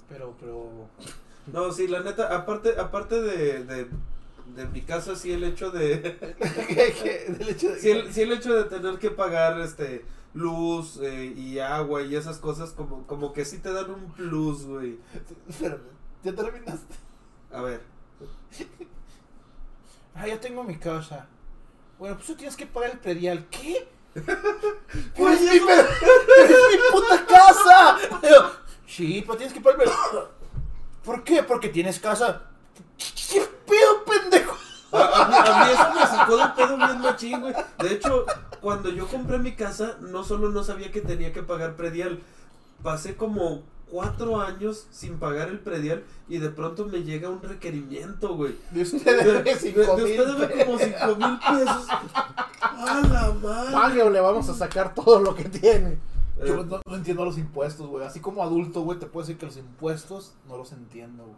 Pero, 0.09 0.35
pero. 0.41 0.89
no, 1.47 1.71
sí, 1.73 1.87
la 1.87 2.01
neta, 2.01 2.35
aparte, 2.37 2.75
aparte 2.81 3.23
de, 3.23 3.63
de, 3.65 3.89
De 4.55 4.67
mi 4.67 4.83
casa 4.83 5.15
sí 5.17 5.33
el 5.33 5.45
hecho 5.45 5.71
de... 5.71 6.01
¿Qué- 6.69 6.95
qué? 7.03 7.33
Del 7.33 7.49
hecho 7.51 7.71
de 7.73 7.81
sí, 7.81 7.91
el, 7.91 8.13
sí 8.13 8.23
el 8.23 8.33
hecho 8.33 8.55
de 8.55 8.65
tener 8.65 8.99
que 8.99 9.11
pagar 9.11 9.61
este 9.61 10.05
luz 10.35 10.99
eh, 11.03 11.33
y 11.37 11.59
agua 11.59 12.03
y 12.03 12.15
esas 12.17 12.39
cosas 12.39 12.71
como, 12.73 13.07
como 13.07 13.33
que 13.33 13.45
sí 13.45 13.59
te 13.59 13.73
dan 13.73 13.91
un 13.91 14.13
plus, 14.13 14.65
güey. 14.65 14.99
Espérame, 15.49 15.81
¿ya 16.25 16.35
terminaste? 16.35 16.95
A 17.53 17.63
ver. 17.63 17.81
Ah, 20.15 20.27
ya 20.27 20.41
tengo 20.41 20.65
mi 20.65 20.77
casa. 20.77 21.27
Bueno, 21.99 22.17
pues 22.17 22.27
tú 22.29 22.35
tienes 22.35 22.57
que 22.57 22.67
pagar 22.67 22.91
el 22.93 22.99
predial. 22.99 23.47
¿Qué? 23.51 23.89
Pues 25.17 25.41
¡Es 25.41 25.63
mi, 25.63 25.69
¡Es 25.71 26.51
mi 26.51 26.79
puta 26.93 27.25
casa! 27.27 27.99
Sí, 28.87 29.23
pero 29.25 29.37
tienes 29.37 29.55
que 29.55 29.61
pagar 29.61 29.81
el 29.81 29.89
predial. 29.89 30.29
¿Por 31.05 31.23
qué? 31.25 31.43
Porque 31.45 31.69
tienes 31.69 32.01
casa. 32.01 32.51
¿Qué 33.71 33.77
pedo, 33.77 34.21
pendejo? 34.21 34.57
A, 34.93 34.99
a 35.25 35.29
mí, 35.29 35.35
a 35.37 35.64
mí 35.64 35.73
eso 35.73 35.95
me 35.95 36.07
sacó 36.18 36.37
de 36.37 36.45
pedo 36.57 36.77
bien 36.77 37.01
machín, 37.01 37.41
güey. 37.41 37.55
De 37.79 37.93
hecho, 37.95 38.27
cuando 38.61 38.89
yo 38.91 39.07
compré 39.07 39.39
mi 39.39 39.53
casa, 39.55 39.97
no 40.01 40.25
solo 40.25 40.49
no 40.51 40.64
sabía 40.64 40.91
que 40.91 41.01
tenía 41.01 41.33
que 41.33 41.43
pagar 41.43 41.77
predial, 41.77 42.21
pasé 42.83 43.14
como 43.16 43.62
cuatro 43.89 44.41
años 44.41 44.87
sin 44.91 45.18
pagar 45.18 45.49
el 45.49 45.59
predial 45.61 46.05
y 46.29 46.39
de 46.39 46.49
pronto 46.51 46.87
me 46.87 47.03
llega 47.03 47.29
un 47.29 47.43
requerimiento, 47.43 48.35
güey. 48.37 48.57
De 48.73 48.83
usted 48.83 49.05
De, 49.05 49.25
debe 49.25 49.43
de- 49.43 49.57
cinco 49.57 49.81
de 49.97 50.03
mil 50.05 50.21
usted 50.21 50.37
debe 50.37 50.64
como 50.64 50.79
cinco 50.79 51.16
mil 51.16 51.39
pesos. 51.39 51.87
¡A 52.61 53.01
la 53.12 53.33
madre! 53.43 53.73
Pague 53.73 54.03
o 54.03 54.11
le 54.11 54.21
vamos 54.21 54.49
a 54.49 54.55
sacar 54.55 54.95
todo 54.95 55.21
lo 55.21 55.35
que 55.35 55.45
tiene. 55.45 55.99
Yo 56.39 56.61
Eh, 56.61 56.66
no, 56.68 56.81
no 56.87 56.97
entiendo 56.97 57.25
los 57.25 57.37
impuestos, 57.39 57.87
güey. 57.87 58.05
Así 58.07 58.18
como 58.21 58.43
adulto, 58.43 58.81
güey, 58.83 58.99
te 58.99 59.07
puedo 59.07 59.27
decir 59.27 59.39
que 59.39 59.47
los 59.47 59.57
impuestos 59.57 60.35
no 60.49 60.57
los 60.57 60.73
entiendo, 60.73 61.25
güey. 61.25 61.37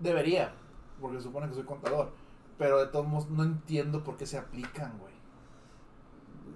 Debería, 0.00 0.52
porque 1.00 1.18
se 1.18 1.24
supone 1.24 1.48
que 1.48 1.54
soy 1.54 1.64
contador. 1.64 2.10
Pero 2.58 2.78
de 2.78 2.86
todos 2.86 3.06
modos 3.06 3.28
no 3.30 3.42
entiendo 3.42 4.02
por 4.02 4.16
qué 4.16 4.26
se 4.26 4.38
aplican, 4.38 4.98
güey. 4.98 5.14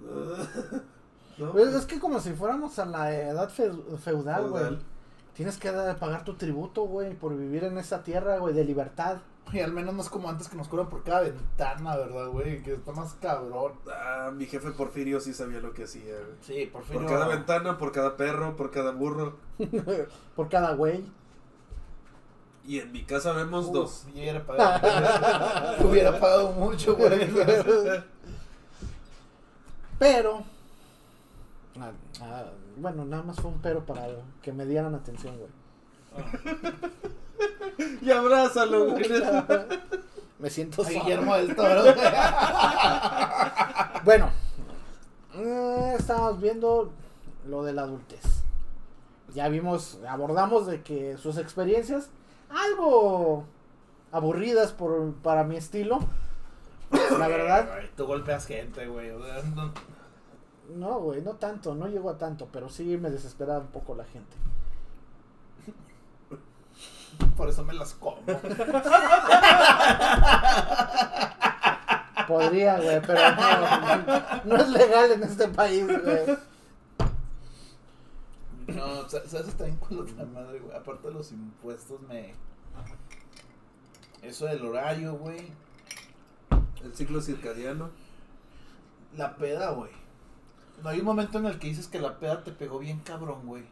¿no? 1.37 1.51
Pues 1.51 1.73
es 1.73 1.85
que 1.85 1.99
como 1.99 2.19
si 2.19 2.33
fuéramos 2.33 2.77
a 2.79 2.85
la 2.85 3.15
edad 3.15 3.49
feu- 3.49 3.97
feudal, 3.97 4.49
güey. 4.49 4.79
Tienes 5.33 5.57
que 5.57 5.71
pagar 5.71 6.25
tu 6.25 6.35
tributo, 6.35 6.83
güey, 6.83 7.15
por 7.15 7.35
vivir 7.37 7.63
en 7.63 7.77
esa 7.77 8.03
tierra, 8.03 8.37
güey, 8.37 8.53
de 8.53 8.65
libertad. 8.65 9.19
Y 9.51 9.59
al 9.59 9.71
menos 9.73 9.93
no 9.95 10.01
es 10.01 10.09
como 10.09 10.29
antes 10.29 10.47
que 10.49 10.55
nos 10.55 10.67
cobran 10.67 10.89
por 10.89 11.03
cada 11.03 11.21
ventana, 11.21 11.95
¿verdad, 11.97 12.27
güey? 12.27 12.61
Que 12.61 12.73
está 12.73 12.91
más 12.91 13.13
cabrón. 13.15 13.73
Ah, 13.91 14.31
mi 14.33 14.45
jefe 14.45 14.71
Porfirio 14.71 15.19
sí 15.19 15.33
sabía 15.33 15.59
lo 15.59 15.73
que 15.73 15.85
hacía, 15.85 16.13
güey. 16.15 16.37
Sí, 16.41 16.65
por 16.71 16.83
fin. 16.83 16.97
Por 16.97 17.07
cada 17.07 17.27
ventana, 17.27 17.77
por 17.77 17.91
cada 17.91 18.17
perro, 18.17 18.55
por 18.55 18.71
cada 18.71 18.91
burro. 18.91 19.37
por 20.35 20.47
cada 20.49 20.75
güey. 20.75 21.03
Y 22.65 22.79
en 22.79 22.91
mi 22.91 23.03
casa 23.03 23.33
vemos 23.33 23.71
dos. 23.71 24.05
Yo 24.13 24.21
hubiera 24.21 24.45
pagado, 24.45 25.87
hubiera 25.89 26.19
pagado 26.19 26.51
mucho, 26.51 26.95
güey. 26.95 27.29
Pero. 29.97 30.43
ah, 31.79 31.91
ah, 32.21 32.45
bueno, 32.77 33.05
nada 33.05 33.23
más 33.23 33.39
fue 33.39 33.51
un 33.51 33.59
pero 33.61 33.85
para 33.85 34.07
que 34.41 34.51
me 34.51 34.65
dieran 34.65 34.95
atención, 34.95 35.35
güey. 35.37 35.51
Y 38.01 38.11
abrázalo, 38.11 38.85
güey. 38.91 39.09
me 40.39 40.49
siento 40.49 40.81
A 40.81 40.85
solo. 40.85 40.99
Guillermo 40.99 41.35
del 41.35 41.55
Toro. 41.55 41.83
Bueno, 44.03 44.29
eh, 45.35 45.95
estábamos 45.97 46.41
viendo 46.41 46.91
lo 47.47 47.63
de 47.63 47.73
la 47.73 47.83
adultez. 47.83 48.21
Ya 49.33 49.47
vimos, 49.47 49.99
abordamos 50.07 50.67
de 50.67 50.81
que 50.81 51.17
sus 51.17 51.37
experiencias, 51.37 52.09
algo 52.53 53.45
aburridas 54.11 54.71
por, 54.73 55.13
para 55.15 55.43
mi 55.43 55.57
estilo. 55.57 55.99
La 57.17 57.27
verdad, 57.27 57.69
Tú 57.95 58.05
golpeas 58.05 58.45
gente, 58.45 58.87
güey. 58.87 59.11
no- 60.75 60.99
güey, 60.99 61.21
no 61.21 61.31
tanto, 61.33 61.75
no 61.75 61.87
llegó 61.87 62.09
a 62.09 62.17
tanto, 62.17 62.47
pero 62.51 62.69
sí 62.69 62.97
me 62.97 63.09
desesperaba 63.09 63.59
un 63.59 63.67
poco 63.67 63.95
la 63.95 64.05
gente. 64.05 64.35
Por 67.37 67.49
eso 67.49 67.63
me 67.63 67.73
las 67.73 67.93
como. 67.93 68.17
Podría, 72.27 72.77
güey, 72.79 73.01
pero 73.01 73.19
no, 73.35 74.43
no 74.45 74.55
es 74.57 74.69
legal 74.69 75.11
en 75.11 75.23
este 75.23 75.47
país, 75.49 75.85
güey. 75.85 76.37
No, 78.75 79.09
sa- 79.09 79.27
¿sabes 79.27 79.55
también 79.55 79.77
cuál 79.77 80.05
la 80.17 80.25
madre, 80.25 80.59
güey? 80.59 80.75
Aparte 80.75 81.07
de 81.07 81.13
los 81.13 81.31
impuestos, 81.31 81.99
me. 82.01 82.33
Eso 84.21 84.45
del 84.45 84.65
horario, 84.65 85.15
güey. 85.15 85.51
El 86.83 86.95
ciclo 86.95 87.21
circadiano. 87.21 87.89
La 89.17 89.35
peda, 89.35 89.71
güey. 89.71 89.91
No 90.83 90.89
hay 90.89 90.99
un 90.99 91.05
momento 91.05 91.37
en 91.39 91.45
el 91.45 91.59
que 91.59 91.67
dices 91.67 91.87
que 91.87 91.99
la 91.99 92.17
peda 92.19 92.43
te 92.43 92.51
pegó 92.51 92.79
bien 92.79 92.99
cabrón, 92.99 93.45
güey. 93.45 93.65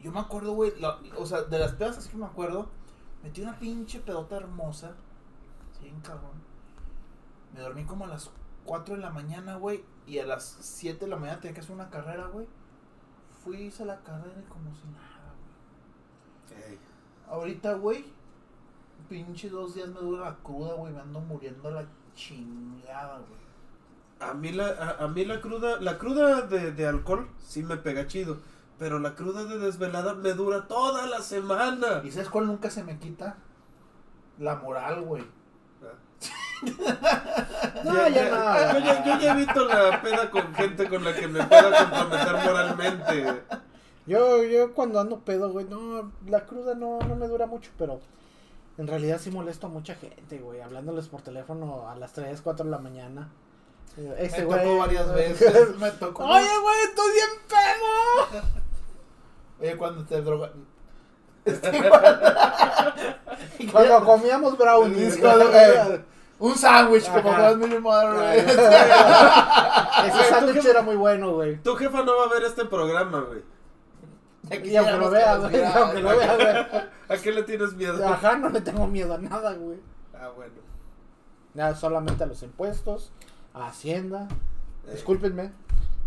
Yo 0.00 0.10
me 0.12 0.20
acuerdo, 0.20 0.52
güey. 0.54 0.72
la- 0.80 0.98
O 1.18 1.26
sea, 1.26 1.42
de 1.42 1.58
las 1.58 1.72
pedas 1.72 1.98
así 1.98 2.08
que 2.10 2.16
me 2.16 2.26
acuerdo. 2.26 2.68
Metí 3.22 3.40
una 3.42 3.58
pinche 3.58 4.00
pedota 4.00 4.36
hermosa. 4.36 4.94
Sí, 5.78 5.84
bien 5.84 6.00
cabrón. 6.00 6.32
Me 7.54 7.60
dormí 7.60 7.84
como 7.84 8.04
a 8.04 8.08
las 8.08 8.30
4 8.64 8.94
de 8.96 9.00
la 9.00 9.10
mañana, 9.10 9.56
güey. 9.56 9.84
Y 10.06 10.18
a 10.18 10.26
las 10.26 10.44
7 10.60 11.04
de 11.04 11.10
la 11.10 11.16
mañana 11.16 11.40
tenía 11.40 11.54
que 11.54 11.60
hacer 11.60 11.72
una 11.74 11.90
carrera, 11.90 12.26
güey. 12.26 12.46
Fui, 13.42 13.56
hice 13.62 13.84
la 13.84 13.98
carrera 14.00 14.34
y 14.38 14.48
como 14.48 14.72
si 14.74 14.86
nada, 14.88 15.34
güey. 16.48 16.62
Ey. 16.62 16.78
Ahorita, 17.28 17.74
güey, 17.74 18.04
pinche 19.08 19.48
dos 19.50 19.74
días 19.74 19.88
me 19.88 20.00
dura 20.00 20.30
la 20.30 20.36
cruda, 20.36 20.74
güey, 20.74 20.92
me 20.92 21.00
ando 21.00 21.20
muriendo 21.20 21.68
a 21.68 21.72
la 21.72 21.84
chingada, 22.14 23.18
güey. 23.18 23.42
A 24.20 24.34
mí 24.34 24.52
la, 24.52 24.68
a, 24.68 25.04
a 25.04 25.08
mí 25.08 25.24
la 25.24 25.40
cruda, 25.40 25.80
la 25.80 25.98
cruda 25.98 26.42
de, 26.42 26.72
de 26.72 26.86
alcohol 26.86 27.28
sí 27.40 27.62
me 27.62 27.76
pega 27.76 28.06
chido. 28.06 28.38
Pero 28.78 28.98
la 28.98 29.14
cruda 29.14 29.44
de 29.44 29.58
desvelada 29.58 30.14
me 30.14 30.32
dura 30.32 30.66
toda 30.66 31.06
la 31.06 31.20
semana. 31.20 32.02
¿Y 32.04 32.10
sabes 32.10 32.28
cuál 32.28 32.46
nunca 32.46 32.70
se 32.70 32.82
me 32.82 32.98
quita? 32.98 33.36
La 34.38 34.56
moral, 34.56 35.02
güey. 35.02 35.24
No, 37.84 38.08
ya 38.08 38.30
no. 38.30 38.72
Yo, 38.72 38.78
ya- 38.84 39.04
yo 39.04 39.18
ya 39.20 39.32
evito 39.32 39.64
la 39.66 40.00
peda 40.02 40.30
con 40.30 40.54
gente 40.54 40.88
con 40.88 41.04
la 41.04 41.14
que 41.14 41.28
me 41.28 41.42
pueda 41.44 41.90
comprometer 41.90 42.32
moralmente. 42.44 43.42
Yo, 44.06 44.42
yo 44.44 44.72
cuando 44.74 45.00
ando 45.00 45.20
pedo, 45.20 45.50
güey, 45.52 45.64
no, 45.66 46.10
la 46.26 46.44
cruda 46.44 46.74
no, 46.74 46.98
no 47.00 47.14
me 47.16 47.28
dura 47.28 47.46
mucho, 47.46 47.70
pero 47.78 48.00
en 48.78 48.86
realidad 48.88 49.18
sí 49.20 49.30
molesto 49.30 49.66
a 49.68 49.70
mucha 49.70 49.94
gente, 49.94 50.38
güey, 50.38 50.60
hablándoles 50.60 51.06
por 51.08 51.22
teléfono 51.22 51.88
a 51.88 51.94
las 51.96 52.12
3, 52.12 52.40
4 52.42 52.64
de 52.64 52.70
la 52.70 52.78
mañana. 52.78 53.28
Eh, 53.96 54.28
Me 54.32 54.40
tocó 54.42 54.54
güey. 54.56 54.78
varias 54.78 55.12
veces, 55.14 55.76
me 55.78 55.90
tocó. 55.92 56.24
Oye, 56.24 56.48
güey, 56.62 56.80
estoy 56.84 57.12
bien 57.12 57.28
pedo. 57.48 58.42
Oye, 59.60 59.76
cuando 59.76 60.04
te 60.04 60.20
droga... 60.22 60.50
Cuando 63.72 64.04
comíamos 64.04 64.56
brownies. 64.58 65.16
Cuando- 65.18 65.48
güey. 65.48 65.58
eh, 65.60 66.04
Un 66.42 66.56
sándwich, 66.56 67.06
como 67.06 67.30
Ajá. 67.30 67.42
más 67.54 67.56
mi 67.56 67.78
madre, 67.78 68.16
güey. 68.16 68.38
Ese 70.08 70.24
sándwich 70.28 70.64
era 70.64 70.82
muy 70.82 70.96
bueno, 70.96 71.34
güey. 71.34 71.62
Tu 71.62 71.76
jefa 71.76 72.02
no 72.02 72.16
va 72.16 72.24
a 72.24 72.28
ver 72.28 72.42
este 72.42 72.64
programa, 72.64 73.20
güey. 73.20 73.42
Ya 74.50 74.56
Y 74.66 74.76
aunque 74.76 74.92
lo 74.96 75.10
vea, 75.10 75.36
güey, 75.36 75.62
aunque 75.64 76.00
lo 76.02 76.16
vea, 76.18 76.34
güey. 76.68 76.82
¿A 77.08 77.22
qué 77.22 77.30
le 77.30 77.44
tienes 77.44 77.74
miedo? 77.74 78.04
Ajá, 78.08 78.36
no 78.36 78.48
le 78.48 78.60
tengo 78.60 78.88
miedo 78.88 79.14
a 79.14 79.18
nada, 79.18 79.52
güey. 79.54 79.78
Ah, 80.18 80.30
bueno. 80.34 80.54
Nada, 81.54 81.76
solamente 81.76 82.24
a 82.24 82.26
los 82.26 82.42
impuestos, 82.42 83.12
a 83.54 83.68
Hacienda. 83.68 84.26
Eh, 84.88 84.92
Discúlpenme. 84.94 85.52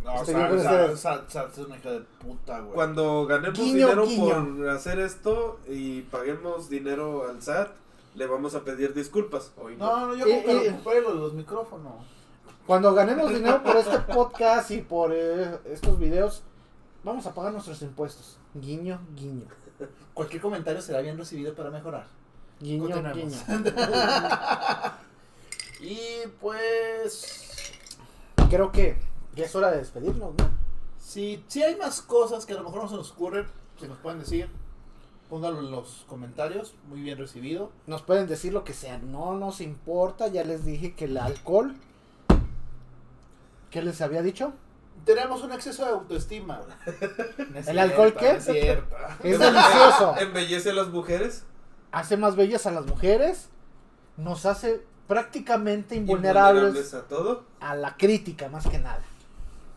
No, 0.04 0.16
Estoy 0.16 0.34
Sal, 0.34 0.36
bien 0.36 0.50
con 0.50 0.64
Sal, 0.64 0.74
ustedes. 0.82 1.00
Sal, 1.00 1.24
Sal, 1.30 1.48
es 1.52 1.58
una 1.60 1.78
hija 1.78 1.92
de 1.92 2.00
puta, 2.02 2.60
güey. 2.60 2.74
Cuando 2.74 3.26
ganemos 3.26 3.58
Guiño, 3.58 3.74
dinero 3.88 4.06
guiño. 4.06 4.56
por 4.58 4.70
hacer 4.70 5.00
esto 5.00 5.60
y 5.68 6.02
paguemos 6.02 6.70
dinero 6.70 7.26
al 7.30 7.42
SAT, 7.42 7.70
le 8.16 8.28
vamos 8.28 8.56
a 8.56 8.64
pedir 8.64 8.94
disculpas. 8.94 9.52
Hoy 9.58 9.76
no. 9.78 9.86
No, 9.86 10.08
no, 10.08 10.16
yo 10.16 10.26
como 10.26 10.44
que 10.44 10.54
y- 10.54 10.70
recupere 10.70 11.02
los, 11.02 11.16
los 11.16 11.34
micrófonos. 11.34 11.94
Cuando 12.66 12.94
ganemos 12.96 13.30
dinero 13.30 13.62
por 13.64 13.78
este 13.78 14.00
podcast 14.00 14.72
y 14.72 14.82
por 14.82 15.12
eh, 15.14 15.60
estos 15.66 16.00
videos, 16.00 16.42
vamos 17.04 17.26
a 17.28 17.34
pagar 17.34 17.52
nuestros 17.54 17.82
impuestos. 17.84 18.38
Guiño, 18.56 19.00
guiño. 19.16 19.46
Cualquier 20.14 20.42
comentario 20.42 20.82
será 20.82 21.02
bien 21.02 21.18
recibido 21.18 21.54
para 21.54 21.70
mejorar. 21.70 22.08
Guiño, 22.60 23.04
guiño. 23.14 23.38
Y 25.82 26.00
pues. 26.40 27.74
Creo 28.50 28.72
que 28.72 28.98
ya 29.36 29.46
es 29.46 29.56
hora 29.56 29.72
de 29.72 29.78
despedirnos, 29.78 30.34
¿no? 30.38 30.50
Si, 31.00 31.44
si 31.48 31.62
hay 31.64 31.76
más 31.76 32.02
cosas 32.02 32.46
que 32.46 32.54
a 32.54 32.58
lo 32.58 32.64
mejor 32.64 32.84
no 32.84 32.90
se 32.90 32.96
nos 32.96 33.12
ocurren, 33.12 33.46
si 33.80 33.88
nos 33.88 33.98
pueden 34.00 34.20
decir, 34.20 34.50
pónganlo 35.30 35.60
en 35.60 35.72
los 35.72 36.06
comentarios. 36.08 36.74
Muy 36.88 37.02
bien 37.02 37.18
recibido. 37.18 37.72
Nos 37.88 38.02
pueden 38.02 38.28
decir 38.28 38.54
lo 38.54 38.64
que 38.64 38.74
sea, 38.74 38.98
no 38.98 39.36
nos 39.36 39.62
importa. 39.62 40.28
Ya 40.28 40.44
les 40.44 40.66
dije 40.66 40.94
que 40.94 41.06
el 41.06 41.18
alcohol. 41.18 41.76
¿Qué 43.72 43.82
les 43.82 44.02
había 44.02 44.22
dicho? 44.22 44.54
Tenemos 45.06 45.44
un 45.44 45.52
exceso 45.52 45.84
de 45.86 45.92
autoestima. 45.92 46.62
¿El 47.68 47.80
alcohol 47.80 48.16
qué? 48.18 48.32
Es 48.32 48.46
delicioso. 48.46 50.16
¿Embellece 50.20 50.72
a 50.72 50.74
las 50.74 50.88
mujeres? 50.88 51.44
Hace 51.92 52.18
más 52.18 52.36
bellas 52.36 52.66
a 52.66 52.72
las 52.72 52.86
mujeres. 52.86 53.50
nos 54.18 54.46
hace 54.46 54.82
prácticamente 55.08 55.96
invulnerables 55.96 56.94
a 56.94 57.04
todo. 57.04 57.44
a 57.60 57.76
la 57.76 57.96
crítica, 57.96 58.50
más 58.50 58.68
que 58.68 58.80
nada. 58.80 59.04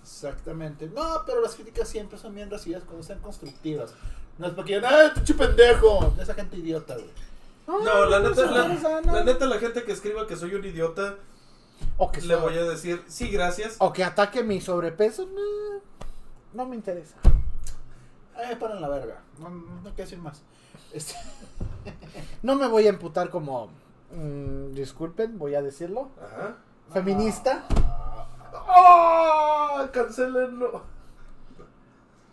Exactamente. 0.02 0.88
No, 0.88 1.22
pero 1.26 1.42
las 1.42 1.54
críticas 1.54 1.88
siempre 1.88 2.18
son 2.18 2.34
bien 2.34 2.50
recibidas 2.50 2.84
cuando 2.84 3.02
sean 3.02 3.20
constructivas. 3.20 3.92
No 4.38 4.46
es 4.46 4.52
porque 4.52 4.76
digan, 4.76 4.94
¡ay, 4.94 5.10
pinche 5.14 5.34
pendejo! 5.34 6.14
Esa 6.20 6.34
gente 6.34 6.56
idiota, 6.56 6.94
güey. 6.94 7.10
No, 7.66 8.06
la 8.06 8.20
neta, 8.20 8.46
no, 8.46 8.50
la, 8.52 9.12
la 9.12 9.24
neta, 9.24 9.46
la 9.46 9.58
gente 9.58 9.82
que 9.84 9.92
escriba 9.92 10.26
que 10.26 10.36
soy 10.36 10.54
un 10.54 10.64
idiota, 10.64 11.16
O 11.98 12.10
que, 12.10 12.22
le 12.22 12.34
voy 12.36 12.56
a 12.56 12.64
decir, 12.64 13.02
sí, 13.08 13.28
gracias. 13.28 13.76
o 13.78 13.92
que 13.92 14.04
ataque 14.04 14.42
mi 14.42 14.60
sobrepeso, 14.60 15.26
no, 15.26 15.80
no 16.54 16.66
me 16.66 16.76
interesa. 16.76 17.16
Ay, 18.34 18.56
para 18.56 18.78
la 18.80 18.88
verga. 18.88 19.20
No, 19.38 19.50
no 19.50 19.94
que 19.94 20.02
decir 20.02 20.18
más. 20.18 20.40
Este, 20.92 21.14
No 22.42 22.54
me 22.54 22.66
voy 22.68 22.86
a 22.86 22.90
emputar 22.90 23.28
como, 23.30 23.68
mm, 24.12 24.72
disculpen, 24.74 25.38
voy 25.38 25.54
a 25.56 25.60
decirlo, 25.62 26.08
Ajá. 26.22 26.56
feminista. 26.92 27.64
¡Oh! 28.66 29.86
Cancelenlo. 29.92 30.82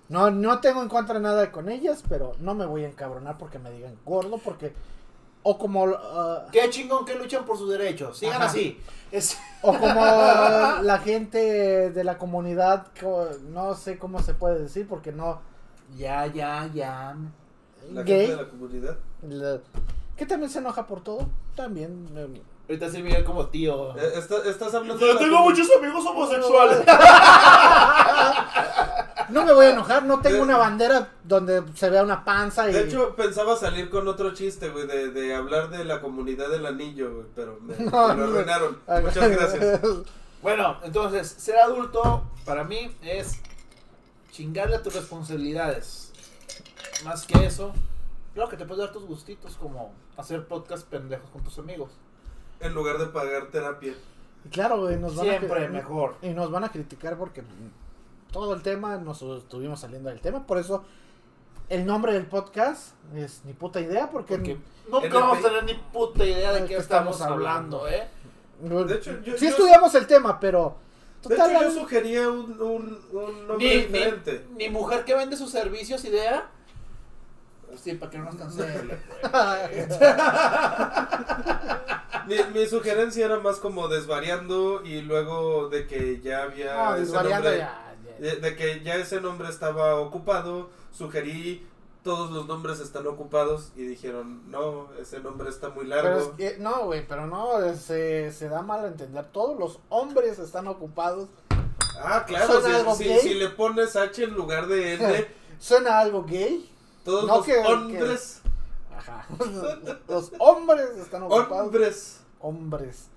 No, 0.09 0.29
no 0.29 0.59
tengo 0.59 0.81
en 0.83 0.89
contra 0.89 1.19
nada 1.19 1.51
con 1.51 1.69
ellas, 1.69 2.03
pero 2.07 2.33
no 2.39 2.53
me 2.53 2.65
voy 2.65 2.83
a 2.83 2.87
encabronar 2.89 3.37
porque 3.37 3.59
me 3.59 3.71
digan 3.71 3.95
gordo, 4.05 4.37
porque... 4.37 4.73
O 5.47 5.57
como... 5.57 5.85
ah, 5.95 6.45
Qué 6.51 6.69
chingón 6.69 7.05
que 7.05 7.15
luchan 7.15 7.45
por 7.45 7.57
sus 7.57 7.69
derechos. 7.69 8.17
Sigan 8.17 8.37
Ajá. 8.37 8.45
así. 8.45 8.79
Es- 9.11 9.37
O 9.61 9.71
como 9.73 10.01
la 10.81 10.99
gente 11.03 11.91
de 11.91 12.03
la 12.03 12.17
comunidad, 12.17 12.87
co- 12.99 13.29
no 13.49 13.75
sé 13.75 13.97
cómo 13.99 14.19
se 14.21 14.33
puede 14.33 14.59
decir, 14.59 14.87
porque 14.87 15.11
no... 15.11 15.41
Ya, 15.95 16.25
ya, 16.27 16.69
ya. 16.73 17.15
La 17.91 18.01
gay, 18.03 18.25
gente 18.27 18.35
de 18.37 18.43
la 18.43 18.49
comunidad. 18.49 18.97
la- 19.27 19.59
que 20.17 20.25
también 20.25 20.49
se 20.51 20.59
enoja 20.59 20.87
por 20.87 21.01
todo, 21.03 21.27
también... 21.55 22.07
eh, 22.15 22.41
Ahorita 22.67 22.89
sí 22.89 23.03
como 23.23 23.45
tío. 23.47 23.95
Eh, 23.97 24.13
está- 24.15 24.43
estás 24.49 24.73
hablando 24.73 25.05
de 25.05 25.13
la 25.13 25.19
tengo 25.19 25.39
muchos 25.41 25.67
amigos 25.77 26.05
homosexuales. 26.05 26.83
No 29.29 29.43
me 29.43 29.53
voy 29.53 29.65
a 29.65 29.69
enojar, 29.71 30.03
no 30.03 30.19
tengo 30.21 30.43
una 30.43 30.55
bandera 30.57 31.09
donde 31.23 31.63
se 31.73 31.89
vea 31.89 32.03
una 32.03 32.23
panza 32.23 32.69
y... 32.69 32.73
De 32.73 32.83
hecho, 32.83 33.15
pensaba 33.15 33.55
salir 33.55 33.89
con 33.89 34.07
otro 34.07 34.33
chiste, 34.35 34.69
güey, 34.69 34.85
de, 34.85 35.09
de 35.09 35.33
hablar 35.33 35.69
de 35.71 35.83
la 35.83 35.99
comunidad 35.99 36.49
del 36.49 36.63
anillo, 36.65 37.11
güey, 37.11 37.25
pero 37.35 37.57
me, 37.59 37.75
No, 37.75 38.07
me 38.09 38.15
lo 38.15 38.27
no. 38.27 38.33
arruinaron. 38.35 38.79
Muchas 39.01 39.29
gracias. 39.31 39.81
Bueno, 40.43 40.77
entonces, 40.83 41.27
ser 41.27 41.57
adulto 41.57 42.23
para 42.45 42.63
mí 42.65 42.95
es 43.01 43.39
chingarle 44.31 44.75
a 44.75 44.83
tus 44.83 44.93
responsabilidades. 44.93 46.11
Más 47.03 47.25
que 47.25 47.45
eso, 47.45 47.73
claro 48.35 48.47
que 48.49 48.57
te 48.57 48.65
puedes 48.65 48.83
dar 48.85 48.93
tus 48.93 49.05
gustitos 49.07 49.55
como 49.55 49.91
hacer 50.17 50.47
podcast 50.47 50.87
pendejos 50.87 51.29
con 51.31 51.43
tus 51.43 51.57
amigos. 51.57 51.89
En 52.59 52.73
lugar 52.73 52.97
de 52.97 53.05
pagar 53.07 53.47
terapia. 53.47 53.93
Y 54.45 54.49
claro, 54.49 54.79
güey, 54.81 54.97
nos 54.97 55.15
van 55.15 55.25
Siempre 55.27 55.65
a... 55.65 55.69
mejor. 55.69 56.15
Y 56.21 56.29
nos 56.29 56.51
van 56.51 56.63
a 56.63 56.69
criticar 56.69 57.17
porque 57.17 57.41
mm, 57.41 58.31
todo 58.31 58.53
el 58.53 58.61
tema, 58.61 58.97
nos 58.97 59.21
estuvimos 59.21 59.79
saliendo 59.79 60.09
del 60.09 60.19
tema, 60.21 60.45
por 60.45 60.57
eso 60.57 60.83
el 61.69 61.85
nombre 61.85 62.13
del 62.13 62.25
podcast 62.27 62.93
es 63.15 63.41
ni 63.45 63.53
puta 63.53 63.79
idea, 63.81 64.09
porque... 64.09 64.35
Porque 64.37 64.59
nunca 65.07 65.19
vamos 65.19 65.39
a 65.39 65.41
tener 65.41 65.63
ni 65.63 65.73
puta 65.73 66.23
idea 66.25 66.53
de 66.53 66.61
¿De 66.61 66.67
qué 66.67 66.77
estamos 66.77 67.15
estamos 67.15 67.33
hablando, 67.33 67.85
hablando? 67.85 67.87
¿eh? 67.87 68.07
De 68.87 68.95
hecho, 68.95 69.19
yo- 69.23 69.37
sí 69.37 69.45
yo- 69.45 69.51
estudiamos 69.51 69.93
el 69.95 70.07
tema, 70.07 70.39
pero... 70.39 70.77
De 71.27 71.33
hecho, 71.33 71.59
yo 71.61 71.71
sugería 71.71 72.29
un, 72.29 72.61
un, 72.61 72.99
un 73.11 73.47
nombre 73.47 73.57
Ni, 73.57 73.81
diferente. 73.81 74.45
ni, 74.51 74.65
ni 74.65 74.69
mujer 74.69 75.03
que 75.05 75.15
vende 75.15 75.35
sus 75.35 75.49
servicios, 75.49 76.05
idea. 76.05 76.45
Sí, 77.81 77.95
para 77.95 78.11
que 78.11 78.19
no 78.19 78.25
nos 78.25 78.35
cancele. 78.35 78.99
Mi, 82.27 82.59
mi 82.59 82.65
sugerencia 82.67 83.25
era 83.25 83.39
más 83.39 83.57
como 83.57 83.87
desvariando 83.87 84.81
y 84.83 85.01
luego 85.01 85.69
de 85.69 85.87
que 85.87 86.21
ya 86.21 86.43
había 86.43 86.73
No, 86.91 86.95
desvariando 86.97 87.49
nombre- 87.49 87.57
ya, 87.59 87.95
ya. 88.19 88.35
De, 88.35 88.55
que 88.55 88.81
ya 88.83 88.95
ese 88.95 89.19
nombre 89.21 89.49
estaba 89.49 89.95
ocupado, 89.95 90.69
sugerí 90.91 91.65
todos 92.03 92.29
los 92.31 92.47
nombres 92.47 92.79
están 92.79 93.07
ocupados 93.07 93.71
y 93.75 93.81
dijeron, 93.83 94.49
no, 94.51 94.89
ese 95.01 95.19
nombre 95.21 95.49
está 95.49 95.69
muy 95.69 95.85
Pero 95.87 96.03
largo. 96.03 96.19
es 96.19 96.27
que- 96.53 96.57
no, 96.59 96.85
güey, 96.85 97.05
pero 97.07 97.25
no, 97.27 97.57
se, 97.75 98.31
se 98.31 98.47
da 98.47 98.61
mal 98.61 98.85
a 98.85 98.87
entender. 98.89 99.25
Todos 99.31 99.57
los 99.59 99.79
hombres 99.89 100.37
están 100.39 100.67
ocupados. 100.67 101.29
Ah, 101.99 102.23
claro, 102.27 102.61
¿Suena 102.61 102.77
algo 102.77 102.95
si, 102.95 103.03
si, 103.05 103.09
gay? 103.09 103.19
si 103.21 103.33
le 103.35 103.49
pones 103.49 103.95
H 103.95 104.23
en 104.23 104.33
lugar 104.35 104.67
de 104.67 104.93
N, 104.95 105.27
¿Suena 105.59 105.99
algo 105.99 106.23
gay? 106.25 106.69
todos 107.03 107.25
No, 107.25 107.37
los 107.37 107.45
que- 107.45 107.57
hombres, 107.57 108.41
Ajá. 109.07 109.25
Los 110.07 110.31
hombres 110.39 110.89
están 110.97 111.23
ocupados. 111.23 111.51
hombres. 111.51 112.21
Hombres. 112.39 113.07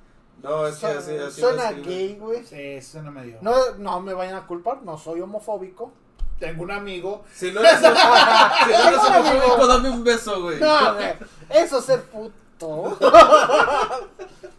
No, 0.42 0.66
es 0.66 0.76
que 0.76 0.80
Suena, 0.80 0.98
así, 1.00 1.16
así 1.16 1.40
suena 1.40 1.72
gay, 1.72 2.16
güey. 2.16 2.44
Sí, 2.44 2.80
suena 2.80 3.10
medio. 3.10 3.38
No, 3.40 3.54
no 3.78 4.00
me 4.00 4.14
vayan 4.14 4.36
a 4.36 4.46
culpar, 4.46 4.82
no 4.82 4.96
soy 4.96 5.20
homofóbico. 5.20 5.92
Tengo 6.38 6.62
un 6.62 6.70
amigo. 6.70 7.24
Si 7.34 7.50
no 7.50 7.60
eres, 7.60 7.78
si 7.78 7.82
no 7.82 9.18
homofóbico, 9.18 9.66
dame 9.66 9.90
un 9.90 10.04
beso, 10.04 10.40
güey. 10.42 10.60
No, 10.60 10.94
güey. 10.94 11.14
Eso 11.50 11.78
es 11.80 11.84
ser 11.84 12.02
puto. 12.04 12.96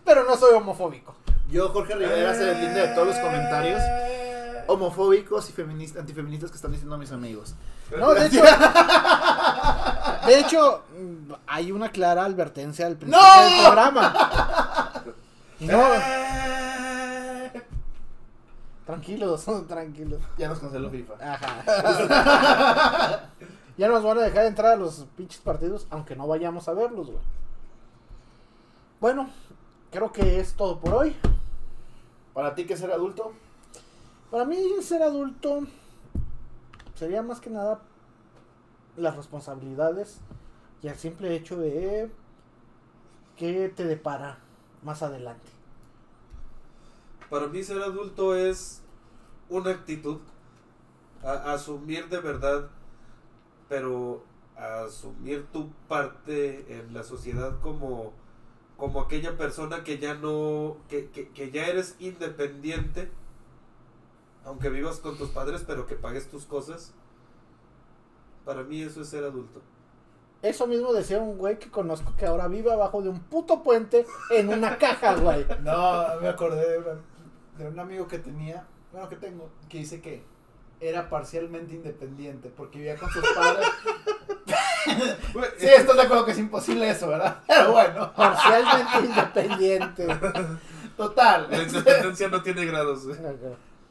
Pero 0.06 0.24
no 0.26 0.36
soy 0.36 0.54
homofóbico. 0.56 1.16
Yo, 1.50 1.70
Jorge 1.70 1.96
Rivera, 1.96 2.34
se 2.36 2.44
deslinde 2.44 2.88
de 2.88 2.88
todos 2.90 3.08
los 3.08 3.18
comentarios 3.18 3.82
homofóbicos 4.70 5.50
y 5.50 5.54
feministas, 5.54 6.02
antifeministas 6.02 6.52
que 6.52 6.56
están 6.56 6.72
diciendo 6.72 6.98
mis 6.98 7.12
amigos. 7.12 7.56
No, 7.98 8.14
de 8.14 8.28
hecho. 8.28 8.42
De 10.26 10.38
hecho, 10.38 10.84
mm, 10.96 11.34
hay 11.48 11.72
una 11.72 11.90
clara 11.90 12.26
advertencia 12.26 12.86
al 12.86 12.98
principio 12.98 13.20
¡No! 13.26 13.44
del 13.46 13.64
programa. 13.64 15.04
No, 15.62 15.84
tranquilos, 18.86 19.46
tranquilos. 19.68 20.22
Ya 20.38 20.50
nos 20.50 20.60
canceló 20.60 20.90
FIFA. 20.90 21.14
Ajá. 21.34 23.30
Ya 23.78 23.88
nos 23.88 24.04
van 24.04 24.18
a 24.18 24.22
dejar 24.24 24.46
entrar 24.46 24.74
a 24.74 24.76
los 24.76 25.06
pinches 25.16 25.40
partidos, 25.40 25.88
aunque 25.90 26.14
no 26.14 26.28
vayamos 26.28 26.68
a 26.68 26.74
verlos, 26.74 27.08
güey. 27.08 27.24
Bueno, 29.00 29.30
creo 29.90 30.12
que 30.12 30.42
es 30.42 30.54
todo 30.56 30.82
por 30.82 30.96
hoy. 30.96 31.16
Para 32.34 32.56
ti, 32.56 32.66
que 32.66 32.76
ser 32.76 32.92
adulto? 32.92 33.32
Para 34.32 34.46
mí 34.46 34.58
ser 34.82 35.02
adulto 35.02 35.66
sería 36.94 37.24
más 37.24 37.40
que 37.40 37.50
nada 37.50 37.82
las 38.96 39.16
responsabilidades 39.16 40.20
y 40.84 40.88
el 40.88 40.96
simple 40.96 41.36
hecho 41.36 41.58
de 41.58 42.12
que 43.36 43.70
te 43.70 43.86
depara 43.86 44.38
más 44.84 45.02
adelante. 45.02 45.48
Para 47.30 47.48
mí 47.48 47.64
ser 47.64 47.82
adulto 47.82 48.36
es 48.36 48.82
una 49.50 49.72
actitud, 49.72 50.20
asumir 51.24 52.08
de 52.10 52.20
verdad, 52.20 52.70
pero 53.68 54.24
asumir 54.56 55.48
tu 55.52 55.72
parte 55.88 56.78
en 56.78 56.94
la 56.94 57.04
sociedad 57.04 57.60
como, 57.62 58.14
como 58.78 59.02
aquella 59.02 59.38
persona 59.38 59.84
que 59.84 59.98
ya 59.98 60.14
no, 60.14 60.78
que, 60.88 61.10
que, 61.10 61.30
que 61.30 61.50
ya 61.50 61.66
eres 61.68 61.96
independiente, 62.00 63.10
aunque 64.46 64.70
vivas 64.70 64.98
con 65.00 65.18
tus 65.18 65.30
padres, 65.30 65.64
pero 65.66 65.86
que 65.86 65.96
pagues 65.96 66.30
tus 66.30 66.46
cosas. 66.46 66.94
Para 68.46 68.64
mí 68.64 68.82
eso 68.82 69.02
es 69.02 69.10
ser 69.10 69.24
adulto. 69.24 69.62
Eso 70.42 70.68
mismo 70.68 70.94
decía 70.94 71.20
un 71.20 71.38
güey 71.38 71.60
que 71.60 71.70
conozco 71.70 72.14
que 72.18 72.26
ahora 72.26 72.48
vive 72.48 72.72
abajo 72.72 73.02
de 73.02 73.10
un 73.10 73.20
puto 73.20 73.62
puente 73.62 74.06
en 74.32 74.50
una 74.50 74.78
caja, 74.78 75.16
güey. 75.16 75.46
No, 75.64 76.06
me 76.22 76.30
acordé 76.30 76.68
de, 76.72 76.78
una- 76.78 77.02
de 77.58 77.68
un 77.68 77.80
amigo 77.80 78.08
que 78.08 78.20
tenía, 78.20 78.66
bueno, 78.94 79.10
que 79.10 79.18
tengo, 79.18 79.50
que 79.68 79.80
dice 79.80 80.02
que 80.02 80.24
era 80.80 81.10
parcialmente 81.10 81.76
independiente 81.76 82.50
porque 82.56 82.78
vivía 82.78 82.96
con 82.96 83.10
sus 83.10 83.22
padres. 83.34 83.68
sí, 85.58 85.68
estás 85.68 85.96
de 85.98 86.02
acuerdo 86.04 86.26
que 86.26 86.32
es 86.32 86.40
imposible 86.40 86.90
eso, 86.90 87.10
¿verdad? 87.10 87.40
Pero 87.48 87.74
bueno, 87.74 88.14
Parcialmente 88.16 89.06
independiente. 89.06 90.08
total. 90.96 91.48
La 91.52 91.64
independencia 91.64 92.30
no 92.30 92.42
tiene 92.42 92.66
grados. 92.66 93.06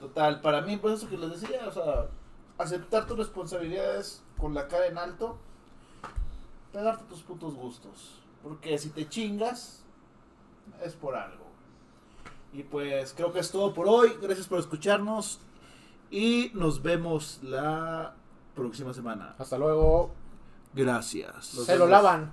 Total, 0.01 0.41
para 0.41 0.63
mí, 0.63 0.77
pues 0.77 0.95
eso 0.95 1.09
que 1.09 1.19
les 1.19 1.41
decía, 1.41 1.67
o 1.67 1.73
sea, 1.73 2.09
aceptar 2.57 3.07
tus 3.07 3.19
responsabilidades 3.19 4.23
con 4.37 4.55
la 4.55 4.69
cara 4.69 4.87
en 4.87 4.99
alto, 4.99 5.39
pegarte 6.73 7.05
tus 7.05 7.23
putos 7.23 7.55
gustos. 7.55 8.23
Porque 8.43 8.79
si 8.79 8.91
te 8.91 9.09
chingas, 9.09 9.83
es 10.85 10.95
por 10.95 11.17
algo. 11.17 11.45
Y 12.53 12.63
pues 12.63 13.13
creo 13.15 13.33
que 13.33 13.41
es 13.41 13.51
todo 13.51 13.75
por 13.75 13.89
hoy. 13.89 14.17
Gracias 14.21 14.47
por 14.47 14.59
escucharnos. 14.59 15.41
Y 16.11 16.51
nos 16.55 16.83
vemos 16.83 17.41
la 17.43 18.15
próxima 18.55 18.95
semana. 18.95 19.35
Hasta 19.39 19.59
luego. 19.59 20.13
Gracias. 20.73 21.47
Se 21.47 21.77
lo 21.77 21.87
lavan. 21.87 22.33